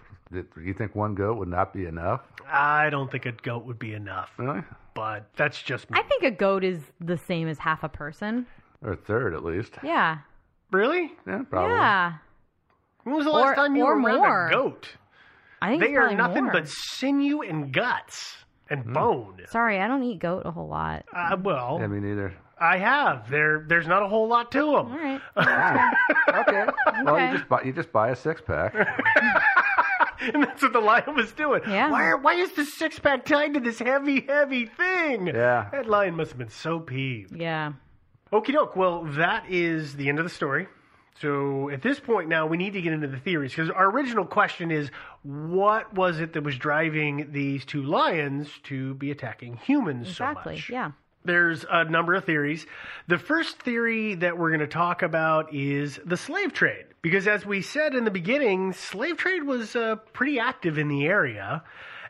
you 0.61 0.75
think 0.75 0.95
one 0.95 1.15
goat 1.15 1.39
would 1.39 1.49
not 1.49 1.73
be 1.73 1.87
enough? 1.87 2.21
I 2.47 2.89
don't 2.91 3.11
think 3.11 3.27
a 3.27 3.33
goat 3.33 3.65
would 3.65 3.79
be 3.79 3.95
enough, 3.95 4.31
Really? 4.39 4.63
but 4.95 5.27
that's 5.37 5.61
just 5.63 5.91
me. 5.91 5.99
I 5.99 6.03
think 6.05 6.23
a 6.23 6.31
goat 6.31 6.63
is 6.65 6.81
the 7.01 7.17
same 7.17 7.49
as 7.49 7.59
half 7.59 7.83
a 7.83 7.89
person. 7.89 8.47
Or 8.83 8.93
a 8.93 8.97
third 8.97 9.35
at 9.35 9.45
least. 9.45 9.75
Yeah. 9.83 10.19
really? 10.71 11.13
Yeah, 11.27 11.43
probably. 11.51 11.75
Yeah. 11.75 12.13
When 13.05 13.17
was 13.17 13.25
the 13.25 13.33
last 13.33 13.53
Or- 13.53 13.55
time 13.57 13.75
you 13.77 13.85
or 13.85 13.97
were 14.01 14.09
around 14.09 14.17
more. 14.19 14.47
a 14.47 14.51
goat? 14.53 14.97
I 15.63 15.71
think 15.71 15.83
They 15.83 15.97
are 15.97 16.15
nothing 16.15 16.45
more. 16.45 16.53
but 16.53 16.69
sinew 16.69 17.43
and 17.43 17.73
guts. 17.73 18.37
and 18.73 18.85
bone. 18.95 19.41
Sorry, 19.49 19.81
I 19.81 19.89
don't 19.89 20.05
eat 20.05 20.21
goat 20.21 20.43
a 20.45 20.53
whole 20.53 20.69
lot. 20.69 21.05
Uh, 21.13 21.37
well, 21.43 21.79
Yeah, 21.81 21.89
me 21.89 21.99
neither. 21.99 22.33
I 22.61 22.77
have. 22.79 23.31
There, 23.31 23.65
there's 23.67 23.87
not 23.87 24.03
a 24.03 24.09
whole 24.09 24.29
lot 24.29 24.53
to 24.53 24.59
them. 24.59 24.93
All 24.93 24.99
right. 24.99 25.21
Okay. 26.31 26.65
Well, 27.05 27.15
Okay. 27.17 27.27
you 27.33 27.37
just 27.39 27.49
buy 27.49 27.63
you 27.63 27.73
just 27.73 27.93
buy 27.93 28.11
a 28.11 28.17
six 28.17 28.41
pack. 28.41 28.75
and 30.21 30.43
that's 30.45 30.63
what 30.63 30.73
the 30.73 30.81
lion 30.81 31.15
was 31.17 31.33
doing. 31.33 31.63
Yeah. 31.69 31.91
Why, 31.91 32.05
are, 32.05 32.17
why 32.19 32.35
is 32.35 32.53
the 32.53 32.65
six 32.65 32.99
pack 32.99 33.25
tied 33.25 33.55
to 33.55 33.61
this 33.61 33.79
heavy, 33.79 34.21
heavy 34.27 34.67
thing? 34.67 35.27
Yeah. 35.29 35.69
That 35.73 35.89
lion 35.89 36.15
must 36.17 36.31
have 36.31 36.39
been 36.39 36.49
so 36.51 36.79
peeved. 36.79 37.35
Yeah. 37.37 37.73
Okie 38.33 38.53
doke. 38.53 38.77
Well, 38.77 39.05
that 39.17 39.45
is 39.49 39.97
the 39.97 40.09
end 40.09 40.19
of 40.19 40.25
the 40.25 40.31
story. 40.31 40.69
So 41.21 41.69
at 41.71 41.83
this 41.83 41.99
point 42.01 42.29
now, 42.29 42.47
we 42.47 42.57
need 42.57 42.73
to 42.75 42.81
get 42.81 42.93
into 42.93 43.09
the 43.09 43.19
theories 43.19 43.51
because 43.53 43.71
our 43.71 43.91
original 43.91 44.25
question 44.25 44.71
is 44.71 44.91
what 45.23 45.93
was 45.95 46.21
it 46.21 46.33
that 46.35 46.43
was 46.45 46.57
driving 46.57 47.33
these 47.33 47.65
two 47.65 47.83
lions 47.83 48.49
to 48.65 48.95
be 48.95 49.11
attacking 49.11 49.57
humans 49.57 50.09
Exactly. 50.09 50.55
so 50.55 50.57
much? 50.57 50.71
Yeah. 50.71 50.91
There's 51.25 51.64
a 51.68 51.85
number 51.85 52.14
of 52.14 52.25
theories. 52.25 52.66
The 53.07 53.18
first 53.18 53.59
theory 53.59 54.14
that 54.16 54.39
we're 54.39 54.51
going 54.51 54.61
to 54.61 54.66
talk 54.66 55.03
about 55.03 55.55
is 55.55 56.01
the 56.05 56.16
slave 56.16 56.53
trade. 56.53 56.87
Because 57.03 57.27
as 57.27 57.45
we 57.45 57.62
said 57.62 57.95
in 57.95 58.05
the 58.05 58.11
beginning, 58.11 58.73
slave 58.73 59.16
trade 59.16 59.45
was 59.45 59.77
uh, 59.77 59.97
pretty 60.12 60.39
active 60.39 60.79
in 60.79 60.89
the 60.89 61.07
area. 61.07 61.62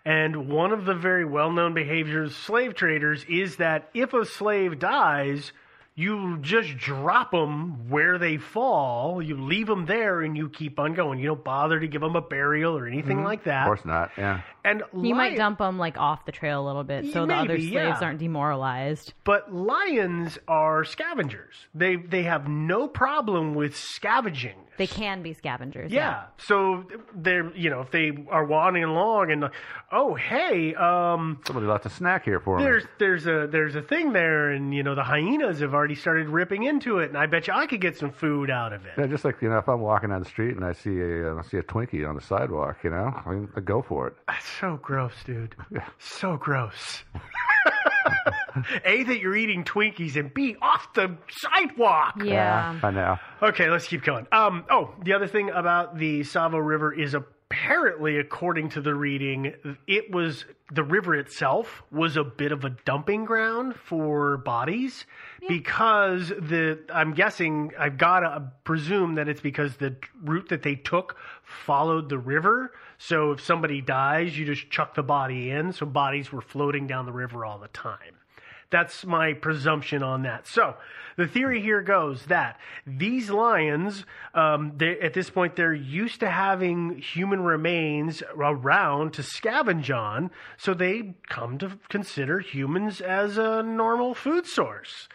And 0.04 0.48
one 0.48 0.72
of 0.72 0.84
the 0.84 0.94
very 0.94 1.24
well 1.24 1.52
known 1.52 1.74
behaviors 1.74 2.30
of 2.30 2.36
slave 2.36 2.74
traders 2.74 3.24
is 3.28 3.56
that 3.56 3.90
if 3.94 4.14
a 4.14 4.24
slave 4.24 4.78
dies, 4.78 5.52
you 5.96 6.38
just 6.40 6.76
drop 6.78 7.32
them 7.32 7.90
where 7.90 8.16
they 8.18 8.38
fall. 8.38 9.20
You 9.20 9.36
leave 9.36 9.66
them 9.66 9.86
there 9.86 10.22
and 10.22 10.36
you 10.36 10.48
keep 10.48 10.78
on 10.78 10.94
going. 10.94 11.18
You 11.18 11.26
don't 11.26 11.44
bother 11.44 11.78
to 11.78 11.88
give 11.88 12.00
them 12.00 12.16
a 12.16 12.20
burial 12.20 12.76
or 12.76 12.86
anything 12.86 13.18
mm-hmm. 13.18 13.26
like 13.26 13.44
that. 13.44 13.62
Of 13.62 13.66
course 13.66 13.84
not. 13.84 14.10
Yeah. 14.16 14.40
And 14.64 14.82
You 14.96 15.14
might 15.14 15.36
dump 15.36 15.58
them 15.58 15.78
like 15.78 15.98
off 15.98 16.24
the 16.24 16.32
trail 16.32 16.64
a 16.64 16.66
little 16.66 16.84
bit 16.84 17.12
so 17.12 17.26
the 17.26 17.34
other 17.34 17.58
slaves 17.58 17.72
yeah. 17.72 17.98
aren't 18.00 18.18
demoralized. 18.18 19.14
But 19.24 19.52
lions 19.52 20.38
are 20.48 20.84
scavengers. 20.84 21.54
They 21.74 21.96
they 21.96 22.22
have 22.22 22.48
no 22.48 22.88
problem 22.88 23.54
with 23.54 23.76
scavenging. 23.76 24.56
They 24.80 24.86
can 24.86 25.20
be 25.20 25.34
scavengers. 25.34 25.92
Yeah. 25.92 26.22
So 26.38 26.84
they're 27.14 27.54
you 27.54 27.68
know 27.68 27.82
if 27.82 27.90
they 27.90 28.12
are 28.30 28.46
wandering 28.46 28.84
along 28.84 29.30
and 29.30 29.50
oh 29.92 30.14
hey 30.14 30.74
um 30.74 31.38
Somebody 31.46 31.66
left 31.66 31.84
a 31.84 31.90
snack 31.90 32.24
here 32.24 32.40
for 32.40 32.56
me. 32.56 32.64
there's 32.64 32.84
there's 32.98 33.26
a 33.26 33.46
there's 33.46 33.74
a 33.74 33.82
thing 33.82 34.14
there 34.14 34.52
and 34.52 34.72
you 34.72 34.82
know 34.82 34.94
the 34.94 35.02
hyenas 35.02 35.60
have 35.60 35.74
already 35.74 35.96
started 35.96 36.30
ripping 36.30 36.62
into 36.62 37.00
it 37.00 37.10
and 37.10 37.18
I 37.18 37.26
bet 37.26 37.46
you 37.46 37.52
I 37.52 37.66
could 37.66 37.82
get 37.82 37.98
some 37.98 38.10
food 38.10 38.48
out 38.48 38.72
of 38.72 38.86
it. 38.86 38.92
Yeah, 38.96 39.06
just 39.06 39.22
like 39.22 39.42
you 39.42 39.50
know, 39.50 39.58
if 39.58 39.68
I'm 39.68 39.82
walking 39.82 40.08
down 40.08 40.20
the 40.20 40.28
street 40.30 40.56
and 40.56 40.64
I 40.64 40.72
see 40.72 40.98
a 40.98 41.34
uh, 41.34 41.40
I 41.40 41.42
see 41.42 41.58
a 41.58 41.62
Twinkie 41.62 42.08
on 42.08 42.14
the 42.14 42.22
sidewalk, 42.22 42.78
you 42.82 42.88
know, 42.88 43.12
I, 43.26 43.30
mean, 43.30 43.50
I 43.54 43.60
go 43.60 43.82
for 43.82 44.06
it. 44.06 44.14
That's 44.28 44.48
so 44.48 44.78
gross, 44.80 45.12
dude. 45.26 45.56
Yeah. 45.70 45.86
So 45.98 46.38
gross. 46.38 47.04
a 48.84 49.02
that 49.04 49.20
you're 49.20 49.36
eating 49.36 49.64
Twinkies 49.64 50.16
and 50.16 50.32
B 50.32 50.56
off 50.60 50.92
the 50.94 51.16
sidewalk. 51.30 52.14
Yeah. 52.22 52.78
I 52.82 52.90
know. 52.90 53.18
Okay, 53.42 53.70
let's 53.70 53.86
keep 53.86 54.02
going. 54.02 54.26
Um, 54.32 54.64
oh, 54.70 54.94
the 55.02 55.12
other 55.12 55.26
thing 55.26 55.50
about 55.50 55.98
the 55.98 56.20
Tsavo 56.20 56.64
River 56.64 56.92
is 56.92 57.14
apparently, 57.50 58.18
according 58.18 58.68
to 58.70 58.80
the 58.80 58.94
reading, 58.94 59.52
it 59.88 60.10
was 60.12 60.44
the 60.72 60.84
river 60.84 61.16
itself 61.16 61.82
was 61.90 62.16
a 62.16 62.22
bit 62.22 62.52
of 62.52 62.64
a 62.64 62.70
dumping 62.70 63.24
ground 63.24 63.74
for 63.74 64.36
bodies 64.38 65.04
because 65.48 66.28
the 66.28 66.78
I'm 66.94 67.12
guessing 67.12 67.72
I've 67.78 67.98
got 67.98 68.20
to 68.20 68.52
presume 68.62 69.16
that 69.16 69.28
it's 69.28 69.40
because 69.40 69.76
the 69.76 69.96
route 70.22 70.48
that 70.50 70.62
they 70.62 70.76
took 70.76 71.16
followed 71.42 72.08
the 72.08 72.18
river. 72.18 72.72
So 72.98 73.32
if 73.32 73.40
somebody 73.40 73.80
dies, 73.80 74.38
you 74.38 74.46
just 74.46 74.70
chuck 74.70 74.94
the 74.94 75.02
body 75.02 75.50
in. 75.50 75.72
So 75.72 75.86
bodies 75.86 76.30
were 76.30 76.42
floating 76.42 76.86
down 76.86 77.06
the 77.06 77.12
river 77.12 77.44
all 77.44 77.58
the 77.58 77.68
time. 77.68 78.19
That's 78.70 79.04
my 79.04 79.32
presumption 79.32 80.02
on 80.02 80.22
that. 80.22 80.46
So 80.46 80.76
the 81.16 81.26
theory 81.26 81.60
here 81.60 81.82
goes 81.82 82.24
that 82.26 82.58
these 82.86 83.28
lions, 83.28 84.04
um, 84.32 84.72
they, 84.76 84.98
at 85.00 85.12
this 85.12 85.28
point, 85.28 85.56
they're 85.56 85.74
used 85.74 86.20
to 86.20 86.30
having 86.30 86.98
human 86.98 87.42
remains 87.42 88.22
around 88.34 89.12
to 89.14 89.22
scavenge 89.22 89.94
on, 89.94 90.30
so 90.56 90.72
they 90.72 91.14
come 91.28 91.58
to 91.58 91.78
consider 91.88 92.38
humans 92.38 93.00
as 93.00 93.38
a 93.38 93.62
normal 93.62 94.14
food 94.14 94.46
source. 94.46 95.08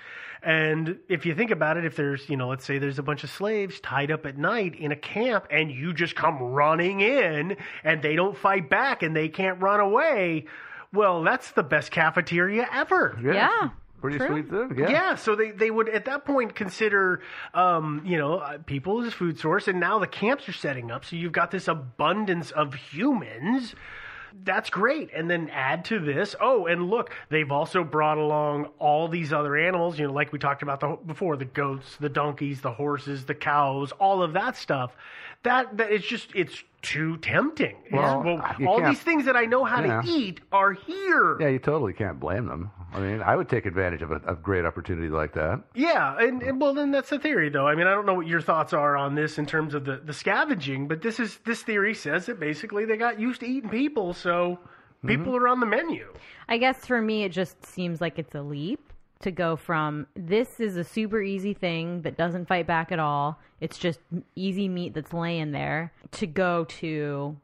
And 0.43 0.99
if 1.09 1.25
you 1.25 1.33
think 1.33 1.49
about 1.49 1.77
it, 1.77 1.85
if 1.85 1.95
there's, 1.95 2.29
you 2.29 2.37
know, 2.37 2.49
let's 2.49 2.65
say 2.65 2.77
there's 2.77 2.99
a 2.99 3.03
bunch 3.03 3.23
of 3.23 3.31
slaves 3.31 3.79
tied 3.79 4.11
up 4.11 4.27
at 4.27 4.37
night 4.37 4.75
in 4.75 4.91
a 4.91 4.95
camp 4.95 5.47
and 5.49 5.71
you 5.71 5.91
just 5.91 6.15
come 6.15 6.39
running 6.39 7.01
in 7.01 7.57
and 7.83 8.01
they 8.03 8.15
don't 8.15 8.37
fight 8.37 8.69
back 8.69 9.01
and 9.01 9.15
they 9.15 9.27
can't 9.27 9.59
run 9.59 9.79
away, 9.79 10.45
well, 10.93 11.23
that's 11.23 11.51
the 11.51 11.63
best 11.63 11.91
cafeteria 11.91 12.67
ever. 12.71 13.17
Yeah. 13.23 13.69
Pretty 14.01 14.17
True. 14.17 14.27
sweet 14.27 14.49
thing. 14.49 14.77
Yeah. 14.77 14.89
Yeah, 14.89 15.15
so 15.15 15.35
they, 15.35 15.51
they 15.51 15.71
would 15.71 15.89
at 15.89 16.05
that 16.05 16.25
point 16.25 16.53
consider, 16.53 17.21
um, 17.53 18.03
you 18.05 18.17
know, 18.17 18.37
uh, 18.37 18.57
people 18.59 19.03
as 19.03 19.13
food 19.13 19.39
source, 19.39 19.67
and 19.67 19.79
now 19.79 19.97
the 19.99 20.07
camps 20.07 20.47
are 20.47 20.53
setting 20.53 20.91
up, 20.91 21.05
so 21.05 21.15
you've 21.15 21.31
got 21.31 21.49
this 21.49 21.67
abundance 21.67 22.51
of 22.51 22.75
humans. 22.75 23.73
That's 24.43 24.69
great. 24.69 25.11
And 25.15 25.29
then 25.29 25.49
add 25.49 25.85
to 25.85 25.99
this, 25.99 26.35
oh, 26.41 26.65
and 26.65 26.89
look, 26.89 27.11
they've 27.29 27.51
also 27.51 27.83
brought 27.85 28.17
along 28.17 28.65
all 28.79 29.07
these 29.07 29.31
other 29.31 29.55
animals, 29.55 29.97
you 29.97 30.07
know, 30.07 30.13
like 30.13 30.33
we 30.33 30.39
talked 30.39 30.61
about 30.61 30.81
the, 30.81 30.97
before 31.05 31.37
the 31.37 31.45
goats, 31.45 31.95
the 31.99 32.09
donkeys, 32.09 32.59
the 32.61 32.73
horses, 32.73 33.25
the 33.25 33.33
cows, 33.33 33.93
all 33.93 34.21
of 34.21 34.33
that 34.33 34.57
stuff. 34.57 34.95
That, 35.45 35.77
that 35.77 35.91
it's 35.91 36.05
just, 36.05 36.29
it's 36.35 36.63
too 36.81 37.17
tempting. 37.17 37.75
It's- 37.87 37.93
Well, 37.93 38.41
all 38.67 38.83
these 38.83 38.99
things 38.99 39.25
that 39.25 39.35
I 39.35 39.45
know 39.45 39.63
how 39.63 39.83
Yeah. 39.83 40.01
to 40.01 40.07
eat 40.07 40.41
are 40.51 40.73
here. 40.73 41.37
Yeah, 41.39 41.47
you 41.47 41.59
totally 41.59 41.93
can't 41.93 42.19
blame 42.19 42.45
them. 42.45 42.69
I 42.93 42.99
mean, 42.99 43.21
I 43.21 43.35
would 43.35 43.49
take 43.49 43.65
advantage 43.65 44.01
of 44.01 44.11
a, 44.11 44.21
a 44.27 44.35
great 44.35 44.65
opportunity 44.65 45.09
like 45.09 45.33
that. 45.33 45.61
Yeah, 45.73 46.15
and, 46.19 46.41
and 46.43 46.61
well, 46.61 46.73
then 46.73 46.91
that's 46.91 47.09
the 47.09 47.19
theory, 47.19 47.49
though. 47.49 47.67
I 47.67 47.75
mean, 47.75 47.87
I 47.87 47.91
don't 47.91 48.05
know 48.05 48.13
what 48.13 48.27
your 48.27 48.41
thoughts 48.41 48.71
are 48.73 48.95
on 48.95 49.15
this 49.15 49.37
in 49.37 49.45
terms 49.45 49.73
of 49.73 49.85
the, 49.85 49.97
the 49.97 50.13
scavenging, 50.13 50.87
but 50.87 51.01
this 51.01 51.19
is 51.19 51.39
this 51.45 51.61
theory 51.63 51.93
says 51.93 52.27
that 52.27 52.39
basically 52.39 52.85
they 52.85 52.97
got 52.97 53.19
used 53.19 53.41
to 53.41 53.47
eating 53.47 53.69
people, 53.69 54.13
so 54.13 54.59
people 55.05 55.33
mm-hmm. 55.33 55.43
are 55.43 55.47
on 55.47 55.59
the 55.59 55.65
menu. 55.65 56.13
I 56.47 56.57
guess 56.57 56.85
for 56.85 57.01
me, 57.01 57.23
it 57.23 57.31
just 57.31 57.65
seems 57.65 57.99
like 57.99 58.17
it's 58.19 58.35
a 58.35 58.41
leap 58.41 58.84
to 59.21 59.31
go 59.31 59.55
from 59.55 60.07
this 60.15 60.59
is 60.59 60.77
a 60.77 60.83
super 60.83 61.21
easy 61.21 61.53
thing 61.53 62.01
that 62.01 62.17
doesn't 62.17 62.47
fight 62.47 62.67
back 62.67 62.91
at 62.91 62.99
all. 62.99 63.39
It's 63.61 63.77
just 63.77 63.99
easy 64.35 64.67
meat 64.67 64.93
that's 64.93 65.13
laying 65.13 65.51
there 65.51 65.93
to 66.11 66.27
go 66.27 66.65
to 66.65 67.37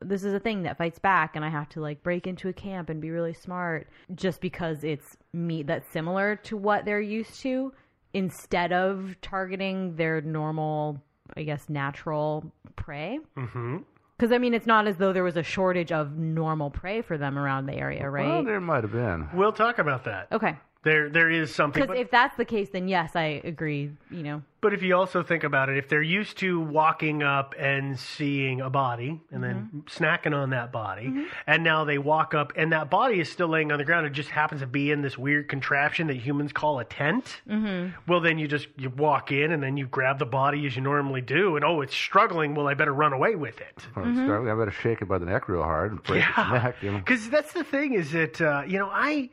this 0.00 0.24
is 0.24 0.34
a 0.34 0.40
thing 0.40 0.62
that 0.64 0.76
fights 0.78 0.98
back 0.98 1.36
and 1.36 1.44
I 1.44 1.48
have 1.48 1.68
to 1.70 1.80
like 1.80 2.02
break 2.02 2.26
into 2.26 2.48
a 2.48 2.52
camp 2.52 2.90
and 2.90 3.00
be 3.00 3.10
really 3.10 3.32
smart 3.32 3.88
just 4.14 4.40
because 4.40 4.84
it's 4.84 5.16
meat 5.32 5.66
that's 5.66 5.88
similar 5.90 6.36
to 6.36 6.56
what 6.56 6.84
they're 6.84 7.00
used 7.00 7.40
to 7.40 7.72
instead 8.12 8.72
of 8.72 9.16
targeting 9.20 9.96
their 9.96 10.20
normal, 10.20 11.00
I 11.36 11.42
guess, 11.42 11.68
natural 11.68 12.50
prey. 12.74 13.18
Mm-hmm. 13.36 13.78
Because 14.16 14.32
I 14.32 14.38
mean, 14.38 14.54
it's 14.54 14.66
not 14.66 14.86
as 14.86 14.96
though 14.96 15.12
there 15.12 15.22
was 15.22 15.36
a 15.36 15.42
shortage 15.42 15.92
of 15.92 16.16
normal 16.16 16.70
prey 16.70 17.02
for 17.02 17.18
them 17.18 17.38
around 17.38 17.66
the 17.66 17.74
area, 17.74 18.08
right? 18.08 18.26
Well, 18.26 18.44
there 18.44 18.60
might 18.60 18.82
have 18.82 18.92
been. 18.92 19.28
We'll 19.34 19.52
talk 19.52 19.78
about 19.78 20.04
that. 20.04 20.28
Okay. 20.32 20.56
There, 20.86 21.08
there 21.08 21.28
is 21.28 21.52
something. 21.52 21.82
Because 21.82 21.98
if 21.98 22.12
that's 22.12 22.36
the 22.36 22.44
case, 22.44 22.68
then 22.68 22.86
yes, 22.86 23.16
I 23.16 23.40
agree. 23.42 23.90
You 24.08 24.22
know, 24.22 24.42
but 24.60 24.72
if 24.72 24.84
you 24.84 24.94
also 24.94 25.24
think 25.24 25.42
about 25.42 25.68
it, 25.68 25.76
if 25.76 25.88
they're 25.88 26.00
used 26.00 26.38
to 26.38 26.60
walking 26.60 27.24
up 27.24 27.56
and 27.58 27.98
seeing 27.98 28.60
a 28.60 28.70
body 28.70 29.20
and 29.32 29.42
then 29.42 29.82
snacking 29.88 30.32
on 30.32 30.50
that 30.50 30.70
body, 30.70 31.26
and 31.44 31.64
now 31.64 31.84
they 31.84 31.98
walk 31.98 32.34
up 32.34 32.52
and 32.54 32.72
that 32.72 32.88
body 32.88 33.18
is 33.18 33.28
still 33.28 33.48
laying 33.48 33.72
on 33.72 33.78
the 33.78 33.84
ground, 33.84 34.06
it 34.06 34.12
just 34.12 34.28
happens 34.28 34.60
to 34.60 34.68
be 34.68 34.92
in 34.92 35.02
this 35.02 35.18
weird 35.18 35.48
contraption 35.48 36.06
that 36.06 36.18
humans 36.18 36.52
call 36.52 36.78
a 36.78 36.84
tent. 36.84 37.42
mm-hmm. 37.48 37.88
Well, 38.08 38.20
then 38.20 38.38
you 38.38 38.46
just 38.46 38.68
you 38.76 38.88
walk 38.90 39.32
in 39.32 39.50
and 39.50 39.60
then 39.60 39.76
you 39.76 39.88
grab 39.88 40.20
the 40.20 40.24
body 40.24 40.68
as 40.68 40.76
you 40.76 40.82
normally 40.82 41.20
do, 41.20 41.56
and 41.56 41.64
oh, 41.64 41.80
it's 41.80 41.96
struggling. 41.96 42.54
Well, 42.54 42.68
I 42.68 42.74
better 42.74 42.94
run 42.94 43.12
away 43.12 43.34
with 43.34 43.60
it. 43.60 43.84
Or 43.96 44.04
start- 44.14 44.46
I 44.46 44.54
better 44.54 44.70
shake 44.70 45.02
it 45.02 45.08
by 45.08 45.18
the 45.18 45.26
neck 45.26 45.48
real 45.48 45.64
hard 45.64 45.90
and 45.90 46.02
break 46.04 46.24
its 46.28 46.36
neck. 46.38 46.76
You 46.80 46.92
know? 46.92 46.98
Because 46.98 47.28
that's 47.28 47.52
the 47.54 47.64
thing 47.64 47.94
is 47.94 48.12
that 48.12 48.40
uh, 48.40 48.62
you 48.68 48.78
know 48.78 48.88
I 48.88 49.30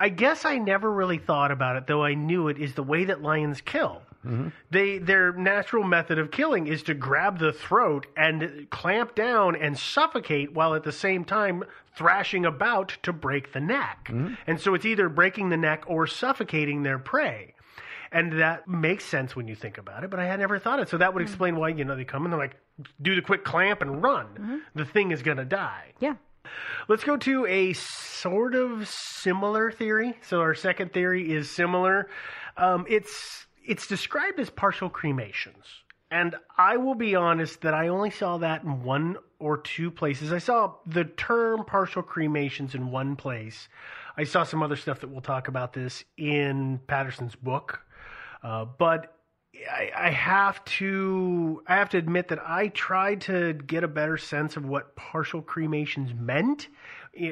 I 0.00 0.08
guess 0.10 0.44
I 0.44 0.58
never 0.58 0.90
really 0.90 1.18
thought 1.18 1.50
about 1.50 1.76
it, 1.76 1.86
though 1.86 2.04
I 2.04 2.14
knew 2.14 2.48
it 2.48 2.58
is 2.58 2.74
the 2.74 2.82
way 2.82 3.04
that 3.04 3.22
lions 3.22 3.60
kill. 3.60 4.02
Mm-hmm. 4.26 4.48
They 4.70 4.98
their 4.98 5.32
natural 5.32 5.84
method 5.84 6.18
of 6.18 6.30
killing 6.30 6.66
is 6.66 6.82
to 6.84 6.94
grab 6.94 7.38
the 7.38 7.52
throat 7.52 8.06
and 8.16 8.66
clamp 8.70 9.14
down 9.14 9.54
and 9.54 9.78
suffocate 9.78 10.52
while 10.52 10.74
at 10.74 10.82
the 10.82 10.92
same 10.92 11.24
time 11.24 11.62
thrashing 11.96 12.44
about 12.44 12.98
to 13.04 13.12
break 13.12 13.52
the 13.52 13.60
neck. 13.60 14.08
Mm-hmm. 14.10 14.34
And 14.46 14.60
so 14.60 14.74
it's 14.74 14.84
either 14.84 15.08
breaking 15.08 15.50
the 15.50 15.56
neck 15.56 15.84
or 15.86 16.06
suffocating 16.06 16.82
their 16.82 16.98
prey. 16.98 17.54
And 18.10 18.40
that 18.40 18.66
makes 18.66 19.04
sense 19.04 19.36
when 19.36 19.48
you 19.48 19.54
think 19.54 19.78
about 19.78 20.02
it, 20.02 20.10
but 20.10 20.18
I 20.18 20.24
had 20.24 20.40
never 20.40 20.58
thought 20.58 20.80
it. 20.80 20.88
So 20.88 20.98
that 20.98 21.14
would 21.14 21.20
mm-hmm. 21.20 21.30
explain 21.30 21.56
why, 21.56 21.68
you 21.68 21.84
know, 21.84 21.94
they 21.94 22.04
come 22.04 22.24
and 22.24 22.32
they're 22.32 22.40
like, 22.40 22.56
do 23.00 23.14
the 23.14 23.22
quick 23.22 23.44
clamp 23.44 23.82
and 23.82 24.02
run. 24.02 24.62
The 24.74 24.84
thing 24.84 25.10
is 25.10 25.22
going 25.22 25.36
to 25.36 25.44
die. 25.44 25.92
yeah. 26.00 26.14
Let's 26.88 27.04
go 27.04 27.16
to 27.16 27.46
a 27.46 27.72
sort 27.74 28.54
of 28.54 28.88
similar 28.88 29.70
theory. 29.70 30.14
So 30.22 30.40
our 30.40 30.54
second 30.54 30.92
theory 30.92 31.32
is 31.32 31.50
similar. 31.50 32.08
Um, 32.56 32.86
it's 32.88 33.46
it's 33.64 33.86
described 33.86 34.40
as 34.40 34.48
partial 34.48 34.88
cremations, 34.88 35.64
And 36.10 36.36
I 36.56 36.78
will 36.78 36.94
be 36.94 37.14
honest 37.14 37.60
that 37.60 37.74
I 37.74 37.88
only 37.88 38.10
saw 38.10 38.38
that 38.38 38.62
in 38.62 38.82
one 38.82 39.18
or 39.38 39.58
two 39.58 39.90
places. 39.90 40.32
I 40.32 40.38
saw 40.38 40.76
the 40.86 41.04
term 41.04 41.64
partial 41.66 42.02
cremations 42.02 42.74
in 42.74 42.90
one 42.90 43.14
place. 43.14 43.68
I 44.16 44.24
saw 44.24 44.44
some 44.44 44.62
other 44.62 44.76
stuff 44.76 45.00
that 45.00 45.08
we'll 45.08 45.20
talk 45.20 45.48
about 45.48 45.74
this 45.74 46.02
in 46.16 46.80
Patterson's 46.86 47.36
book. 47.36 47.80
Uh, 48.42 48.64
but 48.64 49.17
I, 49.70 49.90
I 49.96 50.10
have 50.10 50.64
to 50.64 51.62
I 51.66 51.76
have 51.76 51.90
to 51.90 51.98
admit 51.98 52.28
that 52.28 52.38
I 52.46 52.68
tried 52.68 53.22
to 53.22 53.54
get 53.54 53.84
a 53.84 53.88
better 53.88 54.16
sense 54.16 54.56
of 54.56 54.64
what 54.64 54.94
partial 54.96 55.42
cremations 55.42 56.12
meant. 56.14 56.68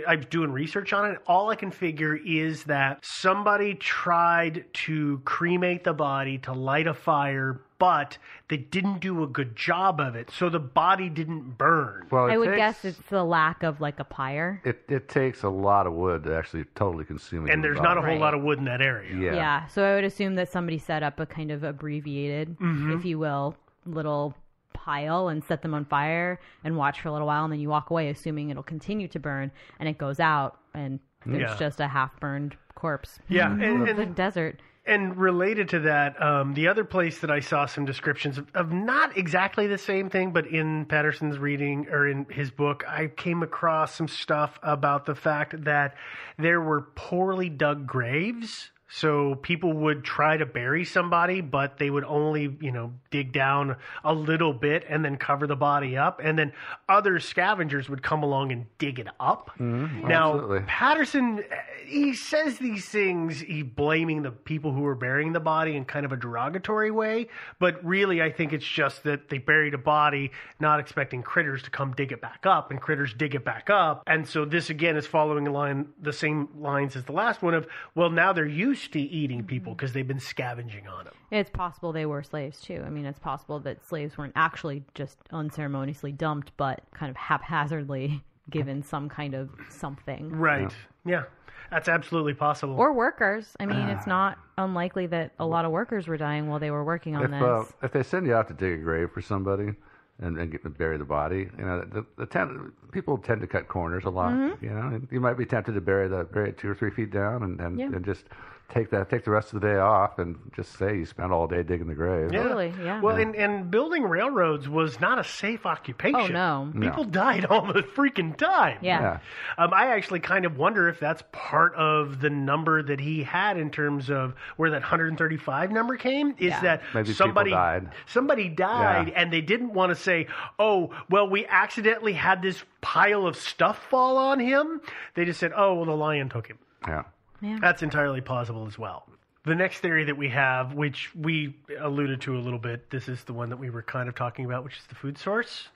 I'm 0.09 0.23
doing 0.23 0.51
research 0.51 0.93
on 0.93 1.11
it. 1.13 1.19
All 1.27 1.51
I 1.51 1.55
can 1.55 1.71
figure 1.71 2.17
is 2.17 2.65
that 2.65 3.05
somebody 3.05 3.75
tried 3.75 4.65
to 4.73 5.21
cremate 5.25 5.85
the 5.85 5.93
body 5.93 6.39
to 6.39 6.53
light 6.53 6.89
a 6.89 6.95
fire, 6.95 7.61
but 7.79 8.19
they 8.49 8.57
didn't 8.57 9.01
do 9.01 9.23
a 9.23 9.27
good 9.27 9.55
job 9.57 10.01
of 10.01 10.15
it, 10.17 10.31
so 10.31 10.49
the 10.49 10.59
body 10.59 11.09
didn't 11.09 11.59
burn. 11.59 12.07
Well, 12.11 12.31
I 12.31 12.37
would 12.37 12.47
takes, 12.49 12.57
guess 12.57 12.85
it's 12.85 12.99
the 13.11 13.25
lack 13.25 13.63
of 13.63 13.81
like 13.81 14.01
a 14.01 14.05
pyre. 14.05 14.61
it, 14.65 14.83
it 14.89 15.09
takes 15.09 15.43
a 15.43 15.49
lot 15.49 15.87
of 15.87 15.93
wood 15.93 16.25
to 16.25 16.35
actually 16.37 16.65
totally 16.75 17.05
consume 17.05 17.49
it. 17.49 17.53
And 17.53 17.63
there's 17.63 17.81
not 17.81 17.97
a 17.99 18.01
whole 18.01 18.11
Right. 18.11 18.21
lot 18.21 18.35
of 18.35 18.43
wood 18.43 18.59
in 18.59 18.65
that 18.67 18.81
area. 18.83 19.15
Yeah. 19.17 19.35
Yeah. 19.35 19.67
So 19.67 19.85
I 19.85 19.95
would 19.97 20.05
assume 20.05 20.35
that 20.37 20.51
somebody 20.51 20.79
set 20.79 21.03
up 21.03 21.21
a 21.21 21.27
kind 21.27 21.51
of 21.51 21.65
abbreviated, 21.65 22.59
Mhm. 22.59 22.97
if 22.99 23.05
you 23.05 23.19
will, 23.19 23.57
little 23.85 24.35
pile 24.73 25.29
and 25.29 25.43
set 25.45 25.63
them 25.63 25.75
on 25.75 25.85
fire 25.85 26.39
and 26.65 26.77
watch 26.77 27.01
for 27.01 27.09
a 27.09 27.13
little 27.13 27.27
while, 27.27 27.45
and 27.45 27.53
then 27.53 27.61
you 27.61 27.69
walk 27.69 27.91
away, 27.91 28.09
assuming 28.09 28.51
it'll 28.51 28.63
continue 28.63 29.09
to 29.09 29.19
burn, 29.19 29.51
and 29.81 29.89
it 29.89 29.99
goes 29.99 30.21
out, 30.21 30.59
and 30.75 31.01
there's 31.25 31.51
Yeah. 31.51 31.57
just 31.59 31.81
a 31.81 31.89
half 31.89 32.19
burned 32.21 32.57
corpse. 32.75 33.19
Yeah, 33.29 33.53
in 33.53 33.63
and- 33.89 33.99
the 33.99 34.07
desert. 34.07 34.61
And 34.87 35.17
related 35.17 35.71
to 35.71 35.81
that, 35.81 36.23
um, 36.23 36.55
the 36.55 36.69
other 36.69 36.85
place 36.85 37.19
that 37.19 37.31
I 37.31 37.41
saw 37.41 37.67
some 37.67 37.85
descriptions 37.85 38.39
of, 38.39 38.47
of 38.55 38.73
not 38.73 39.17
exactly 39.19 39.67
the 39.67 39.79
same 39.79 40.09
thing, 40.11 40.31
but 40.31 40.47
in 40.47 40.85
Patterson's 40.85 41.39
reading 41.39 41.89
or 41.89 42.07
in 42.07 42.25
his 42.31 42.53
book, 42.53 42.85
I 42.87 43.09
came 43.09 43.43
across 43.43 43.97
some 43.97 44.07
stuff 44.07 44.61
about 44.63 45.05
the 45.05 45.17
fact 45.17 45.65
that 45.65 45.97
there 46.39 46.61
were 46.61 46.83
poorly 46.95 47.49
dug 47.49 47.85
graves. 47.85 48.71
So 48.89 49.35
people 49.35 49.73
would 49.73 50.05
try 50.05 50.37
to 50.37 50.47
bury 50.47 50.85
somebody, 50.85 51.41
but 51.41 51.79
they 51.79 51.91
would 51.91 52.05
only, 52.05 52.57
you 52.61 52.71
know, 52.71 52.93
dig 53.11 53.33
down 53.33 53.77
a 54.05 54.15
little 54.15 54.53
bit 54.53 54.85
and 54.89 55.05
then 55.05 55.17
cover 55.17 55.49
the 55.49 55.57
body 55.57 55.97
up. 55.97 56.21
And 56.23 56.39
then 56.39 56.53
other 56.89 57.19
scavengers 57.19 57.89
would 57.89 58.03
come 58.03 58.23
along 58.23 58.53
and 58.53 58.67
dig 58.79 59.01
it 59.01 59.09
up. 59.19 59.51
Mhm, 59.59 60.05
Now, 60.05 60.35
absolutely. 60.35 60.61
Patterson, 60.69 61.45
he 61.85 62.15
says 62.15 62.59
these 62.59 62.89
things, 62.89 63.41
he 63.41 63.63
blaming 63.63 64.23
the 64.23 64.31
people 64.31 64.73
who 64.73 64.83
were 64.83 64.95
burying 64.95 65.33
the 65.33 65.41
body 65.41 65.75
in 65.77 65.85
kind 65.85 66.07
of 66.07 66.13
a 66.13 66.17
derogatory 66.17 66.93
way, 66.93 67.27
but 67.59 67.85
really 67.85 68.23
I 68.23 68.31
think 68.31 68.53
it's 68.53 68.67
just 68.67 69.03
that 69.03 69.29
they 69.31 69.39
buried 69.39 69.75
a 69.75 69.79
body 69.79 70.31
not 70.61 70.79
expecting 70.79 71.23
critters 71.23 71.63
to 71.65 71.71
come 71.71 71.93
dig 71.93 72.13
it 72.13 72.21
back 72.21 72.47
up, 72.47 72.71
and 72.71 72.81
critters 72.81 73.13
dig 73.13 73.35
it 73.35 73.45
back 73.45 73.69
up. 73.69 74.05
And 74.07 74.29
so 74.29 74.45
this 74.45 74.71
again 74.71 74.97
is 74.97 75.07
following 75.09 75.45
line, 75.47 75.89
the 76.01 76.13
same 76.13 76.49
lines 76.57 76.95
as 76.95 77.05
the 77.05 77.13
last 77.13 77.43
one 77.43 77.55
of, 77.55 77.67
well, 77.97 78.11
now 78.11 78.33
they're 78.33 78.47
used 78.47 78.76
to 78.93 79.01
eating 79.01 79.45
people 79.45 79.75
because 79.75 79.93
they've 79.93 80.07
been 80.07 80.21
scavenging 80.21 80.87
on 80.89 81.05
them. 81.05 81.15
It's 81.31 81.51
possible 81.51 81.93
they 81.93 82.07
were 82.07 82.23
slaves 82.23 82.61
too. 82.61 82.83
I 82.87 82.91
mean, 82.91 83.05
it's 83.07 83.19
possible 83.19 83.59
that 83.61 83.85
slaves 83.87 84.17
weren't 84.17 84.33
actually 84.37 84.85
just 84.95 85.19
unceremoniously 85.33 86.13
dumped, 86.13 86.53
but 86.57 86.83
kind 86.95 87.11
of 87.11 87.17
haphazardly 87.17 88.23
given 88.51 88.83
some 88.83 89.09
kind 89.09 89.35
of 89.35 89.51
something. 89.71 90.31
Right. 90.31 90.73
Yeah. 91.05 91.25
That's 91.71 91.89
absolutely 91.89 92.35
possible. 92.35 92.75
Or 92.77 92.93
workers. 92.93 93.57
I 93.59 93.67
mean, 93.67 93.89
it's 93.89 94.07
not 94.07 94.39
unlikely 94.57 95.07
that 95.09 95.33
a 95.41 95.47
lot 95.47 95.65
of 95.65 95.73
workers 95.73 96.07
were 96.07 96.17
dying 96.17 96.47
while 96.49 96.61
they 96.61 96.71
were 96.71 96.85
working 96.85 97.17
on 97.17 97.25
if 97.25 97.31
this. 97.33 97.43
uh, 97.43 97.65
if 97.83 97.93
they 97.93 98.05
send 98.05 98.27
you 98.27 98.35
out 98.35 98.47
to 98.49 98.55
dig 98.55 98.79
a 98.79 98.83
grave 98.83 99.11
for 99.11 99.21
somebody 99.21 99.73
and, 100.21 100.39
and 100.39 100.53
get 100.53 100.63
to 100.63 100.71
bury 100.71 100.97
the 100.97 101.05
body, 101.05 101.49
you 101.59 101.65
know, 101.65 101.81
the, 101.91 102.07
the 102.19 102.27
tend, 102.27 102.71
people 102.93 103.19
tend 103.19 103.41
to 103.41 103.49
cut 103.49 103.67
corners 103.67 104.05
a 104.05 104.11
lot. 104.11 104.33
Mhm. 104.33 104.63
You 104.63 104.71
know, 104.71 104.87
and 104.95 105.09
you 105.11 105.19
might 105.19 105.37
be 105.37 105.45
tempted 105.45 105.73
to 105.73 105.81
bury 105.81 106.07
the 106.07 106.23
bury 106.25 106.51
it 106.51 106.59
two 106.59 106.71
or 106.71 106.75
three 106.77 106.91
feet 106.91 107.11
down 107.11 107.43
and 107.43 107.61
and, 107.61 107.81
Yeah. 107.81 107.87
and 107.87 108.05
just 108.05 108.27
take 108.69 108.91
that 108.91 109.09
take 109.09 109.25
the 109.25 109.31
rest 109.31 109.53
of 109.55 109.61
the 109.61 109.67
day 109.69 109.77
off 109.77 110.19
and 110.19 110.37
just 110.55 110.77
say 110.77 110.97
you 110.97 111.07
spent 111.07 111.31
all 111.33 111.47
day 111.47 111.63
digging 111.63 111.87
the 111.87 111.95
grave. 111.95 112.31
Really, 112.31 112.75
yeah. 112.83 113.01
Well, 113.01 113.17
and, 113.17 113.35
and 113.37 113.71
building 113.71 114.03
railroads 114.03 114.69
was 114.69 115.01
not 115.01 115.19
a 115.19 115.25
safe 115.25 115.65
occupation. 115.67 116.35
Oh, 116.37 116.65
no. 116.65 116.71
No. 116.75 116.81
People 116.91 117.05
died 117.05 117.45
all 117.47 117.67
the 117.73 117.83
freaking 117.83 118.37
time. 118.37 118.79
Yeah. 118.83 119.01
Yeah. 119.01 119.19
Um, 119.65 119.73
I 119.73 119.89
actually 119.95 120.21
kind 120.21 120.45
of 120.45 120.57
wonder 120.57 120.89
if 120.89 120.99
that's 120.99 121.23
part 121.33 121.75
of 121.77 122.21
the 122.21 122.29
number 122.31 122.83
that 122.83 122.99
he 123.01 123.23
had 123.23 123.57
in 123.57 123.71
terms 123.71 124.11
of 124.11 124.35
where 124.57 124.71
that 124.71 124.83
135 124.83 125.71
number 125.71 125.97
came. 125.97 126.31
Is 126.39 126.51
Yeah. 126.51 126.61
that 126.63 126.83
Maybe 126.95 127.13
somebody 127.13 127.51
died. 127.53 127.91
somebody 128.07 128.49
died 128.49 129.09
Yeah. 129.09 129.21
and 129.23 129.33
they 129.33 129.41
didn't 129.43 129.73
want 129.75 129.91
to 129.91 129.95
say, 129.97 130.27
"Oh, 130.59 130.91
well, 131.09 131.29
we 131.31 131.47
accidentally 131.47 132.15
had 132.15 132.43
this 132.43 132.65
pile 132.81 133.27
of 133.27 133.37
stuff 133.37 133.79
fall 133.91 134.17
on 134.19 134.41
him." 134.41 134.81
They 135.15 135.25
just 135.25 135.39
said, 135.41 135.53
"Oh, 135.57 135.75
well, 135.75 135.85
the 135.87 135.97
lion 135.97 136.29
took 136.29 136.49
him." 136.49 136.59
Yeah. 136.87 137.05
Yeah. 137.41 137.59
That's 137.61 137.83
entirely 137.83 138.21
possible 138.21 138.67
as 138.67 138.79
well. 138.79 139.07
The 139.45 139.55
next 139.55 139.79
theory 139.79 140.05
that 140.05 140.17
we 140.17 140.29
have, 140.31 140.75
which 140.75 141.15
we 141.15 141.55
alluded 141.79 142.21
to 142.23 142.37
a 142.37 142.41
little 142.41 142.59
bit, 142.59 142.91
this 142.91 143.09
is 143.09 143.23
the 143.25 143.33
one 143.33 143.49
that 143.51 143.57
we 143.57 143.71
were 143.71 143.83
kind 143.83 144.09
of 144.09 144.15
talking 144.15 144.45
about, 144.45 144.65
which 144.65 144.77
is 144.77 144.87
the 144.89 144.97
food 144.97 145.17
source. 145.17 145.69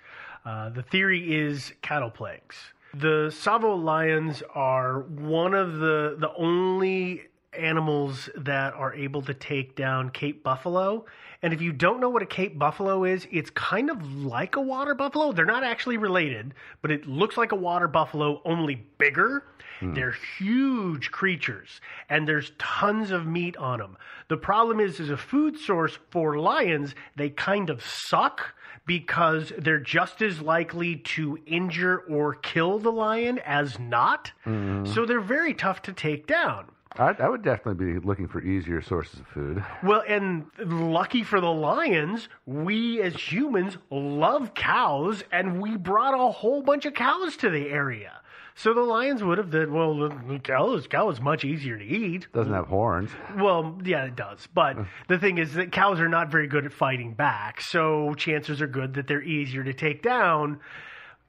Uh, 0.44 0.70
the 0.70 0.82
theory 0.82 1.36
is 1.36 1.72
cattle 1.82 2.11
plagues. 2.11 2.56
The 2.94 3.28
Tsavo 3.30 3.80
lions 3.80 4.42
are 4.54 5.02
one 5.02 5.54
of 5.54 5.78
the 5.78 6.16
the 6.18 6.32
only 6.34 7.28
animals 7.52 8.28
that 8.36 8.74
are 8.74 8.94
able 8.94 9.22
to 9.22 9.34
take 9.34 9.76
down 9.76 10.11
Cape 10.11 10.42
buffalo. 10.42 11.04
And 11.43 11.55
if 11.55 11.62
you 11.62 11.72
don't 11.72 12.01
know 12.01 12.11
what 12.11 12.22
a 12.22 12.26
Cape 12.26 12.59
buffalo 12.59 13.05
is, 13.05 13.26
it's 13.30 13.51
kind 13.51 13.91
of 13.91 14.14
like 14.14 14.57
a 14.57 14.61
water 14.61 14.95
buffalo. 14.95 15.32
They're 15.32 15.47
not 15.47 15.64
actually 15.64 15.97
related, 15.97 16.55
but 16.82 16.91
it 16.91 17.07
looks 17.07 17.36
like 17.36 17.53
a 17.53 17.57
water 17.57 17.88
buffalo, 17.88 18.43
only 18.45 18.86
bigger. 18.99 19.45
Hmm. 19.80 19.95
They're 19.95 20.16
huge 20.38 21.11
creatures, 21.11 21.80
and 22.11 22.28
there's 22.28 22.53
tons 22.59 23.11
of 23.11 23.26
meat 23.26 23.57
on 23.57 23.78
them. 23.78 23.97
The 24.28 24.36
problem 24.36 24.80
is, 24.80 25.01
as 25.01 25.09
a 25.09 25.16
food 25.16 25.59
source 25.59 25.99
for 26.11 26.38
lions, 26.38 26.95
they 27.16 27.30
kind 27.30 27.70
of 27.70 27.82
suck 27.82 28.55
because 28.84 29.53
they're 29.57 29.80
just 29.80 30.20
as 30.20 30.41
likely 30.41 30.97
to 30.97 31.38
injure 31.47 31.99
or 31.99 32.34
kill 32.34 32.78
the 32.78 32.93
lion 32.93 33.38
as 33.38 33.78
not. 33.78 34.32
Mm-hmm. 34.45 34.93
So 34.93 35.07
they're 35.07 35.20
very 35.20 35.55
tough 35.55 35.80
to 35.82 35.93
take 35.93 36.26
down. 36.26 36.66
I, 37.01 37.16
I 37.18 37.28
would 37.30 37.42
definitely 37.42 37.94
be 37.94 37.98
looking 37.98 38.28
for 38.28 38.42
easier 38.42 38.82
sources 38.82 39.20
of 39.20 39.26
food. 39.28 39.64
Well, 39.82 40.03
and 40.07 40.44
lucky 40.59 41.24
for 41.24 41.40
the 41.40 41.51
lions, 41.51 42.28
we 42.44 43.01
as 43.01 43.14
humans 43.14 43.78
love 43.90 44.53
cows, 44.53 45.24
and 45.32 45.62
we 45.62 45.78
brought 45.78 46.12
a 46.12 46.30
whole 46.30 46.62
bunch 46.62 46.84
of 46.84 46.92
cows 46.92 47.38
to 47.38 47.48
the 47.48 47.68
area. 47.68 48.20
So 48.55 48.74
the 48.74 48.82
lions 48.82 49.24
would 49.24 49.38
have 49.38 49.51
said, 49.51 49.70
well, 49.70 49.94
the 49.96 50.38
cow 50.42 50.74
is, 50.74 50.86
cow 50.86 51.09
is 51.09 51.20
much 51.22 51.42
easier 51.42 51.78
to 51.78 51.84
eat. 51.84 52.26
Doesn't 52.34 52.53
have 52.53 52.66
horns. 52.66 53.11
Well, 53.38 53.78
yeah, 53.82 54.05
it 54.05 54.16
does. 54.16 54.46
But 54.53 54.76
the 55.09 55.18
thing 55.18 55.38
is 55.38 55.55
that 55.55 55.72
cows 55.72 55.98
are 56.01 56.09
not 56.09 56.30
very 56.30 56.48
good 56.48 56.66
at 56.66 56.72
fighting 56.72 57.14
back. 57.14 57.62
So 57.62 58.12
chances 58.18 58.61
are 58.61 58.66
good 58.66 58.92
that 58.94 59.07
they're 59.07 59.22
easier 59.22 59.64
to 59.64 59.72
take 59.72 60.03
down, 60.03 60.61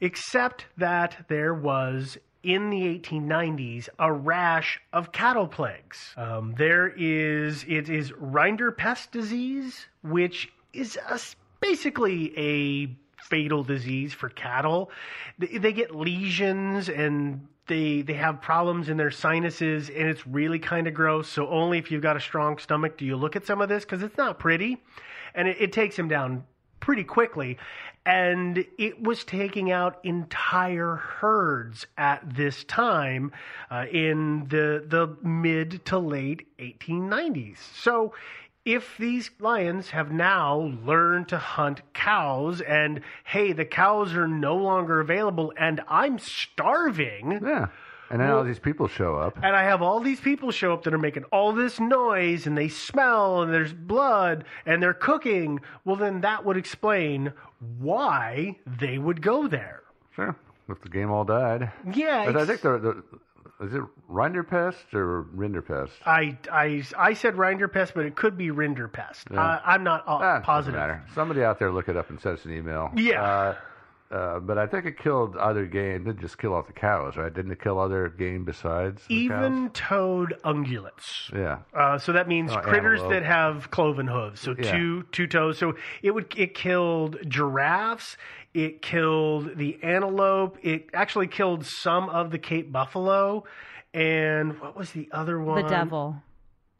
except 0.01 0.65
that 0.77 1.25
there 1.29 1.53
was. 1.53 2.17
In 2.43 2.71
the 2.71 2.99
1890s, 2.99 3.87
a 3.99 4.11
rash 4.11 4.81
of 4.91 5.11
cattle 5.11 5.47
plagues. 5.47 6.13
Um, 6.17 6.55
there 6.57 6.87
is 6.87 7.63
it 7.67 7.87
is 7.87 8.11
Rinderpest 8.13 9.11
disease, 9.11 9.85
which 10.01 10.51
is 10.73 10.97
a, 11.07 11.19
basically 11.59 12.33
a 12.37 12.97
fatal 13.21 13.63
disease 13.63 14.13
for 14.13 14.29
cattle. 14.29 14.89
They, 15.37 15.57
they 15.59 15.71
get 15.71 15.95
lesions 15.95 16.89
and 16.89 17.47
they 17.67 18.01
they 18.01 18.13
have 18.13 18.41
problems 18.41 18.89
in 18.89 18.97
their 18.97 19.11
sinuses 19.11 19.89
and 19.89 20.07
it's 20.07 20.25
really 20.25 20.59
kind 20.59 20.87
of 20.87 20.93
gross. 20.93 21.29
So 21.29 21.47
only 21.47 21.77
if 21.77 21.91
you've 21.91 22.01
got 22.01 22.17
a 22.17 22.19
strong 22.19 22.57
stomach 22.57 22.97
do 22.97 23.05
you 23.05 23.15
look 23.15 23.35
at 23.35 23.45
some 23.45 23.61
of 23.61 23.69
this 23.69 23.85
because 23.85 24.01
it's 24.03 24.17
not 24.17 24.39
pretty, 24.39 24.81
and 25.35 25.47
it, 25.47 25.57
it 25.59 25.73
takes 25.73 25.97
him 25.97 26.07
down 26.07 26.43
pretty 26.79 27.03
quickly. 27.03 27.57
And 28.05 28.65
it 28.79 29.01
was 29.01 29.23
taking 29.23 29.71
out 29.71 29.99
entire 30.03 30.95
herds 30.95 31.85
at 31.97 32.21
this 32.35 32.63
time 32.63 33.31
uh, 33.69 33.85
in 33.91 34.47
the 34.47 34.83
the 34.87 35.15
mid 35.25 35.85
to 35.85 35.99
late 35.99 36.47
1890s. 36.57 37.57
So 37.75 38.13
if 38.65 38.97
these 38.97 39.31
lions 39.39 39.89
have 39.89 40.11
now 40.11 40.73
learned 40.85 41.27
to 41.29 41.37
hunt 41.37 41.81
cows 41.93 42.61
and 42.61 43.01
hey 43.23 43.53
the 43.53 43.65
cows 43.65 44.13
are 44.13 44.27
no 44.27 44.55
longer 44.55 44.99
available 44.99 45.51
and 45.57 45.81
i'm 45.87 46.19
starving 46.19 47.39
Yeah. 47.43 47.67
And 48.11 48.19
then 48.21 48.29
all 48.29 48.43
these 48.43 48.59
people 48.59 48.87
show 48.87 49.15
up. 49.15 49.37
and 49.37 49.55
i 49.55 49.63
have 49.63 49.81
all 49.81 49.99
these 49.99 50.19
people 50.19 50.51
show 50.51 50.73
up 50.73 50.83
that 50.83 50.93
are 50.93 50.97
making 50.99 51.23
all 51.31 51.53
this 51.53 51.79
noise 51.79 52.45
and 52.47 52.57
they 52.57 52.67
smell 52.67 53.41
and 53.41 53.53
there's 53.53 53.73
blood 53.73 54.43
and 54.65 54.81
they're 54.83 54.93
cooking 54.93 55.59
well 55.85 55.95
then 55.95 56.21
that 56.21 56.43
would 56.45 56.57
explain 56.57 57.31
why 57.79 58.57
they 58.79 58.97
would 58.97 59.21
go 59.21 59.47
there 59.47 59.81
Sure. 60.15 60.35
If 60.67 60.81
the 60.81 60.89
game 60.89 61.09
all 61.09 61.23
died. 61.23 61.71
yeah 61.93 62.25
But 62.25 62.35
I 62.37 62.45
think 62.45 62.61
the, 62.61 62.77
the 62.79 63.03
is 63.65 63.73
it 63.73 63.81
Rinderpest 64.09 64.93
or 64.93 65.23
Rinderpest? 65.35 65.91
I, 66.05 66.35
I, 66.51 66.83
I 66.97 67.13
said 67.13 67.35
Rinderpest, 67.35 67.93
but 67.93 68.05
it 68.05 68.15
could 68.15 68.35
be 68.37 68.47
Rinderpest. 68.49 69.31
Yeah. 69.31 69.39
Uh, 69.41 69.61
I'm 69.63 69.83
not 69.83 70.01
uh, 70.07 70.17
Ah, 70.21 70.39
positive. 70.43 70.97
Somebody 71.13 71.43
out 71.43 71.59
there 71.59 71.71
look 71.71 71.87
it 71.87 71.95
up 71.95 72.09
and 72.09 72.19
send 72.19 72.39
us 72.39 72.45
an 72.45 72.53
email. 72.53 72.91
Yeah. 72.95 73.21
Uh, 73.23 73.55
uh, 74.11 74.39
but 74.39 74.57
I 74.57 74.67
think 74.67 74.85
it 74.85 74.97
killed 74.97 75.35
other 75.37 75.65
game. 75.65 76.01
It 76.01 76.03
didn't 76.05 76.19
just 76.21 76.37
kill 76.37 76.53
off 76.53 76.67
the 76.67 76.73
cows, 76.73 77.15
right? 77.17 77.33
Didn't 77.33 77.51
it 77.51 77.61
kill 77.61 77.79
other 77.79 78.09
game 78.09 78.43
besides 78.43 79.01
the 79.07 79.27
cows? 79.29 79.45
Even-toed 79.45 80.35
ungulates. 80.43 81.31
Yeah. 81.33 81.59
Uh, 81.73 81.97
so 81.97 82.11
that 82.13 82.27
means 82.27 82.51
Oh, 82.51 82.57
critters 82.59 82.99
antelope. 83.01 83.13
that 83.21 83.23
have 83.23 83.71
cloven 83.71 84.07
hooves, 84.07 84.41
so 84.41 84.55
Yeah. 84.57 84.71
two 84.71 85.03
two 85.11 85.27
toes. 85.27 85.57
So 85.57 85.75
it 86.01 86.11
would 86.11 86.33
it 86.37 86.53
killed 86.53 87.17
giraffes. 87.27 88.17
It 88.53 88.81
killed 88.81 89.55
the 89.57 89.79
antelope. 89.81 90.57
It 90.61 90.89
actually 90.93 91.27
killed 91.27 91.65
some 91.65 92.09
of 92.09 92.31
the 92.31 92.37
Cape 92.39 92.71
buffalo. 92.71 93.45
And 93.93 94.59
what 94.61 94.75
was 94.75 94.91
the 94.91 95.07
other 95.11 95.39
one? 95.39 95.63
The 95.63 95.69
devil. 95.69 96.15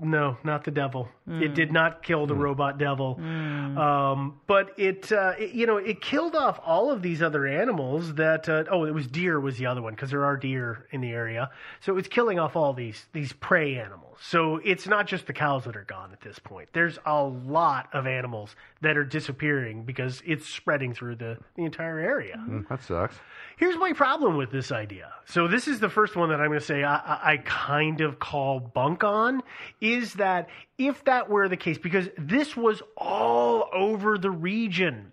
No, 0.02 0.38
not 0.44 0.64
the 0.64 0.72
devil. 0.72 1.10
Mm. 1.32 1.42
It 1.42 1.56
did 1.56 1.72
not 1.72 2.04
kill 2.04 2.28
the 2.28 2.36
robot 2.36 2.78
devil. 2.78 3.18
Um, 3.18 4.40
but 4.48 4.72
it, 4.78 5.12
uh, 5.12 5.34
it, 5.40 5.54
you 5.54 5.66
know, 5.66 5.78
it 5.78 6.02
killed 6.02 6.36
off 6.36 6.60
all 6.66 6.92
of 6.92 7.02
these 7.02 7.22
other 7.22 7.48
animals. 7.48 8.16
That 8.16 8.50
uh, 8.50 8.66
oh, 8.70 8.84
it 8.84 8.94
was 8.94 9.08
deer 9.08 9.40
was 9.40 9.58
the 9.58 9.68
other 9.68 9.82
one 9.82 9.94
because 9.94 10.10
there 10.12 10.26
are 10.26 10.36
deer 10.36 10.88
in 10.92 11.00
the 11.02 11.12
area. 11.12 11.50
So 11.80 11.94
it 11.94 11.96
was 11.96 12.08
killing 12.08 12.38
off 12.38 12.56
all 12.56 12.74
these 12.74 13.06
these 13.14 13.32
prey 13.34 13.78
animals. 13.78 14.18
So 14.24 14.60
it's 14.64 14.88
not 14.88 15.08
just 15.08 15.26
the 15.26 15.34
cows 15.34 15.64
that 15.64 15.76
are 15.76 15.84
gone 15.84 16.12
at 16.12 16.22
this 16.22 16.38
point. 16.38 16.70
There's 16.74 17.00
a 17.06 17.24
lot 17.24 17.90
of 17.92 18.06
animals 18.06 18.56
that 18.82 18.96
are 18.96 19.04
disappearing 19.04 19.84
because 19.84 20.22
it's 20.26 20.48
spreading 20.48 20.94
through 20.94 21.16
the, 21.16 21.38
the 21.56 21.64
entire 21.66 22.00
area. 22.00 22.36
Mm, 22.38 22.68
that 22.70 22.84
sucks. 22.84 23.16
Here's 23.58 23.78
my 23.78 23.94
problem 23.94 24.38
with 24.38 24.52
this 24.52 24.72
idea. 24.72 25.12
So 25.26 25.48
this 25.48 25.68
is 25.68 25.80
the 25.80 25.90
first 25.90 26.16
one 26.16 26.30
that 26.30 26.40
I'm 26.40 26.48
going 26.48 26.60
to 26.60 26.66
say 26.66 26.84
I, 26.84 26.96
I, 26.96 27.32
I 27.34 27.38
kind 27.38 28.02
of 28.02 28.20
call 28.20 28.60
bunk 28.60 29.04
on. 29.04 29.42
Is 29.80 30.14
that 30.16 30.50
if 30.88 31.04
that 31.06 31.30
were 31.30 31.48
the 31.48 31.58
case, 31.58 31.78
because 31.78 32.10
this 32.18 32.56
was 32.56 32.82
all 32.98 33.70
over 33.74 34.18
the 34.18 34.32
region. 34.32 35.12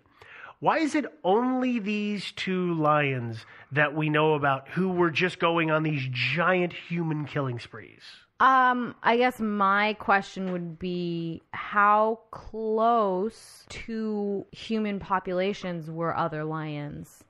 Why 0.59 0.79
is 0.79 0.93
it 0.93 1.05
only 1.23 1.79
these 1.79 2.33
two 2.33 2.73
lions 2.73 3.45
that 3.71 3.95
we 3.95 4.09
know 4.09 4.33
about 4.33 4.67
who 4.69 4.89
were 4.89 5.09
just 5.09 5.39
going 5.39 5.71
on 5.71 5.83
these 5.83 6.05
giant 6.11 6.73
human 6.73 7.25
killing 7.25 7.59
sprees? 7.59 8.01
Um, 8.41 8.95
I 9.03 9.17
guess 9.17 9.39
my 9.39 9.93
question 9.93 10.51
would 10.51 10.79
be 10.79 11.41
how 11.51 12.19
close 12.31 13.65
to 13.69 14.45
human 14.51 14.99
populations 14.99 15.89
were 15.89 16.15
other 16.15 16.43
lions? 16.43 17.23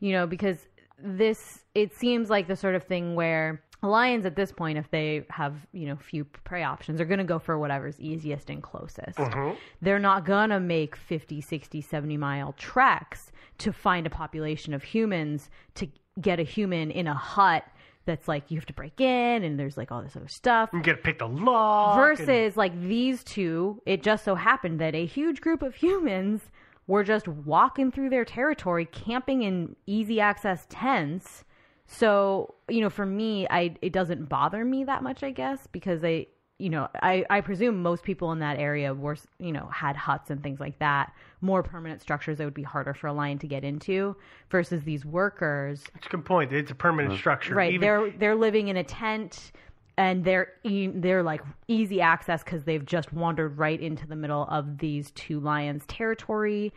You 0.00 0.12
know, 0.12 0.26
because 0.26 0.66
this 0.98 1.64
it 1.74 1.94
seems 1.94 2.30
like 2.30 2.46
the 2.46 2.56
sort 2.56 2.74
of 2.74 2.84
thing 2.84 3.14
where 3.14 3.62
lions 3.82 4.24
at 4.26 4.36
this 4.36 4.52
point 4.52 4.78
if 4.78 4.90
they 4.90 5.24
have, 5.30 5.54
you 5.72 5.86
know, 5.86 5.96
few 5.96 6.24
prey 6.24 6.62
options 6.62 7.00
are 7.00 7.04
going 7.04 7.18
to 7.18 7.24
go 7.24 7.38
for 7.38 7.58
whatever's 7.58 7.98
easiest 8.00 8.48
and 8.50 8.62
closest. 8.62 9.18
Mm-hmm. 9.18 9.56
They're 9.80 9.98
not 9.98 10.24
going 10.24 10.50
to 10.50 10.60
make 10.60 10.94
50, 10.96 11.40
60, 11.40 11.80
70 11.80 12.16
mile 12.16 12.52
treks 12.58 13.32
to 13.58 13.72
find 13.72 14.06
a 14.06 14.10
population 14.10 14.72
of 14.74 14.82
humans 14.82 15.50
to 15.74 15.88
get 16.20 16.38
a 16.38 16.42
human 16.44 16.90
in 16.90 17.06
a 17.06 17.14
hut 17.14 17.64
that's 18.04 18.26
like 18.26 18.50
you 18.50 18.56
have 18.58 18.66
to 18.66 18.72
break 18.72 19.00
in 19.00 19.44
and 19.44 19.58
there's 19.58 19.76
like 19.76 19.92
all 19.92 20.02
this 20.02 20.16
other 20.16 20.26
stuff 20.28 20.70
You 20.72 20.82
got 20.82 20.92
to 20.92 20.96
pick 20.98 21.18
the 21.20 21.28
lock. 21.28 21.96
versus 21.96 22.28
and- 22.28 22.56
like 22.56 22.80
these 22.82 23.22
two 23.24 23.80
it 23.86 24.02
just 24.02 24.24
so 24.24 24.34
happened 24.34 24.80
that 24.80 24.94
a 24.94 25.06
huge 25.06 25.40
group 25.40 25.62
of 25.62 25.74
humans 25.76 26.42
were 26.88 27.04
just 27.04 27.28
walking 27.28 27.92
through 27.92 28.10
their 28.10 28.24
territory 28.24 28.84
camping 28.86 29.42
in 29.42 29.76
easy 29.86 30.20
access 30.20 30.66
tents 30.68 31.44
so 31.92 32.54
you 32.68 32.80
know 32.80 32.90
for 32.90 33.06
me 33.06 33.46
i 33.50 33.74
it 33.82 33.92
doesn't 33.92 34.28
bother 34.28 34.64
me 34.64 34.84
that 34.84 35.02
much 35.02 35.22
i 35.22 35.30
guess 35.30 35.66
because 35.72 36.02
i 36.02 36.26
you 36.58 36.70
know 36.70 36.88
i 37.02 37.24
i 37.28 37.40
presume 37.40 37.82
most 37.82 38.02
people 38.02 38.32
in 38.32 38.38
that 38.38 38.58
area 38.58 38.94
were 38.94 39.16
you 39.38 39.52
know 39.52 39.66
had 39.72 39.96
huts 39.96 40.30
and 40.30 40.42
things 40.42 40.58
like 40.60 40.78
that 40.78 41.12
more 41.40 41.62
permanent 41.62 42.00
structures 42.00 42.38
that 42.38 42.44
would 42.44 42.54
be 42.54 42.62
harder 42.62 42.94
for 42.94 43.08
a 43.08 43.12
lion 43.12 43.38
to 43.38 43.46
get 43.46 43.64
into 43.64 44.16
versus 44.50 44.82
these 44.84 45.04
workers 45.04 45.84
It's 45.96 46.06
a 46.06 46.10
good 46.10 46.24
point. 46.24 46.52
It's 46.52 46.70
a 46.70 46.74
permanent 46.74 47.12
uh-huh. 47.14 47.18
structure. 47.20 47.54
Right. 47.54 47.72
Even- 47.74 47.80
they're 47.80 48.10
they're 48.12 48.36
living 48.36 48.68
in 48.68 48.76
a 48.76 48.84
tent 48.84 49.50
and 49.98 50.24
they're 50.24 50.52
e- 50.62 50.86
they're 50.94 51.22
like 51.24 51.42
easy 51.68 52.00
access 52.00 52.42
cuz 52.44 52.62
they've 52.64 52.86
just 52.86 53.12
wandered 53.12 53.58
right 53.58 53.80
into 53.80 54.06
the 54.06 54.14
middle 54.16 54.44
of 54.44 54.78
these 54.78 55.10
two 55.10 55.40
lions 55.40 55.84
territory. 55.86 56.72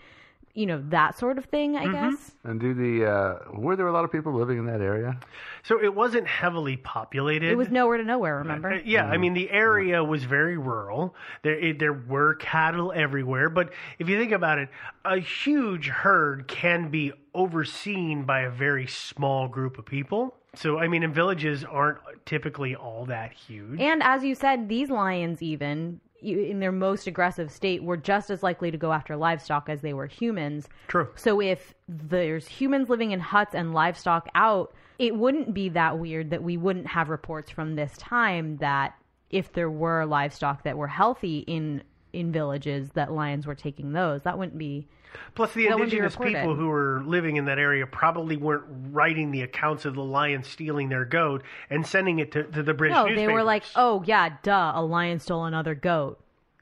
You 0.56 0.66
know, 0.66 0.82
that 0.90 1.18
sort 1.18 1.38
of 1.38 1.46
thing, 1.46 1.76
I 1.76 1.86
Mm-hmm. 1.86 2.10
guess. 2.12 2.32
And 2.46 2.60
do 2.60 2.74
the 2.74 3.06
uh, 3.06 3.36
were 3.54 3.76
there 3.76 3.88
a 3.88 3.92
lot 3.92 4.06
of 4.06 4.12
people 4.12 4.34
living 4.34 4.58
in 4.58 4.66
that 4.68 4.82
area? 4.82 5.20
so 5.64 5.84
it 5.84 5.94
wasn't 5.94 6.26
heavily 6.28 6.78
populated. 6.78 7.50
It 7.52 7.58
was 7.58 7.70
nowhere 7.72 7.98
to 7.98 8.04
nowhere, 8.04 8.38
remember? 8.38 8.74
Uh, 8.74 8.80
yeah, 8.86 9.06
I 9.06 9.18
mean 9.18 9.34
the 9.34 9.50
area 9.52 10.04
was 10.04 10.24
very 10.24 10.58
rural. 10.58 11.14
There 11.44 11.60
it, 11.60 11.80
there 11.80 11.94
were 11.94 12.36
cattle 12.36 12.92
everywhere, 12.96 13.50
but 13.50 13.74
if 14.00 14.08
you 14.10 14.18
think 14.18 14.32
about 14.32 14.58
it, 14.60 14.70
a 15.04 15.18
huge 15.20 15.88
herd 15.90 16.48
can 16.48 16.90
be 16.90 17.12
overseen 17.34 18.24
by 18.24 18.42
a 18.42 18.50
very 18.50 18.88
small 18.88 19.48
group 19.48 19.78
of 19.78 19.86
people. 19.86 20.36
So 20.56 20.78
I 20.80 20.88
mean, 20.88 21.04
in 21.04 21.14
villages 21.14 21.64
aren't 21.66 22.00
typically 22.26 22.76
all 22.76 23.06
that 23.08 23.34
huge. 23.34 23.80
And 23.82 24.02
as 24.04 24.24
you 24.24 24.36
said, 24.36 24.70
these 24.70 24.90
lions 24.90 25.42
even 25.42 26.00
you- 26.04 26.05
in 26.22 26.60
their 26.60 26.72
most 26.72 27.08
aggressive 27.08 27.52
state 27.52 27.84
were 27.84 27.98
just 27.98 28.30
as 28.30 28.42
likely 28.42 28.72
to 28.72 28.78
go 28.78 28.92
after 28.92 29.16
livestock 29.16 29.70
as 29.70 29.82
they 29.82 29.94
were 29.94 30.08
humans. 30.08 30.68
True. 30.88 31.08
So 31.16 31.42
if 31.42 31.74
there's 31.88 32.48
humans 32.48 32.90
living 32.90 33.12
in 33.12 33.20
huts 33.20 33.54
and 33.54 33.74
livestock 33.74 34.30
out, 34.36 34.74
it 34.98 35.16
wouldn't 35.16 35.54
be 35.54 35.70
that 35.70 36.00
weird 36.00 36.30
that 36.30 36.44
we 36.44 36.58
wouldn't 36.58 36.88
have 36.88 37.10
reports 37.10 37.52
from 37.52 37.76
this 37.76 37.96
time 37.98 38.58
that 38.58 38.96
if 39.30 39.52
there 39.54 39.70
were 39.70 40.06
livestock 40.06 40.64
that 40.64 40.78
were 40.78 40.88
healthy 40.88 41.40
in 41.40 41.84
in 42.16 42.32
villages 42.32 42.90
that 42.94 43.12
lions 43.12 43.46
were 43.46 43.56
taking 43.56 43.92
those. 43.92 44.24
That 44.24 44.38
wouldn't 44.38 44.58
be 44.58 44.88
Plus, 45.34 45.54
the 45.54 45.68
That 45.68 45.76
wouldn't 45.76 45.92
be 45.92 45.98
indigenous 45.98 46.16
people 46.16 46.56
who 46.56 46.68
were 46.68 47.02
living 47.06 47.38
in 47.38 47.46
that 47.46 47.60
area 47.60 47.86
probably 47.88 48.38
weren't 48.38 48.64
writing 48.92 49.32
the 49.32 49.42
accounts 49.42 49.86
of 49.86 49.96
the 49.96 50.04
lion 50.04 50.44
stealing 50.44 50.90
their 50.90 51.06
goat 51.06 51.44
and 51.70 51.86
sending 51.86 52.20
it 52.20 52.32
to, 52.34 52.44
to 52.44 52.64
the 52.64 52.74
British 52.74 52.96
No, 52.96 53.14
they 53.14 53.28
were 53.28 53.44
like, 53.44 53.64
"Oh 53.76 54.04
yeah, 54.06 54.38
duh, 54.44 54.74
a 54.76 54.84
lion 54.84 55.20
stole 55.20 55.46
another 55.46 55.76
goat." 55.76 56.20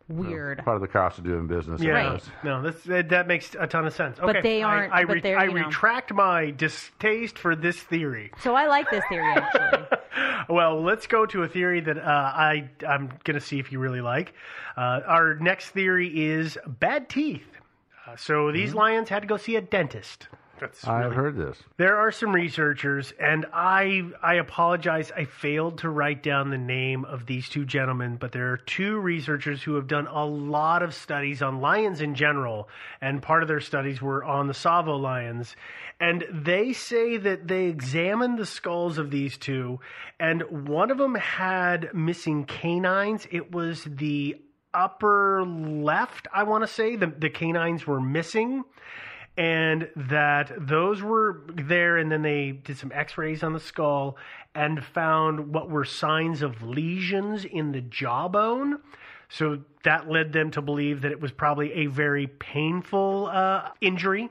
Weird. 0.10 0.60
Part 0.66 0.76
of 0.76 0.82
the 0.82 0.88
cost 0.88 1.18
of 1.18 1.24
doing 1.24 1.47
business. 1.47 1.82
Yeah, 1.82 2.14
guess. 2.14 2.30
no, 2.43 2.62
that's, 2.62 2.84
that, 2.84 3.10
that 3.10 3.28
makes 3.28 3.56
a 3.58 3.66
ton 3.68 3.88
of 3.88 3.93
sense. 3.93 4.18
But 4.20 4.43
they 4.43 4.62
aren't- 4.62 4.93
I, 4.93 5.06
but 5.06 5.14
re- 5.14 5.22
they're, 5.22 5.39
I 5.39 5.45
you 5.45 5.54
know. 5.54 5.66
retract 5.68 6.14
my 6.14 6.51
distaste 6.51 7.38
for 7.39 7.56
this 7.56 7.78
theory. 7.80 8.32
So 8.41 8.54
I 8.54 8.68
like 8.68 8.89
this 8.91 9.04
theory 9.10 9.32
actually. 9.34 9.88
Well, 10.49 10.82
let's 10.84 11.08
go 11.08 11.26
to 11.28 11.43
a 11.43 11.47
theory 11.47 11.80
that 11.82 11.97
uh, 11.97 12.01
I 12.01 12.70
I'm 12.88 13.08
going 13.24 13.36
to 13.36 13.39
see 13.39 13.60
if 13.60 13.72
you 13.72 13.80
really 13.80 14.01
like. 14.01 14.34
Uh, 14.76 14.99
our 15.08 15.36
next 15.36 15.70
theory 15.70 16.10
is 16.32 16.58
bad 16.68 17.08
teeth. 17.10 17.47
Uh, 18.06 18.18
so 18.18 18.51
these 18.51 18.74
lions 18.74 19.08
had 19.08 19.22
to 19.22 19.28
go 19.28 19.38
see 19.38 19.56
a 19.56 19.62
dentist. 19.62 20.28
That's 20.60 20.88
I've 20.88 21.06
really- 21.06 21.16
heard 21.16 21.36
this. 21.38 21.58
There 21.78 21.97
are 21.97 22.12
some 22.12 22.34
researchers, 22.34 23.12
and 23.20 23.45
I 23.54 24.04
I 24.22 24.36
apologize. 24.36 25.12
I 25.12 25.26
failed 25.26 25.80
to 25.80 25.89
write 25.89 26.24
down 26.24 26.51
the 26.51 26.58
name 26.58 27.06
of 27.06 27.26
these 27.26 27.49
two 27.49 27.66
gentlemen, 27.66 28.18
but 28.18 28.32
there 28.32 28.51
are 28.54 28.58
two 28.58 28.99
researchers 28.99 29.64
who 29.64 29.76
have 29.76 29.88
done 29.88 30.08
a 30.08 30.26
lot 30.26 30.84
of 30.84 30.93
studies 30.93 31.41
on 31.41 31.60
lions 31.60 32.01
in 32.01 32.16
general, 32.16 32.70
and 33.01 33.22
part 33.22 33.41
of 33.41 33.47
their 33.47 33.60
studies 33.60 34.01
were 34.01 34.24
on 34.24 34.47
the 34.47 34.54
Tsavo 34.54 34.99
lions. 34.99 35.56
And 35.99 36.24
they 36.32 36.74
say 36.74 37.18
that 37.18 37.47
they 37.47 37.66
examined 37.66 38.38
the 38.38 38.45
skulls 38.45 38.97
of 38.97 39.10
these 39.10 39.38
two, 39.38 39.80
and 40.20 40.68
one 40.68 40.91
of 40.91 40.97
them 40.97 41.16
had 41.16 41.93
missing 41.93 42.45
canines. 42.45 43.28
It 43.32 43.51
was 43.51 43.84
the 43.84 44.38
upper 44.74 45.43
left, 45.45 46.28
I 46.34 46.43
want 46.43 46.64
to 46.64 46.68
say. 46.68 46.95
The, 46.95 47.08
the 47.08 47.30
canines 47.30 47.86
were 47.86 48.01
missing 48.01 48.64
and 49.36 49.90
that 49.96 50.52
those 50.58 51.02
were 51.02 51.42
there 51.56 51.98
and 51.98 52.12
then 52.12 52.22
they 52.22 52.52
did 52.52 52.78
some 52.78 52.92
x-rays 52.94 53.44
on 53.44 53.54
the 53.54 53.60
skull 53.60 54.18
and 54.54 54.84
found 54.84 55.54
what 55.54 55.70
were 55.70 55.86
signs 55.86 56.42
of 56.42 56.62
lesions 56.62 57.44
in 57.46 57.72
the 57.72 57.82
jawbone. 57.82 58.80
So 59.30 59.62
that 59.84 60.08
led 60.10 60.34
them 60.34 60.52
to 60.52 60.62
believe 60.62 61.02
that 61.02 61.12
it 61.12 61.20
was 61.20 61.32
probably 61.32 61.74
a 61.74 61.86
very 61.88 62.28
painful 62.28 63.30
uh, 63.32 63.70
injury 63.82 64.30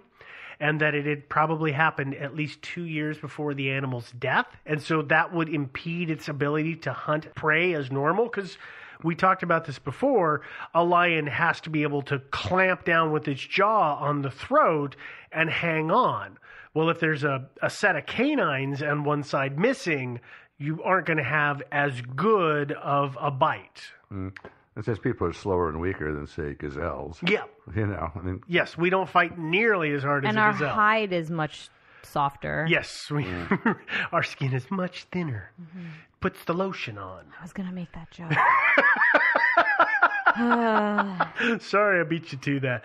and 0.60 0.80
that 0.80 0.94
it 0.94 1.06
had 1.06 1.28
probably 1.28 1.72
happened 1.72 2.14
at 2.14 2.36
least 2.36 2.62
two 2.62 2.84
years 2.84 3.18
before 3.18 3.52
the 3.52 3.72
animal's 3.72 4.12
death. 4.12 4.46
And 4.64 4.80
so 4.80 5.02
that 5.02 5.34
would 5.34 5.48
impede 5.48 6.08
its 6.08 6.28
ability 6.28 6.76
to 6.76 6.92
hunt 6.92 7.34
prey 7.34 7.74
as 7.74 7.90
normal 7.90 8.26
because 8.26 8.56
we 9.04 9.14
talked 9.14 9.42
about 9.42 9.64
this 9.64 9.78
before. 9.78 10.42
A 10.74 10.82
lion 10.84 11.26
has 11.26 11.60
to 11.62 11.70
be 11.70 11.82
able 11.82 12.02
to 12.02 12.18
clamp 12.30 12.84
down 12.84 13.12
with 13.12 13.28
its 13.28 13.40
jaw 13.40 13.96
on 13.96 14.22
the 14.22 14.30
throat 14.30 14.96
and 15.30 15.50
hang 15.50 15.90
on. 15.90 16.38
Well, 16.74 16.88
if 16.90 17.00
there's 17.00 17.24
a, 17.24 17.48
a 17.62 17.68
set 17.70 17.96
of 17.96 18.06
canines 18.06 18.82
on 18.82 19.04
one 19.04 19.22
side 19.22 19.58
missing, 19.58 20.20
you 20.58 20.82
aren't 20.82 21.06
going 21.06 21.18
to 21.18 21.24
have 21.24 21.62
as 21.70 22.00
good 22.00 22.72
of 22.72 23.16
a 23.20 23.30
bite. 23.30 23.82
Mm. 24.12 24.32
It 24.76 24.86
says 24.86 24.98
people 24.98 25.26
are 25.26 25.32
slower 25.34 25.68
and 25.68 25.80
weaker 25.80 26.14
than 26.14 26.26
say 26.26 26.54
gazelles. 26.54 27.18
Yeah. 27.26 27.42
You 27.76 27.86
know, 27.88 28.10
I 28.14 28.18
mean, 28.20 28.40
Yes, 28.48 28.78
we 28.78 28.88
don't 28.88 29.08
fight 29.08 29.38
nearly 29.38 29.92
as 29.92 30.02
hard 30.02 30.24
and 30.24 30.38
as 30.38 30.40
a 30.40 30.40
our 30.40 30.52
gazelle. 30.52 30.68
hide 30.70 31.12
is 31.12 31.30
much 31.30 31.68
softer. 32.04 32.66
Yes, 32.68 33.10
we, 33.10 33.26
our 34.12 34.22
skin 34.22 34.54
is 34.54 34.70
much 34.70 35.04
thinner. 35.12 35.50
Mm-hmm. 35.60 35.86
Puts 36.20 36.44
the 36.44 36.54
lotion 36.54 36.96
on. 36.96 37.24
I 37.38 37.42
was 37.42 37.52
gonna 37.52 37.72
make 37.72 37.92
that 37.92 38.10
joke. 38.10 38.30
Sorry, 41.60 42.00
I 42.00 42.04
beat 42.04 42.32
you 42.32 42.38
to 42.38 42.60
that. 42.60 42.84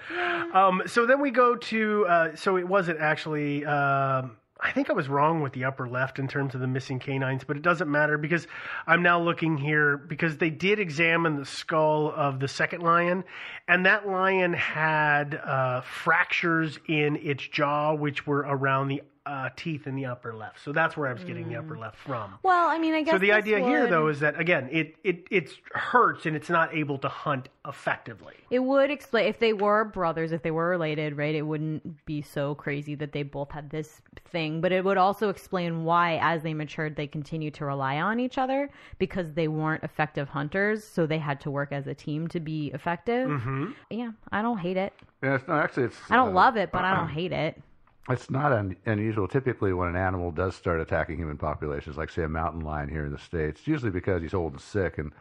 Um, 0.54 0.82
so 0.86 1.06
then 1.06 1.22
we 1.22 1.32
go 1.32 1.56
to. 1.56 2.06
Uh, 2.08 2.36
so 2.36 2.58
it 2.58 2.68
wasn't 2.68 3.00
actually. 3.00 3.66
Um, 3.66 4.38
I 4.60 4.72
think 4.72 4.90
I 4.90 4.94
was 4.94 5.08
wrong 5.08 5.42
with 5.42 5.54
the 5.54 5.66
upper 5.66 5.88
left 5.88 6.18
in 6.18 6.28
terms 6.28 6.56
of 6.56 6.62
the 6.62 6.68
missing 6.68 7.00
canines, 7.00 7.44
but 7.44 7.58
it 7.58 7.62
doesn't 7.62 7.90
matter 7.90 8.18
because 8.18 8.48
I'm 8.88 9.04
now 9.04 9.22
looking 9.22 9.56
here 9.56 9.98
because 9.98 10.38
they 10.38 10.50
did 10.50 10.80
examine 10.80 11.36
the 11.36 11.46
skull 11.46 12.12
of 12.16 12.40
the 12.40 12.48
second 12.48 12.82
lion, 12.82 13.24
and 13.68 13.86
that 13.86 14.08
lion 14.08 14.54
had 14.54 15.36
uh, 15.36 15.82
fractures 15.82 16.80
in 16.88 17.18
its 17.18 17.48
jaw, 17.48 17.94
which 17.94 18.26
were 18.26 18.40
around 18.40 18.88
the 18.88 19.04
uh, 19.28 19.50
teeth 19.56 19.88
in 19.88 19.96
the 19.96 20.06
upper 20.06 20.34
left. 20.34 20.64
So 20.64 20.72
that's 20.72 20.96
where 20.96 21.10
I 21.10 21.14
was 21.14 21.24
getting 21.24 21.50
the 21.50 21.58
upper 21.58 21.78
left 21.78 21.98
from. 21.98 22.36
Well, 22.44 22.70
I 22.70 22.80
mean, 22.80 22.94
I 22.94 23.04
guess 23.04 23.14
So 23.14 23.20
the 23.20 23.28
this 23.28 23.36
idea 23.36 23.60
here, 23.60 23.88
though, 23.88 24.08
is 24.08 24.20
that 24.22 24.40
again, 24.40 24.70
it 24.72 24.96
it 25.04 25.28
it 25.30 25.52
hurts 25.74 26.26
and 26.26 26.36
it's 26.36 26.50
not 26.50 26.74
able 26.74 26.98
to 27.00 27.10
hunt 27.10 27.50
effectively. 27.68 28.36
It 28.50 28.60
would 28.60 28.90
explain 28.90 29.28
if 29.28 29.40
they 29.40 29.52
were 29.52 29.84
brothers, 29.84 30.32
if 30.32 30.42
they 30.42 30.52
were 30.52 30.70
related, 30.70 31.18
right? 31.18 31.36
It 31.36 31.42
wouldn't 31.42 32.06
be 32.06 32.22
so 32.22 32.56
crazy 32.56 32.96
that 32.96 33.12
they 33.12 33.24
both 33.24 33.52
had 33.52 33.70
this 33.70 34.02
thing, 34.30 34.62
but 34.62 34.72
it 34.72 34.86
would 34.86 34.98
also 34.98 35.30
explain 35.30 35.84
why, 35.84 36.18
as 36.22 36.44
they 36.44 36.54
matured, 36.54 36.96
they 36.96 37.08
continued 37.08 37.54
to 37.56 37.66
rely 37.66 38.00
on 38.00 38.20
each 38.20 38.38
other 38.38 38.70
because 38.98 39.34
they 39.34 39.50
weren't 39.50 39.84
effective 39.84 40.30
hunters, 40.30 40.84
so 40.84 41.06
they 41.06 41.18
had 41.20 41.42
to 41.42 41.52
work 41.52 41.72
as 41.74 41.88
a 41.88 41.94
team 41.94 42.28
to 42.30 42.40
be 42.40 42.68
effective. 42.74 43.28
Mhm. 43.30 43.74
Yeah, 43.90 44.12
I 44.32 44.42
don't 44.42 44.60
hate 44.60 44.78
it. 44.78 44.94
Yeah, 45.22 45.36
it's 45.36 45.48
not 45.48 45.64
actually. 45.64 45.86
It's 45.86 45.98
I 46.10 46.16
don't 46.16 46.30
uh, 46.30 46.34
love 46.34 46.56
it, 46.56 46.72
but 46.72 46.86
I 46.86 46.96
don't 46.96 47.10
hate 47.20 47.34
it. 47.34 47.62
It's 48.10 48.30
not 48.30 48.52
un- 48.54 48.78
unusual. 48.86 49.28
Typically, 49.28 49.74
when 49.74 49.90
an 49.90 49.96
animal 49.96 50.32
does 50.32 50.56
start 50.56 50.80
attacking 50.80 51.18
human 51.18 51.38
populations, 51.38 51.98
like 51.98 52.10
say 52.10 52.24
a 52.24 52.30
mountain 52.30 52.62
lion 52.62 52.90
here 52.90 53.06
in 53.06 53.12
the 53.12 53.18
states, 53.20 53.60
it's 53.60 53.68
usually 53.68 53.92
because 53.92 54.22
he's 54.22 54.34
old 54.34 54.54
and 54.54 54.62
sick 54.62 54.98
and 54.98 55.12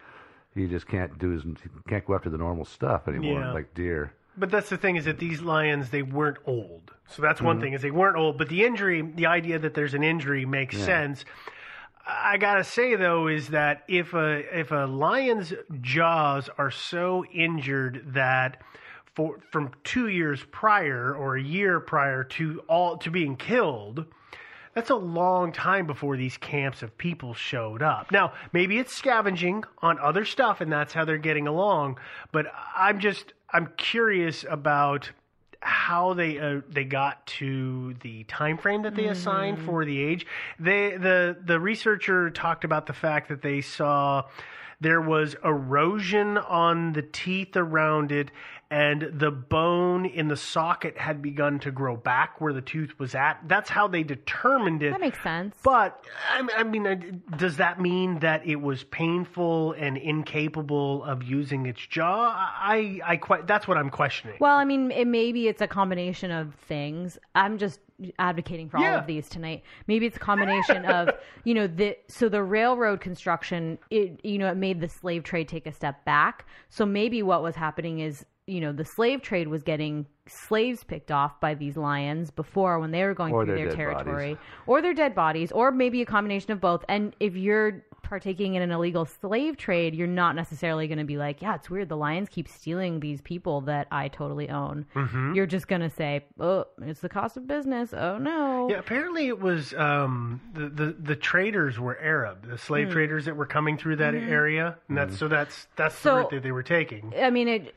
he 0.55 0.67
just 0.67 0.87
can't 0.87 1.19
do 1.19 1.31
his 1.31 1.43
can't 1.89 2.05
go 2.07 2.15
after 2.15 2.31
the 2.31 2.39
normal 2.39 2.65
stuff 2.65 3.09
anymore, 3.09 3.41
Yeah. 3.41 3.53
like 3.53 3.75
deer. 3.75 4.13
But 4.39 4.51
that's 4.51 4.69
the 4.69 4.77
thing 4.77 4.97
is 4.97 5.07
that 5.07 5.19
these 5.19 5.41
lions 5.43 5.91
they 5.91 6.03
weren't 6.03 6.39
old. 6.47 6.93
So 7.09 7.23
that's 7.23 7.41
one 7.43 7.59
Mhm. 7.59 7.61
thing 7.63 7.73
is 7.73 7.83
they 7.83 7.91
weren't 7.91 8.17
old. 8.17 8.39
But 8.39 8.49
the 8.49 8.65
injury, 8.65 9.03
the 9.03 9.27
idea 9.27 9.59
that 9.59 9.75
there's 9.75 9.95
an 9.95 10.03
injury 10.05 10.45
makes 10.45 10.77
Yeah. 10.77 10.85
sense. 10.85 11.25
I 12.07 12.37
gotta 12.37 12.63
say 12.63 12.95
though 12.95 13.27
is 13.27 13.49
that 13.49 13.83
if 13.89 14.15
a 14.15 14.59
if 14.61 14.71
a 14.71 14.87
lion's 14.87 15.53
jaws 15.81 16.49
are 16.57 16.71
so 16.71 17.25
injured 17.33 18.03
that 18.15 18.63
for 19.17 19.41
from 19.51 19.73
two 19.83 20.09
years 20.09 20.45
prior 20.53 21.15
or 21.15 21.37
a 21.37 21.43
year 21.43 21.81
prior 21.81 22.23
to 22.23 22.61
all 22.69 22.99
to 22.99 23.11
being 23.11 23.35
killed, 23.35 24.05
that's 24.75 24.91
a 24.91 24.95
long 24.95 25.53
time 25.53 25.87
before 25.87 26.19
these 26.19 26.37
camps 26.37 26.83
of 26.83 26.97
people 26.99 27.33
showed 27.33 27.83
up. 27.83 28.13
Now, 28.13 28.35
maybe 28.53 28.79
it's 28.79 28.95
scavenging 28.95 29.65
on 29.81 29.99
other 29.99 30.27
stuff 30.27 30.61
and 30.61 30.71
that's 30.71 30.93
how 30.93 31.07
they're 31.07 31.17
getting 31.17 31.49
along, 31.49 31.99
but 32.31 32.47
I'm 32.77 33.01
just 33.01 33.33
I'm 33.51 33.73
curious 33.79 34.45
about 34.49 35.11
how 35.61 36.13
they 36.13 36.39
uh, 36.39 36.61
they 36.69 36.85
got 36.85 37.27
to 37.27 37.95
the 38.03 38.25
time 38.25 38.59
frame 38.59 38.83
that 38.83 38.95
they 38.95 39.07
assigned 39.07 39.59
for 39.63 39.87
the 39.87 39.99
age. 39.99 40.27
They 40.61 40.91
the 40.97 41.39
the 41.43 41.59
researcher 41.59 42.29
talked 42.29 42.65
about 42.65 42.87
the 42.87 42.93
fact 42.93 43.31
that 43.31 43.41
they 43.41 43.63
saw 43.63 44.25
there 44.81 45.01
was 45.01 45.35
erosion 45.43 46.37
on 46.37 46.93
the 46.93 47.03
teeth 47.03 47.57
around 47.57 48.13
it 48.13 48.31
and 48.71 49.11
the 49.13 49.31
bone 49.31 50.07
in 50.07 50.29
the 50.29 50.37
socket 50.37 50.99
had 50.99 51.23
begun 51.23 51.61
to 51.61 51.71
grow 51.71 51.97
back 51.97 52.41
where 52.41 52.53
the 52.53 52.61
tooth 52.61 52.99
was 52.99 53.15
at. 53.15 53.41
That's 53.47 53.71
how 53.71 53.87
they 53.87 54.03
determined 54.03 54.83
it. 54.83 54.91
That 54.91 55.01
makes 55.01 55.23
sense. 55.23 55.57
But 55.63 56.05
I 56.31 56.49
I 56.57 56.63
mean, 56.65 57.23
does 57.37 57.59
that 57.59 57.81
mean 57.81 58.19
that 58.21 58.47
it 58.47 58.61
was 58.61 58.83
painful 58.85 59.73
and 59.73 59.97
incapable 59.97 61.05
of 61.05 61.23
using 61.23 61.67
its 61.67 61.85
jaw? 61.87 62.35
I, 62.37 63.01
I, 63.05 63.17
que- 63.19 63.45
that's 63.47 63.69
what 63.69 63.77
I'm 63.77 63.91
questioning. 63.91 64.37
Well, 64.41 64.57
I 64.57 64.65
mean, 64.65 64.91
it, 64.91 65.07
maybe 65.07 65.49
it's 65.49 65.63
a 65.63 65.69
combination 65.69 66.31
of 66.31 66.55
things. 66.67 67.19
I'm 67.35 67.59
just 67.59 67.81
advocating 68.19 68.69
for 68.69 68.79
all 68.79 68.85
of 68.85 69.07
these 69.07 69.29
tonight. 69.29 69.63
Maybe 69.87 70.07
it's 70.07 70.17
a 70.17 70.21
combination 70.21 70.85
of, 70.87 71.11
you 71.45 71.55
know, 71.55 71.67
the 71.67 71.97
so 72.09 72.29
the 72.29 72.43
railroad 72.43 73.01
construction, 73.01 73.79
it 73.91 74.21
you 74.25 74.39
know, 74.39 74.51
it 74.51 74.57
made 74.57 74.81
the 74.81 74.89
slave 74.89 75.23
trade 75.23 75.49
take 75.49 75.67
a 75.67 75.73
step 75.73 76.05
back. 76.05 76.47
So 76.69 76.85
maybe 76.85 77.23
what 77.23 77.43
was 77.43 77.55
happening 77.55 78.01
is, 78.01 78.25
you 78.47 78.61
know, 78.61 78.73
the 78.73 78.85
slave 78.85 79.23
trade 79.23 79.49
was 79.49 79.63
getting 79.63 80.07
slaves 80.29 80.85
picked 80.85 81.11
off 81.11 81.41
by 81.41 81.55
these 81.55 81.77
lions 81.77 82.31
before 82.31 82.79
when 82.81 82.91
they 82.93 83.03
were 83.05 83.15
going 83.15 83.33
Or 83.33 83.45
through 83.45 83.57
their 83.57 83.67
their 83.69 83.77
territory 83.77 84.35
bodies. 84.35 84.37
or 84.67 84.83
their 84.83 84.95
dead 84.95 85.15
bodies 85.15 85.53
or 85.53 85.71
maybe 85.71 86.01
a 86.03 86.07
combination 86.07 86.53
of 86.53 86.61
both. 86.61 86.85
And 86.89 87.15
if 87.21 87.37
you're 87.37 87.85
partaking 88.03 88.55
in 88.55 88.63
an 88.63 88.71
illegal 88.71 89.05
slave 89.05 89.57
trade, 89.57 89.95
you're 89.95 90.07
not 90.07 90.37
necessarily 90.37 90.87
going 90.87 90.99
to 90.99 91.05
be 91.05 91.17
like, 91.17 91.43
yeah, 91.43 91.57
it's 91.57 91.69
weird. 91.69 91.89
The 91.89 91.97
lions 91.97 92.29
keep 92.29 92.47
stealing 92.49 93.01
these 93.01 93.21
people 93.21 93.63
that 93.63 93.89
I 93.91 94.07
totally 94.09 94.49
own. 94.49 94.87
Mhm. 94.95 95.35
You're 95.35 95.47
just 95.47 95.67
going 95.67 95.81
to 95.83 95.91
say, 95.91 96.25
oh, 96.39 96.67
it's 96.83 97.01
the 97.01 97.09
cost 97.09 97.37
of 97.37 97.49
business. 97.49 97.93
Oh, 97.93 98.19
no. 98.19 98.69
Yeah, 98.71 98.79
apparently 98.79 99.27
it 99.27 99.41
was 99.41 99.75
um, 99.75 100.41
the, 100.55 100.69
the 100.69 100.97
the 101.01 101.17
traders 101.17 101.79
were 101.81 101.99
Arab, 102.01 102.49
the 102.49 102.59
slave 102.59 102.89
Hmm. 102.89 102.93
traders 102.95 103.25
that 103.25 103.37
were 103.37 103.47
coming 103.47 103.77
through 103.77 103.97
that 103.97 104.15
Mhm. 104.15 104.29
area, 104.29 104.77
and 104.89 104.97
that's 104.97 105.17
so 105.19 105.27
that's 105.29 105.67
that's 105.77 105.97
So- 105.97 106.11
the 106.11 106.17
route 106.23 106.31
that 106.31 106.43
they 106.45 106.53
were 106.53 106.63
taking. 106.65 107.13
I 107.21 107.31
mean, 107.31 107.49
it. 107.49 107.75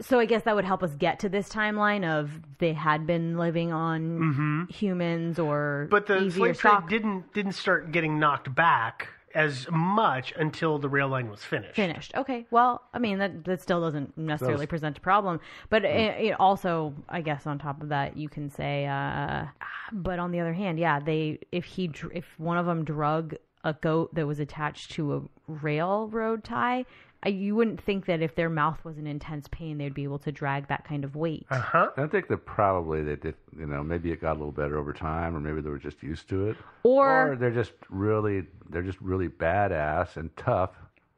So 0.00 0.18
I 0.18 0.26
guess 0.26 0.42
that 0.42 0.54
would 0.54 0.66
help 0.66 0.82
us 0.82 0.94
get 0.94 1.20
to 1.20 1.28
this 1.30 1.48
timeline 1.48 2.04
of 2.04 2.30
they 2.58 2.74
had 2.74 3.06
been 3.06 3.38
living 3.38 3.72
on 3.72 4.68
humans 4.70 5.38
or 5.38 5.84
Mm-hmm. 5.86 5.90
But 5.90 6.06
the 6.06 6.30
slave 6.30 6.58
trade 6.58 6.88
didn't 6.88 7.32
didn't 7.32 7.52
start 7.52 7.92
getting 7.92 8.18
knocked 8.18 8.54
back 8.54 9.08
as 9.34 9.66
much 9.70 10.32
until 10.36 10.78
the 10.78 10.88
rail 10.88 11.08
line 11.08 11.28
was 11.30 11.44
finished. 11.44 11.76
finished. 11.76 12.14
Okay, 12.14 12.46
well, 12.50 12.82
I 12.94 12.98
mean 12.98 13.18
that 13.18 13.44
that 13.44 13.60
still 13.62 13.80
doesn't 13.80 14.16
necessarily 14.18 14.64
Those- 14.64 14.70
present 14.70 14.98
a 14.98 15.00
problem, 15.00 15.40
but 15.70 15.82
Mm. 15.82 15.94
it, 15.94 16.24
it 16.26 16.40
also, 16.40 16.94
I 17.08 17.20
guess, 17.22 17.46
on 17.46 17.58
top 17.58 17.82
of 17.82 17.88
that, 17.90 18.16
you 18.16 18.28
can 18.28 18.50
say, 18.50 18.86
uh, 18.86 19.44
but 19.92 20.18
on 20.18 20.30
the 20.30 20.40
other 20.40 20.52
hand, 20.54 20.78
yeah, 20.78 21.00
they 21.00 21.38
if 21.52 21.64
he 21.64 21.90
if 22.14 22.24
one 22.38 22.58
of 22.58 22.66
them 22.66 22.84
drug 22.84 23.34
a 23.64 23.72
goat 23.72 24.14
that 24.14 24.26
was 24.26 24.40
attached 24.40 24.90
to 24.92 25.14
a 25.16 25.22
railroad 25.48 26.44
tie. 26.44 26.84
I, 27.26 27.30
you 27.30 27.56
wouldn't 27.56 27.82
think 27.82 28.06
that 28.06 28.22
if 28.22 28.36
their 28.36 28.48
mouth 28.48 28.78
was 28.84 28.98
in 28.98 29.06
intense 29.06 29.48
pain, 29.50 29.78
they'd 29.78 29.92
be 29.92 30.04
able 30.04 30.20
to 30.20 30.30
drag 30.32 30.68
that 30.68 30.84
kind 30.84 31.02
of 31.04 31.16
weight. 31.16 31.44
Uh-huh. 31.50 31.88
I 31.96 32.06
think 32.06 32.28
that 32.28 32.46
probably 32.46 33.02
they 33.02 33.16
did. 33.16 33.34
You 33.58 33.66
know, 33.66 33.82
maybe 33.82 34.12
it 34.12 34.20
got 34.20 34.32
a 34.32 34.38
little 34.38 34.52
better 34.52 34.78
over 34.78 34.92
time, 34.92 35.34
or 35.36 35.40
maybe 35.40 35.60
they 35.60 35.68
were 35.70 35.78
just 35.78 36.02
used 36.02 36.28
to 36.28 36.48
it, 36.50 36.56
Or- 36.84 37.36
they're 37.38 37.50
just 37.50 37.72
really 37.90 38.44
they're 38.70 38.82
just 38.82 39.00
really 39.00 39.28
badass 39.28 40.16
and 40.16 40.34
tough. 40.36 40.70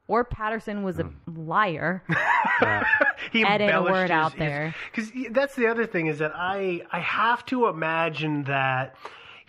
Or 0.07 0.23
Patterson 0.23 0.81
was 0.81 0.97
a 0.97 1.03
Hmm. 1.03 1.47
liar. 1.47 2.01
he 3.31 3.43
Added 3.43 3.65
a 3.65 3.67
embellished 3.67 3.91
word 3.91 4.01
his- 4.03 4.11
out 4.11 4.35
there. 4.37 4.73
Because 4.91 5.11
that's 5.31 5.55
the 5.55 5.67
other 5.67 5.85
thing 5.85 6.07
is 6.07 6.17
that 6.17 6.31
I 6.35 6.81
I 6.91 6.99
have 6.99 7.45
to 7.47 7.67
imagine 7.67 8.43
that 8.45 8.95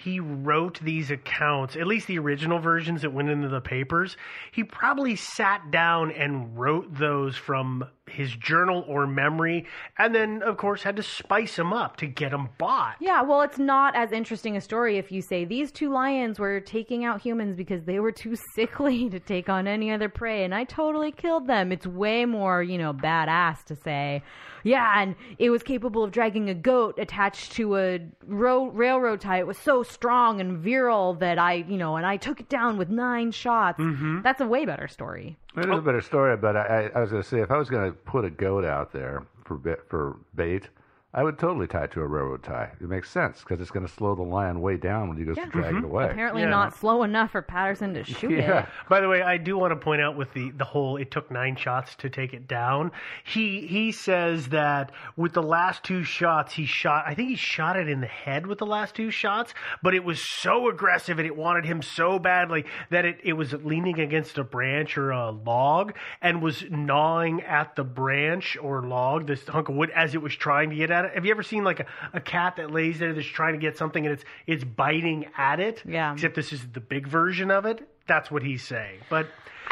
he 0.03 0.19
wrote 0.19 0.81
these 0.81 1.11
accounts, 1.11 1.77
at 1.77 1.87
least 1.87 2.07
the 2.07 2.19
original 2.19 2.59
versions 2.59 3.03
that 3.03 3.13
went 3.13 3.29
into 3.29 3.49
the 3.49 3.61
papers. 3.61 4.17
He 4.51 4.65
probably 4.65 5.15
sat 5.15 5.71
down 5.71 6.11
and 6.11 6.59
wrote 6.59 6.95
those 6.97 7.37
from 7.37 7.85
his 8.11 8.35
journal 8.35 8.85
or 8.87 9.07
memory, 9.07 9.67
and 9.99 10.15
then 10.15 10.43
of 10.43 10.57
course 10.57 10.83
had 10.83 10.97
to 10.97 11.03
spice 11.03 11.57
them 11.57 11.73
up 11.73 11.97
to 11.99 12.07
get 12.07 12.31
them 12.31 12.49
bought. 12.59 12.97
Yeah, 13.01 13.23
well, 13.23 13.43
it's 13.43 13.59
not 13.59 13.95
as 13.97 14.13
interesting 14.13 14.57
a 14.57 14.61
story 14.61 14.99
if 14.99 15.11
you 15.13 15.23
say 15.23 15.45
these 15.45 15.73
two 15.73 15.91
lions 15.91 16.39
were 16.39 16.61
taking 16.61 17.05
out 17.05 17.21
humans 17.21 17.57
because 17.57 17.85
they 17.85 18.01
were 18.01 18.13
too 18.13 18.37
sickly 18.55 19.09
to 19.11 19.21
take 19.21 19.49
on 19.49 19.67
any 19.67 19.91
other 19.91 20.09
prey, 20.09 20.45
and 20.45 20.55
I 20.55 20.65
totally 20.65 21.13
killed 21.13 21.47
them. 21.47 21.73
It's 21.73 21.87
way 21.87 22.25
more, 22.25 22.63
you 22.63 22.79
know, 22.79 22.93
badass 22.93 23.65
to 23.65 23.77
say, 23.77 24.23
yeah, 24.63 25.01
and 25.01 25.15
it 25.39 25.51
was 25.51 25.63
capable 25.63 26.05
of 26.05 26.11
dragging 26.11 26.51
a 26.51 26.55
goat 26.55 26.99
attached 26.99 27.53
to 27.53 27.77
a 27.77 28.01
ro- 28.27 28.69
railroad 28.69 29.21
tie. 29.21 29.39
It 29.39 29.47
was 29.47 29.59
so 29.59 29.83
strong 29.83 30.41
and 30.41 30.59
virile 30.59 31.15
that 31.15 31.39
I, 31.39 31.55
you 31.55 31.77
know, 31.77 31.97
and 31.97 32.07
I 32.07 32.17
took 32.17 32.41
it 32.41 32.49
down 32.49 32.77
with 32.77 32.91
nine 32.91 33.31
shots. 33.33 33.81
Mm-hmm. 33.81 34.21
That's 34.23 34.41
a 34.41 34.47
way 34.47 34.65
better 34.65 34.89
story. 34.89 35.39
It 35.57 35.69
is 35.69 35.79
a 35.79 35.83
better 35.83 36.01
story, 36.01 36.37
but 36.37 36.57
I, 36.57 36.91
I, 36.95 37.01
was 37.01 37.11
going 37.11 37.23
to 37.23 37.29
say 37.29 37.41
if 37.41 37.51
I 37.51 37.57
was 37.57 37.69
going 37.69 37.91
to 37.91 37.97
put 37.97 38.25
a 38.25 38.31
goat 38.31 38.65
out 38.65 38.93
there 38.93 39.27
for 39.45 39.57
bit, 39.57 39.81
for 39.89 40.17
bait, 40.35 40.69
I 41.13 41.25
would 41.25 41.41
totally 41.41 41.67
tie 41.67 41.85
it 41.85 41.93
to 41.93 42.03
a 42.03 42.07
railroad 42.07 42.45
tie. 42.45 42.71
It 42.81 42.89
makes 42.89 43.11
sense 43.11 43.41
because 43.41 43.61
it's 43.61 43.73
going 43.73 43.85
to 43.85 43.93
slow 43.93 44.15
the 44.15 44.23
lion 44.23 44.61
way 44.61 44.77
down 44.77 45.09
when 45.09 45.19
he 45.19 45.25
goes 45.25 45.35
to 45.35 45.47
drag 45.47 45.75
it 45.75 45.79
mm-hmm. 45.79 45.87
away. 45.87 46.05
Apparently 46.09 46.43
Yeah. 46.43 46.51
not 46.51 46.77
slow 46.77 47.03
enough 47.03 47.33
for 47.33 47.43
Patterson 47.43 47.95
to 47.95 48.05
shoot 48.05 48.31
it. 48.31 48.67
By 48.89 49.01
the 49.01 49.09
way, 49.09 49.21
I 49.21 49.37
do 49.37 49.59
want 49.59 49.73
to 49.73 49.77
point 49.77 50.01
out 50.01 50.17
with 50.17 50.33
the 50.35 50.53
the 50.53 50.65
whole 50.65 50.97
it 50.99 51.11
took 51.11 51.29
nine 51.29 51.57
shots 51.57 51.97
to 51.97 52.11
take 52.11 52.33
it 52.33 52.47
down. 52.47 52.93
He 53.25 53.67
he 53.67 53.91
says 53.91 54.51
that 54.51 54.93
with 55.17 55.33
the 55.33 55.43
last 55.43 55.83
two 55.83 56.05
shots 56.05 56.55
he 56.55 56.65
shot 56.65 57.05
I 57.09 57.15
think 57.15 57.29
he 57.29 57.37
shot 57.37 57.77
it 57.77 57.89
in 57.89 58.01
the 58.01 58.07
head 58.07 58.47
with 58.47 58.59
the 58.59 58.67
last 58.67 58.95
two 58.95 59.11
shots, 59.11 59.53
but 59.83 59.95
it 59.95 60.05
was 60.05 60.25
so 60.25 60.69
aggressive 60.69 61.19
and 61.19 61.27
it 61.27 61.35
wanted 61.35 61.65
him 61.65 61.83
so 61.83 62.21
badly 62.21 62.67
that 62.91 63.05
it, 63.05 63.19
it 63.25 63.33
was 63.33 63.53
leaning 63.53 63.99
against 63.99 64.39
a 64.39 64.45
branch 64.45 64.97
or 64.97 65.11
a 65.11 65.33
log 65.33 65.93
and 66.23 66.41
was 66.41 66.65
gnawing 66.71 67.43
at 67.43 67.75
the 67.75 67.85
branch 67.85 68.57
or 68.63 68.87
log, 68.87 69.27
this 69.27 69.45
hunk 69.49 69.69
of 69.69 69.75
wood 69.75 69.91
as 69.91 70.15
it 70.15 70.23
was 70.23 70.37
trying 70.37 70.71
to 70.71 70.77
get 70.77 70.93
at 70.93 71.00
at 71.05 71.11
it. 71.11 71.15
Have 71.15 71.25
you 71.25 71.31
ever 71.33 71.43
seen 71.43 71.65
like 71.65 71.81
a, 71.81 71.87
a 72.13 72.21
cat 72.21 72.57
that 72.57 72.71
lays 72.71 72.99
there 72.99 73.13
that's 73.13 73.27
trying 73.27 73.55
to 73.55 73.59
get 73.59 73.77
something 73.77 74.07
and 74.07 74.13
it's 74.13 74.25
it's 74.47 74.65
biting 74.65 75.27
at 75.37 75.61
it? 75.61 75.83
Yeah. 75.87 76.13
Except 76.13 76.35
this 76.35 76.53
is 76.53 76.67
the 76.73 76.81
big 76.81 77.07
version 77.07 77.51
of 77.51 77.67
it. 77.67 77.87
That's 78.07 78.31
what 78.31 78.43
he's 78.43 78.63
saying. 78.63 78.99
But 79.09 79.27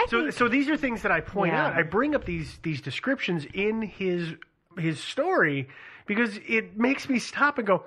so 0.09 0.31
so 0.31 0.49
these 0.49 0.68
are 0.68 0.76
things 0.76 1.03
that 1.03 1.12
I 1.12 1.20
point 1.20 1.53
Yeah. 1.53 1.66
out. 1.68 1.74
I 1.74 1.83
bring 1.83 2.14
up 2.14 2.24
these 2.24 2.59
these 2.62 2.81
descriptions 2.81 3.47
in 3.55 3.83
his 3.83 4.35
his 4.79 5.01
story 5.01 5.68
because 6.07 6.39
it 6.49 6.76
makes 6.79 7.09
me 7.09 7.18
stop 7.18 7.59
and 7.59 7.66
go, 7.66 7.85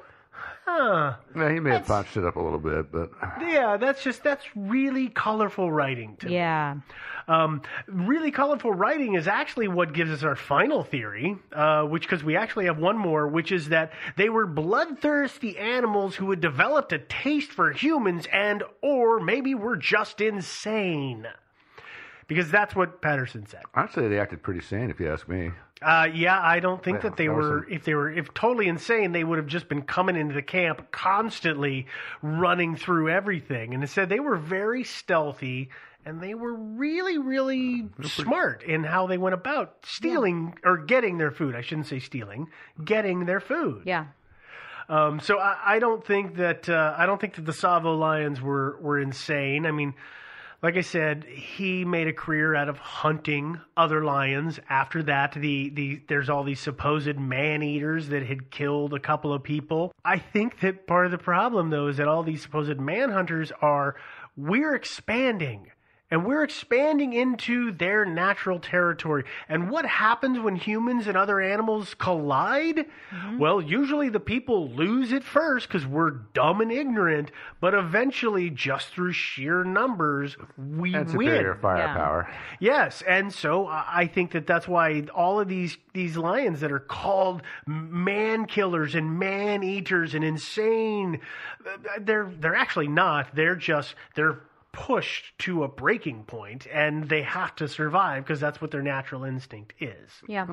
huh. 0.65 1.13
Yeah, 1.35 1.53
he 1.53 1.59
may 1.59 1.71
have 1.71 1.85
punched 1.85 2.17
it 2.17 2.25
up 2.25 2.35
a 2.35 2.41
little 2.41 2.59
bit, 2.59 2.91
but 2.91 3.11
Yeah, 3.41 3.77
that's 3.77 4.03
just 4.03 4.23
that's 4.23 4.45
really 4.55 5.09
colorful 5.09 5.71
writing 5.71 6.17
to 6.17 6.27
me. 6.27 6.35
Yeah. 6.35 6.75
Um, 7.27 7.61
really 7.87 8.31
colorful 8.31 8.73
writing 8.73 9.13
is 9.15 9.27
actually 9.27 9.67
what 9.67 9.93
gives 9.93 10.11
us 10.11 10.23
our 10.23 10.35
final 10.35 10.83
theory, 10.83 11.37
uh, 11.53 11.83
which 11.83 12.03
because 12.03 12.23
we 12.23 12.35
actually 12.35 12.65
have 12.65 12.77
one 12.79 12.97
more, 12.97 13.27
which 13.27 13.51
is 13.51 13.69
that 13.69 13.91
they 14.17 14.29
were 14.29 14.45
bloodthirsty 14.47 15.57
animals 15.57 16.15
who 16.15 16.29
had 16.29 16.41
developed 16.41 16.91
a 16.93 16.99
taste 16.99 17.51
for 17.51 17.71
humans, 17.71 18.27
and 18.31 18.63
or 18.81 19.19
maybe 19.19 19.55
were 19.55 19.77
just 19.77 20.19
insane. 20.21 21.27
Because 22.27 22.49
that's 22.49 22.75
what 22.75 23.01
Patterson 23.01 23.45
said. 23.45 23.63
I'd 23.75 23.91
say 23.91 24.07
they 24.07 24.19
acted 24.19 24.41
pretty 24.41 24.61
sane, 24.61 24.89
if 24.89 24.99
you 24.99 25.11
ask 25.11 25.27
me. 25.27 25.51
Uh, 25.81 26.07
yeah, 26.13 26.39
I 26.39 26.59
don't 26.59 26.83
think 26.83 26.97
Yeah, 26.97 27.09
that 27.09 27.17
they 27.17 27.25
that 27.27 27.33
were. 27.33 27.63
some- 27.65 27.73
If 27.73 27.83
they 27.85 27.95
were, 27.95 28.09
if 28.11 28.33
totally 28.33 28.67
insane, 28.67 29.11
they 29.13 29.23
would 29.23 29.37
have 29.39 29.47
just 29.47 29.67
been 29.67 29.81
coming 29.81 30.15
into 30.15 30.35
the 30.35 30.41
camp 30.43 30.91
constantly, 30.91 31.87
running 32.21 32.75
through 32.75 33.09
everything. 33.09 33.73
And 33.73 33.81
instead, 33.81 34.07
they 34.09 34.19
were 34.19 34.35
very 34.37 34.83
stealthy, 34.83 35.69
and 36.05 36.21
they 36.21 36.35
were 36.35 36.53
really, 36.53 37.17
really 37.17 37.87
smart 38.03 38.61
in 38.63 38.83
how 38.83 39.07
they 39.07 39.17
went 39.17 39.33
about 39.33 39.77
stealing 39.83 40.55
or 40.63 40.77
getting 40.77 41.17
their 41.17 41.31
food. 41.31 41.55
I 41.55 41.61
shouldn't 41.61 41.87
say 41.87 41.97
stealing, 41.99 42.47
getting 42.83 43.25
their 43.25 43.39
food. 43.39 43.81
Yeah. 43.85 44.05
Um, 44.89 45.19
so 45.19 45.39
I, 45.39 45.57
I 45.65 45.79
don't 45.79 46.05
think 46.05 46.35
that 46.35 46.67
uh, 46.69 46.93
I 46.97 47.05
don't 47.05 47.19
think 47.21 47.35
that 47.35 47.45
the 47.45 47.53
Tsavo 47.53 47.97
Lions 47.97 48.41
were 48.41 48.77
were 48.81 48.99
insane. 48.99 49.65
I 49.65 49.71
mean, 49.71 49.93
like 50.63 50.77
I 50.77 50.81
said, 50.81 51.23
he 51.23 51.83
made 51.85 52.07
a 52.07 52.13
career 52.13 52.53
out 52.53 52.69
of 52.69 52.77
hunting 52.77 53.59
other 53.75 54.03
lions. 54.03 54.59
After 54.69 55.01
that, 55.03 55.33
the, 55.33 55.69
the 55.69 56.01
there's 56.07 56.29
all 56.29 56.43
these 56.43 56.59
supposed 56.59 57.17
man 57.17 57.63
eaters 57.63 58.09
that 58.09 58.23
had 58.23 58.51
killed 58.51 58.93
a 58.93 58.99
couple 58.99 59.33
of 59.33 59.43
people. 59.43 59.91
I 60.05 60.19
think 60.19 60.59
that 60.59 60.85
part 60.85 61.05
of 61.05 61.11
the 61.11 61.17
problem 61.17 61.71
though 61.71 61.87
is 61.87 61.97
that 61.97 62.07
all 62.07 62.23
these 62.23 62.43
supposed 62.43 62.79
man 62.79 63.09
hunters 63.09 63.51
are 63.61 63.95
we're 64.37 64.75
expanding. 64.75 65.71
And 66.11 66.25
we're 66.25 66.43
expanding 66.43 67.13
into 67.13 67.71
their 67.71 68.05
natural 68.05 68.59
territory. 68.59 69.23
And 69.47 69.69
what 69.69 69.85
happens 69.85 70.39
when 70.39 70.57
humans 70.57 71.07
and 71.07 71.15
other 71.15 71.39
animals 71.39 71.93
collide? 71.93 72.85
Well, 73.39 73.61
usually 73.61 74.09
the 74.09 74.19
people 74.19 74.69
lose 74.71 75.13
it 75.13 75.23
first 75.23 75.67
because 75.67 75.85
we're 75.87 76.11
dumb 76.11 76.59
and 76.59 76.71
ignorant, 76.71 77.31
but 77.61 77.73
eventually, 77.73 78.49
just 78.49 78.89
through 78.89 79.13
sheer 79.13 79.63
numbers, 79.63 80.35
we 80.57 80.93
And 80.93 81.05
win. 81.05 81.27
superior 81.27 81.55
firepower. 81.55 82.29
Yes, 82.59 83.01
and 83.07 83.33
so 83.33 83.67
I 83.67 84.01
I 84.01 84.07
think 84.07 84.31
that 84.31 84.47
that's 84.47 84.67
why 84.67 85.03
all 85.13 85.39
of 85.39 85.47
these 85.47 85.77
these 85.93 86.17
lions 86.17 86.59
that 86.61 86.71
are 86.71 86.79
called 86.79 87.43
man 87.67 88.45
killers 88.45 88.95
and 88.95 89.19
man 89.19 89.63
eaters 89.63 90.15
and 90.15 90.23
insane, 90.23 91.19
uh, 91.65 91.77
they're 91.99 92.31
they're 92.39 92.55
actually 92.55 92.87
not. 92.87 93.35
They're 93.35 93.55
just 93.55 93.93
they're 94.15 94.39
pushed 94.73 95.37
to 95.39 95.63
a 95.63 95.67
breaking 95.67 96.23
point 96.23 96.65
and 96.71 97.09
they 97.09 97.21
have 97.21 97.55
to 97.55 97.67
survive 97.67 98.23
because 98.23 98.39
that's 98.39 98.61
what 98.61 98.71
their 98.71 98.81
natural 98.81 99.23
instinct 99.25 99.73
is. 99.79 100.09
Yeah. 100.27 100.47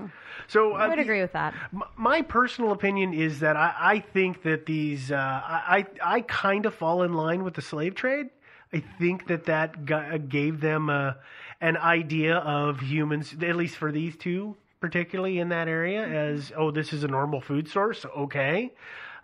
So 0.49 0.73
I 0.73 0.87
uh, 0.87 0.89
would 0.91 0.99
agree 0.99 1.21
with 1.21 1.33
that. 1.33 1.55
M- 1.73 1.83
My 1.97 2.23
personal 2.23 2.73
opinion 2.73 3.15
is 3.15 3.41
that 3.41 3.57
I, 3.57 3.75
I 3.79 4.01
think 4.01 4.43
that 4.43 4.67
these 4.67 5.13
uh, 5.13 5.17
I 5.17 5.87
I, 6.03 6.17
I 6.17 6.21
kind 6.23 6.67
of 6.67 6.75
fall 6.75 7.03
in 7.03 7.13
line 7.15 7.45
with 7.45 7.55
the 7.55 7.63
slave 7.63 7.95
trade. 7.95 8.31
I 8.73 8.83
think 8.99 9.29
that 9.29 9.45
that 9.45 9.87
g- 9.87 10.19
gave 10.29 10.61
them 10.61 10.91
uh, 10.91 11.13
an 11.61 11.77
idea 11.77 12.37
of 12.37 12.81
humans, 12.81 13.35
at 13.41 13.57
least 13.57 13.77
for 13.77 13.91
these 13.93 14.17
two, 14.17 14.57
particularly 14.81 15.39
in 15.39 15.49
that 15.51 15.69
area, 15.69 16.05
as 16.05 16.53
oh, 16.57 16.71
this 16.71 16.93
is 16.93 17.05
a 17.05 17.09
normal 17.09 17.41
food 17.41 17.69
source. 17.69 18.05
Okay, 18.05 18.75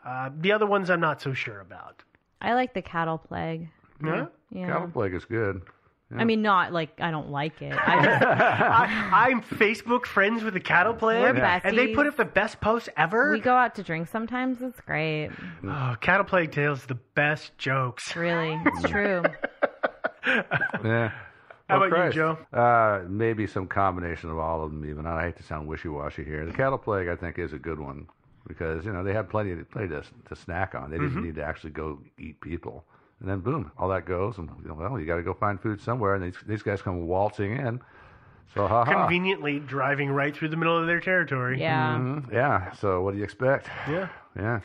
uh, 0.05 0.31
the 0.39 0.53
other 0.53 0.67
ones 0.67 0.89
I'm 0.89 1.01
not 1.01 1.21
so 1.21 1.33
sure 1.35 1.61
about. 1.61 2.03
I 2.41 2.55
like 2.55 2.75
the 2.75 2.83
cattle 2.83 3.19
plague. 3.19 3.69
Yeah? 4.03 4.27
Yeah. 4.51 4.67
Cattle 4.67 4.89
plague 4.89 5.15
is 5.15 5.25
good. 5.25 5.63
I 6.17 6.23
mean, 6.25 6.43
not 6.43 6.73
like 6.73 7.01
I 7.01 7.11
don't 7.11 7.31
like 7.31 7.61
it. 7.61 7.73
I 7.77 8.05
just, 8.05 8.25
I, 8.25 9.29
I'm 9.31 9.43
Facebook 9.43 10.07
friends 10.07 10.45
with 10.45 10.55
the 10.55 10.61
cattle 10.61 10.95
plague, 10.95 11.23
We're 11.23 11.43
and 11.43 11.77
they 11.77 11.89
put 11.89 12.07
up 12.07 12.17
the 12.17 12.25
best 12.25 12.61
posts 12.61 12.89
ever. 12.97 13.33
we 13.33 13.41
go 13.41 13.55
out 13.55 13.75
to 13.77 13.83
drink 13.83 14.07
sometimes. 14.09 14.63
It's 14.63 14.81
great. 14.83 15.31
Oh, 15.67 15.97
cattle 16.01 16.25
plague 16.25 16.53
tales, 16.53 16.85
the 16.87 16.95
best 17.17 17.57
jokes. 17.59 18.15
Really, 18.15 18.61
it's 18.65 18.83
true. 18.91 19.23
Yeah. 20.85 21.11
How 21.69 21.81
Well, 21.81 21.89
about 21.89 22.07
you, 22.07 22.13
Joe? 22.13 22.39
Uh, 22.53 23.03
maybe 23.09 23.47
some 23.47 23.67
combination 23.67 24.31
of 24.31 24.39
all 24.39 24.63
of 24.65 24.71
them. 24.71 24.89
Even 24.89 25.07
I 25.07 25.23
hate 25.25 25.37
to 25.39 25.43
sound 25.43 25.67
wishy-washy 25.67 26.23
here. 26.25 26.45
The 26.45 26.53
cattle 26.53 26.79
plague, 26.79 27.09
I 27.09 27.17
think, 27.17 27.39
is 27.39 27.53
a 27.55 27.59
good 27.59 27.81
one 27.81 28.07
because 28.47 28.85
you 28.85 28.93
know 28.93 29.03
they 29.03 29.15
had 29.15 29.31
plenty, 29.31 29.55
plenty 29.65 29.89
to, 29.89 30.03
to 30.29 30.37
snack 30.37 30.75
on. 30.75 30.91
They 30.91 30.99
didn't 30.99 31.15
Mhm. 31.17 31.25
need 31.25 31.35
to 31.37 31.45
actually 31.45 31.71
go 31.71 31.99
eat 32.19 32.41
people. 32.41 32.85
And 33.25 33.31
then 33.31 33.41
boom, 33.41 33.73
all 33.79 33.89
that 33.89 34.05
goes, 34.05 34.37
and 34.37 34.51
you 34.63 34.69
know, 34.69 34.75
well, 34.75 35.01
you 35.01 35.07
got 35.07 35.17
to 35.17 35.23
go 35.23 35.33
find 35.33 35.59
food 35.59 35.81
somewhere, 35.81 36.15
and 36.15 36.23
these 36.23 36.37
these 36.47 36.63
guys 36.63 36.83
come 36.83 37.07
waltzing 37.07 37.57
in. 37.57 37.81
So 38.55 38.67
ha 38.67 38.85
ha. 38.85 39.07
Conveniently 39.07 39.61
driving 39.61 40.11
right 40.11 40.37
through 40.37 40.49
the 40.49 40.59
middle 40.59 40.77
of 40.79 40.87
their 40.87 41.01
territory. 41.01 41.59
Mhm. 41.59 42.31
Yeah. 42.31 42.73
So 42.73 43.01
what 43.01 43.13
do 43.13 43.17
you 43.17 43.25
expect? 43.25 43.71
Yeah. 43.89 44.09
Yeah. 44.37 44.61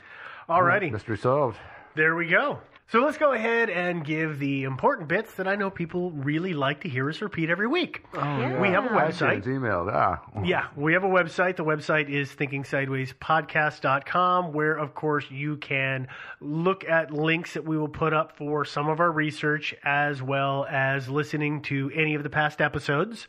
Alrighty. 0.50 0.92
Mystery 0.92 1.18
solved. 1.18 1.56
There 1.96 2.18
we 2.18 2.28
go. 2.28 2.60
So 2.92 3.02
let's 3.02 3.20
go 3.20 3.34
ahead 3.34 3.70
and 3.70 4.04
give 4.04 4.40
the 4.40 4.64
important 4.64 5.08
bits 5.08 5.36
that 5.36 5.48
I 5.48 5.56
know 5.56 5.70
people 5.70 6.10
really 6.10 6.56
like 6.56 6.82
to 6.82 6.90
hear 6.90 7.08
us 7.08 7.22
repeat 7.22 7.52
every 7.52 7.68
week. 7.68 8.04
Oh, 8.16 8.60
We 8.60 8.70
have 8.70 8.86
a 8.86 8.90
website. 8.90 9.44
iTunes 9.44 9.60
emailed. 9.60 9.94
Ah. 9.94 10.24
Yeah, 10.44 10.66
we 10.76 10.94
have 10.94 11.04
a 11.04 11.08
website. 11.08 11.56
The 11.56 11.64
website 11.64 12.10
is 12.10 12.32
thinkingsidewayspodcast.com, 12.32 14.54
where, 14.54 14.74
of 14.76 14.96
course, 14.96 15.26
you 15.30 15.58
can 15.58 16.08
look 16.42 16.84
at 16.84 17.12
links 17.12 17.54
that 17.54 17.64
we 17.64 17.78
will 17.78 17.90
put 17.90 18.12
up 18.12 18.36
for 18.38 18.66
some 18.66 18.90
of 18.90 19.00
our 19.00 19.12
research 19.12 19.76
as 19.84 20.24
well 20.24 20.66
as 20.68 21.08
listening 21.08 21.62
to 21.64 21.92
any 21.94 22.16
of 22.16 22.24
the 22.24 22.30
past 22.32 22.60
episodes. 22.60 23.28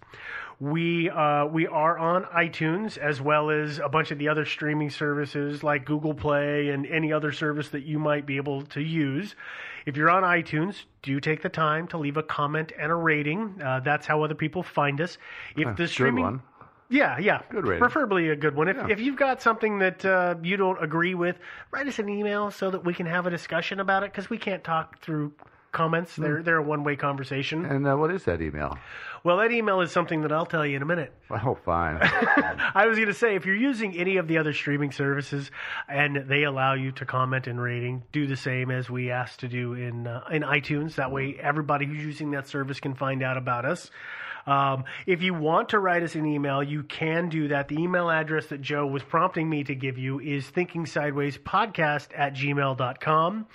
We 0.60 1.08
uh, 1.08 1.46
we 1.46 1.66
are 1.66 1.96
on 1.98 2.24
iTunes 2.24 2.98
as 2.98 3.18
well 3.18 3.48
as 3.50 3.78
a 3.78 3.88
bunch 3.88 4.10
of 4.10 4.18
the 4.18 4.28
other 4.28 4.44
streaming 4.44 4.90
services 4.90 5.62
like 5.62 5.86
Google 5.86 6.12
Play 6.12 6.68
and 6.68 6.84
any 6.86 7.14
other 7.14 7.32
service 7.32 7.70
that 7.70 7.84
you 7.84 7.98
might 7.98 8.26
be 8.26 8.36
able 8.36 8.62
to 8.66 8.82
use. 8.82 9.34
If 9.86 9.96
you're 9.96 10.10
on 10.10 10.22
iTunes, 10.22 10.84
do 11.00 11.18
take 11.18 11.40
the 11.40 11.48
time 11.48 11.88
to 11.88 11.96
leave 11.98 12.18
a 12.18 12.22
comment 12.22 12.72
and 12.78 12.92
a 12.92 12.94
rating. 12.94 13.58
Uh, 13.64 13.80
that's 13.80 14.06
how 14.06 14.22
other 14.22 14.34
people 14.34 14.62
find 14.62 15.00
us. 15.00 15.16
If 15.56 15.66
the 15.68 15.72
good 15.72 15.88
streaming 15.88 16.24
one. 16.24 16.42
yeah, 16.90 17.16
yeah. 17.18 17.40
Good 17.50 17.64
rating. 17.66 17.80
Preferably 17.80 18.28
a 18.28 18.36
good 18.36 18.54
one. 18.54 18.68
If, 18.68 18.76
Yeah. 18.76 18.88
if 18.90 19.00
you've 19.00 19.16
got 19.16 19.40
something 19.40 19.78
that 19.78 20.04
uh, 20.04 20.34
you 20.42 20.58
don't 20.58 20.82
agree 20.84 21.14
with, 21.14 21.38
write 21.70 21.86
us 21.88 21.98
an 21.98 22.10
email 22.10 22.50
so 22.50 22.70
that 22.70 22.84
we 22.84 22.92
can 22.92 23.06
have 23.06 23.26
a 23.26 23.30
discussion 23.30 23.80
about 23.80 24.02
it 24.02 24.12
because 24.12 24.28
we 24.28 24.36
can't 24.36 24.62
talk 24.62 25.00
through 25.00 25.32
comments. 25.72 26.16
Hmm. 26.16 26.22
They're, 26.22 26.42
they're 26.42 26.56
a 26.56 26.62
one 26.62 26.84
way 26.84 26.96
conversation. 26.96 27.64
And 27.64 27.86
uh, 27.86 27.96
what 27.96 28.10
is 28.10 28.24
that 28.24 28.40
email? 28.40 28.78
Well, 29.22 29.36
that 29.36 29.52
email 29.52 29.82
is 29.82 29.92
something 29.92 30.22
that 30.22 30.32
I'll 30.32 30.46
tell 30.46 30.64
you 30.64 30.76
in 30.76 30.82
a 30.82 30.86
minute. 30.86 31.12
Oh, 31.30 31.54
fine. 31.54 31.98
I 32.02 32.86
was 32.86 32.96
going 32.96 33.08
to 33.08 33.14
say, 33.14 33.34
if 33.34 33.44
you're 33.44 33.54
using 33.54 33.94
any 33.96 34.16
of 34.16 34.28
the 34.28 34.38
other 34.38 34.54
streaming 34.54 34.92
services 34.92 35.50
and 35.88 36.24
they 36.26 36.44
allow 36.44 36.72
you 36.72 36.92
to 36.92 37.04
comment 37.04 37.46
and 37.46 37.60
rating, 37.60 38.02
do 38.12 38.26
the 38.26 38.36
same 38.36 38.70
as 38.70 38.88
we 38.88 39.10
asked 39.10 39.40
to 39.40 39.48
do 39.48 39.74
in 39.74 40.06
uh, 40.06 40.24
in 40.30 40.42
iTunes. 40.42 40.94
That 40.94 41.12
way, 41.12 41.36
everybody 41.40 41.84
who's 41.84 42.02
using 42.02 42.30
that 42.30 42.48
service 42.48 42.80
can 42.80 42.94
find 42.94 43.22
out 43.22 43.36
about 43.36 43.66
us. 43.66 43.90
Um, 44.46 44.84
if 45.06 45.22
you 45.22 45.34
want 45.34 45.70
to 45.70 45.78
write 45.78 46.02
us 46.02 46.14
an 46.14 46.26
email, 46.26 46.62
you 46.62 46.82
can 46.82 47.28
do 47.28 47.48
that. 47.48 47.68
The 47.68 47.78
email 47.78 48.10
address 48.10 48.46
that 48.46 48.60
Joe 48.60 48.86
was 48.86 49.02
prompting 49.02 49.48
me 49.48 49.64
to 49.64 49.74
give 49.74 49.98
you 49.98 50.20
is 50.20 50.46
thinkingsidewayspodcast 50.46 52.08
at 52.16 52.34
gmail.com. 52.34 53.46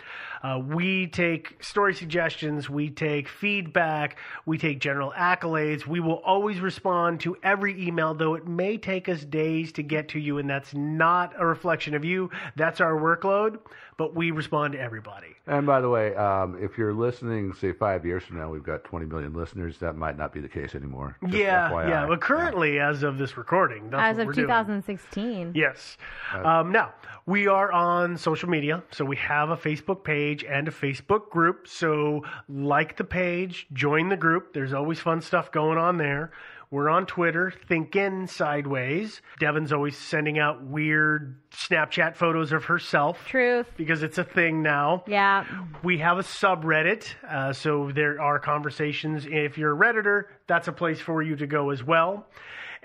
Uh, 0.43 0.59
we 0.59 1.07
take 1.07 1.63
story 1.63 1.95
suggestions, 1.95 2.69
we 2.69 2.87
take 2.89 3.27
feedback, 3.27 4.17
we 4.45 4.59
take 4.59 4.79
general 4.79 5.11
accolades. 5.17 5.87
We 5.87 5.99
will 5.99 6.21
always 6.23 6.59
respond 6.59 7.19
to 7.21 7.35
every 7.41 7.87
email, 7.87 8.13
though 8.13 8.35
it 8.35 8.45
may 8.47 8.77
take 8.77 9.09
us 9.09 9.25
days 9.25 9.71
to 9.71 9.81
get 9.81 10.09
to 10.09 10.19
you, 10.19 10.37
and 10.37 10.47
that's 10.47 10.73
not 10.75 11.33
a 11.39 11.45
reflection 11.45 11.95
of 11.95 12.05
you. 12.05 12.29
That's 12.55 12.79
our 12.79 12.93
workload, 12.93 13.57
but 13.97 14.15
we 14.15 14.31
respond 14.31 14.73
to 14.73 14.79
everybody. 14.79 15.35
And 15.47 15.65
by 15.65 15.79
the 15.79 15.89
way, 15.89 16.15
um, 16.15 16.57
if 16.61 16.77
you're 16.77 16.93
listening, 16.93 17.53
say 17.53 17.71
five 17.71 18.05
years 18.05 18.23
from 18.23 18.37
now, 18.37 18.49
we've 18.49 18.63
got 18.63 18.83
20 18.83 19.05
million 19.05 19.33
listeners. 19.33 19.77
That 19.79 19.95
might 19.95 20.17
not 20.17 20.33
be 20.33 20.41
the 20.41 20.49
case 20.49 20.75
anymore. 20.75 21.17
Just 21.23 21.35
yeah, 21.35 21.69
FYI. 21.69 21.89
yeah. 21.89 22.05
But 22.07 22.19
currently, 22.21 22.79
as 22.79 23.03
of 23.03 23.17
this 23.17 23.37
recording, 23.37 23.89
that's 23.89 24.01
As 24.01 24.17
what 24.17 24.21
of 24.21 24.27
we're 24.27 24.33
doing. 24.33 24.47
2016. 24.47 25.51
Yes. 25.55 25.97
Um, 26.33 26.71
now, 26.71 26.93
we 27.25 27.47
are 27.47 27.71
on 27.71 28.17
social 28.17 28.49
media. 28.49 28.83
So 28.91 29.05
we 29.05 29.15
have 29.17 29.49
a 29.49 29.57
Facebook 29.57 30.03
page 30.03 30.43
and 30.43 30.67
a 30.67 30.71
Facebook 30.71 31.29
group. 31.29 31.67
So 31.67 32.23
like 32.49 32.97
the 32.97 33.03
page, 33.03 33.67
join 33.73 34.09
the 34.09 34.17
group. 34.17 34.53
There's 34.53 34.73
always 34.73 34.99
fun 34.99 35.21
stuff 35.21 35.51
going 35.51 35.77
on 35.77 35.97
there. 35.97 36.31
We're 36.71 36.89
on 36.89 37.05
Twitter, 37.05 37.53
Thinkin' 37.67 38.27
Sideways. 38.27 39.21
Devin's 39.39 39.71
always 39.71 39.97
sending 39.97 40.39
out 40.39 40.63
weird 40.63 41.41
Snapchat 41.51 42.15
photos 42.15 42.51
of 42.51 42.65
herself. 42.65 43.25
Truth. 43.27 43.67
Because 43.77 44.03
it's 44.03 44.17
a 44.17 44.23
thing 44.23 44.61
now. 44.61 45.03
Yeah. 45.07 45.45
We 45.83 45.99
have 45.99 46.17
a 46.17 46.23
subreddit, 46.23 47.07
uh, 47.23 47.53
so 47.53 47.91
there 47.93 48.21
are 48.21 48.39
conversations. 48.39 49.25
If 49.29 49.57
you're 49.57 49.73
a 49.73 49.77
Redditor, 49.77 50.23
that's 50.47 50.67
a 50.67 50.73
place 50.73 50.99
for 50.99 51.21
you 51.21 51.35
to 51.35 51.47
go 51.47 51.69
as 51.69 51.83
well. 51.83 52.27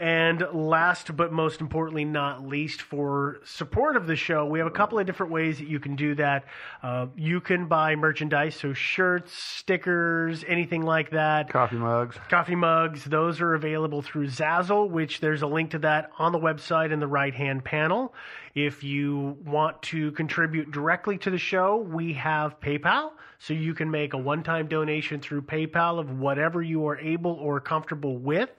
And 0.01 0.43
last 0.55 1.15
but 1.15 1.31
most 1.31 1.61
importantly, 1.61 2.07
not 2.07 2.49
least, 2.49 2.81
for 2.81 3.39
support 3.45 3.97
of 3.97 4.07
the 4.07 4.17
show, 4.17 4.47
we 4.47 4.59
have 4.59 4.67
a 4.67 4.71
couple 4.71 4.99
of 4.99 5.05
different 5.05 5.31
ways 5.31 5.59
that 5.59 5.69
you 5.69 5.79
can 5.79 5.95
do 5.95 6.15
that. 6.15 6.47
Uh, 6.83 7.09
you 7.17 7.43
can 7.43 7.67
buy 7.67 7.97
merchandise, 7.97 8.55
so 8.55 8.73
shirts, 8.73 9.31
stickers, 9.35 10.43
anything 10.49 10.81
like 10.81 11.11
that. 11.11 11.51
Coffee 11.51 11.77
mugs. 11.77 12.17
Coffee 12.31 12.55
mugs, 12.55 13.05
those 13.05 13.43
are 13.43 13.53
available 13.53 14.01
through 14.01 14.29
Zazzle, 14.29 14.89
which 14.89 15.21
there's 15.21 15.43
a 15.43 15.47
link 15.47 15.73
to 15.73 15.79
that 15.81 16.13
on 16.19 16.33
the 16.33 16.39
website 16.39 16.93
in 16.93 16.99
the 16.99 17.07
right 17.07 17.35
hand 17.35 17.63
panel. 17.63 18.15
If 18.55 18.83
you 18.83 19.37
want 19.45 19.83
to 19.83 20.13
contribute 20.13 20.71
directly 20.71 21.19
to 21.19 21.31
the 21.31 21.37
show, 21.37 21.77
we 21.77 22.15
have 22.15 22.59
PayPal. 22.59 23.11
So 23.39 23.53
you 23.53 23.75
can 23.75 23.91
make 23.91 24.15
a 24.15 24.19
one 24.19 24.43
time 24.43 24.67
donation 24.67 25.21
through 25.21 25.43
PayPal 25.43 25.99
of 25.99 26.19
whatever 26.19 26.63
you 26.63 26.87
are 26.89 26.99
able 26.99 27.33
or 27.33 27.61
comfortable 27.61 28.17
with. 28.17 28.51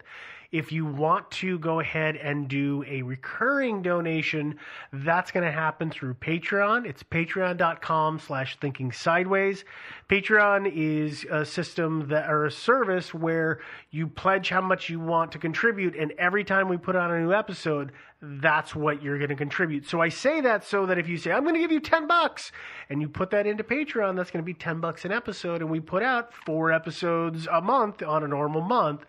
If 0.51 0.73
you 0.73 0.85
want 0.85 1.31
to 1.31 1.57
go 1.59 1.79
ahead 1.79 2.17
and 2.17 2.47
do 2.49 2.83
a 2.85 3.03
recurring 3.03 3.81
donation, 3.81 4.59
that's 4.91 5.31
going 5.31 5.45
to 5.45 5.51
happen 5.51 5.89
through 5.89 6.15
Patreon. 6.15 6.85
It's 6.85 7.03
patreon.com 7.03 8.19
slash 8.19 8.57
thinking 8.59 8.91
sideways. 8.91 9.63
Patreon 10.09 10.69
is 10.75 11.25
a 11.31 11.45
system 11.45 12.09
that, 12.09 12.29
or 12.29 12.45
a 12.45 12.51
service 12.51 13.13
where 13.13 13.61
you 13.91 14.07
pledge 14.07 14.49
how 14.49 14.59
much 14.59 14.89
you 14.89 14.99
want 14.99 15.31
to 15.31 15.39
contribute. 15.39 15.95
And 15.95 16.11
every 16.17 16.43
time 16.43 16.67
we 16.67 16.75
put 16.75 16.97
out 16.97 17.11
a 17.11 17.19
new 17.19 17.31
episode, 17.31 17.93
that's 18.21 18.75
what 18.75 19.01
you're 19.01 19.17
going 19.17 19.29
to 19.29 19.35
contribute. 19.35 19.87
So 19.87 20.01
I 20.01 20.09
say 20.09 20.41
that 20.41 20.65
so 20.65 20.85
that 20.85 20.97
if 20.97 21.07
you 21.07 21.17
say, 21.17 21.31
I'm 21.31 21.43
going 21.43 21.55
to 21.55 21.61
give 21.61 21.71
you 21.71 21.79
10 21.79 22.07
bucks 22.07 22.51
and 22.89 23.01
you 23.01 23.07
put 23.07 23.29
that 23.31 23.47
into 23.47 23.63
Patreon, 23.63 24.17
that's 24.17 24.31
going 24.31 24.43
to 24.43 24.45
be 24.45 24.53
10 24.53 24.81
bucks 24.81 25.05
an 25.05 25.13
episode. 25.13 25.61
And 25.61 25.71
we 25.71 25.79
put 25.79 26.03
out 26.03 26.33
four 26.33 26.73
episodes 26.73 27.47
a 27.49 27.61
month 27.61 28.03
on 28.03 28.23
a 28.23 28.27
normal 28.27 28.61
month. 28.61 29.05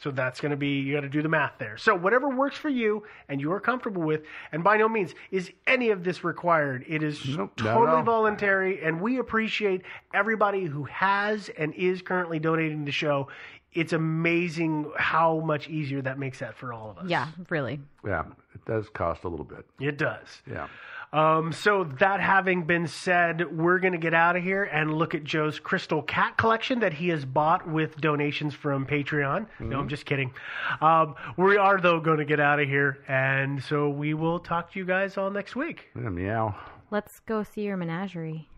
So 0.00 0.10
that's 0.10 0.40
going 0.40 0.50
to 0.50 0.56
be, 0.56 0.80
you 0.80 0.94
got 0.94 1.02
to 1.02 1.08
do 1.08 1.22
the 1.22 1.28
math 1.28 1.52
there. 1.58 1.76
So 1.76 1.94
whatever 1.94 2.28
works 2.28 2.56
for 2.56 2.68
you 2.68 3.04
and 3.28 3.40
you 3.40 3.52
are 3.52 3.60
comfortable 3.60 4.02
with, 4.02 4.22
and 4.52 4.64
by 4.64 4.76
no 4.76 4.88
means 4.88 5.14
is 5.30 5.50
any 5.66 5.90
of 5.90 6.04
this 6.04 6.24
required. 6.24 6.84
It 6.88 7.02
is 7.02 7.36
Nope, 7.36 7.56
totally 7.56 8.02
voluntary, 8.02 8.82
and 8.82 9.00
we 9.00 9.18
appreciate 9.18 9.82
everybody 10.12 10.64
who 10.64 10.84
has 10.84 11.48
and 11.56 11.72
is 11.74 12.02
currently 12.02 12.38
donating 12.38 12.80
to 12.80 12.84
the 12.84 12.92
show. 12.92 13.28
It's 13.72 13.92
amazing 13.92 14.92
how 14.96 15.40
much 15.40 15.68
easier 15.68 16.00
that 16.02 16.18
makes 16.18 16.38
that 16.38 16.56
for 16.56 16.72
all 16.72 16.90
of 16.90 16.98
us. 16.98 17.06
Yeah, 17.08 17.28
really. 17.48 17.80
Yeah, 18.04 18.24
it 18.54 18.64
does 18.66 18.88
cost 18.88 19.24
a 19.24 19.28
little 19.28 19.44
bit. 19.44 19.64
It 19.80 19.98
does. 19.98 20.42
Yeah. 20.48 20.68
Um, 21.14 21.52
so 21.52 21.84
that 22.00 22.18
having 22.18 22.64
been 22.64 22.88
said, 22.88 23.56
we're 23.56 23.78
going 23.78 23.92
to 23.92 24.00
get 24.00 24.14
out 24.14 24.34
of 24.34 24.42
here 24.42 24.64
and 24.64 24.92
look 24.92 25.14
at 25.14 25.22
Joe's 25.22 25.60
crystal 25.60 26.02
cat 26.02 26.36
collection 26.36 26.80
that 26.80 26.92
he 26.92 27.08
has 27.10 27.24
bought 27.24 27.68
with 27.68 27.96
donations 27.98 28.52
from 28.52 28.84
Patreon. 28.84 29.46
No, 29.60 29.78
I'm 29.78 29.88
just 29.88 30.06
kidding. 30.06 30.32
Um, 30.80 31.14
we 31.36 31.56
are 31.56 31.80
though 31.80 32.00
going 32.00 32.18
to 32.18 32.24
get 32.24 32.40
out 32.40 32.58
of 32.58 32.68
here, 32.68 32.98
and 33.06 33.62
so 33.62 33.88
we 33.88 34.12
will 34.12 34.40
talk 34.40 34.72
to 34.72 34.78
you 34.80 34.84
guys 34.84 35.16
all 35.16 35.30
next 35.30 35.54
week. 35.54 35.86
Yeah, 35.94 36.08
meow. 36.08 36.56
Let's 36.90 37.20
go 37.20 37.44
see 37.44 37.62
your 37.62 37.76
menagerie. 37.76 38.48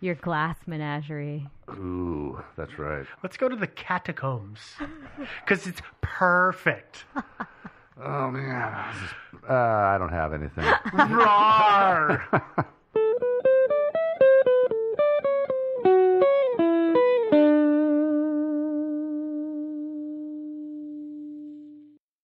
Your 0.00 0.14
glass 0.14 0.56
menagerie. 0.66 1.46
Ooh, 1.68 2.42
that's 2.56 2.78
right. 2.78 3.04
Let's 3.22 3.36
go 3.36 3.50
to 3.50 3.56
the 3.56 3.66
catacombs 3.66 4.60
because 5.44 5.66
it's 5.66 5.82
perfect. 6.00 7.04
Oh 8.00 8.30
man, 8.30 8.94
uh, 9.48 9.52
I 9.52 9.96
don't 9.98 10.12
have 10.12 10.32
anything. 10.32 10.64
Roar! 11.14 12.66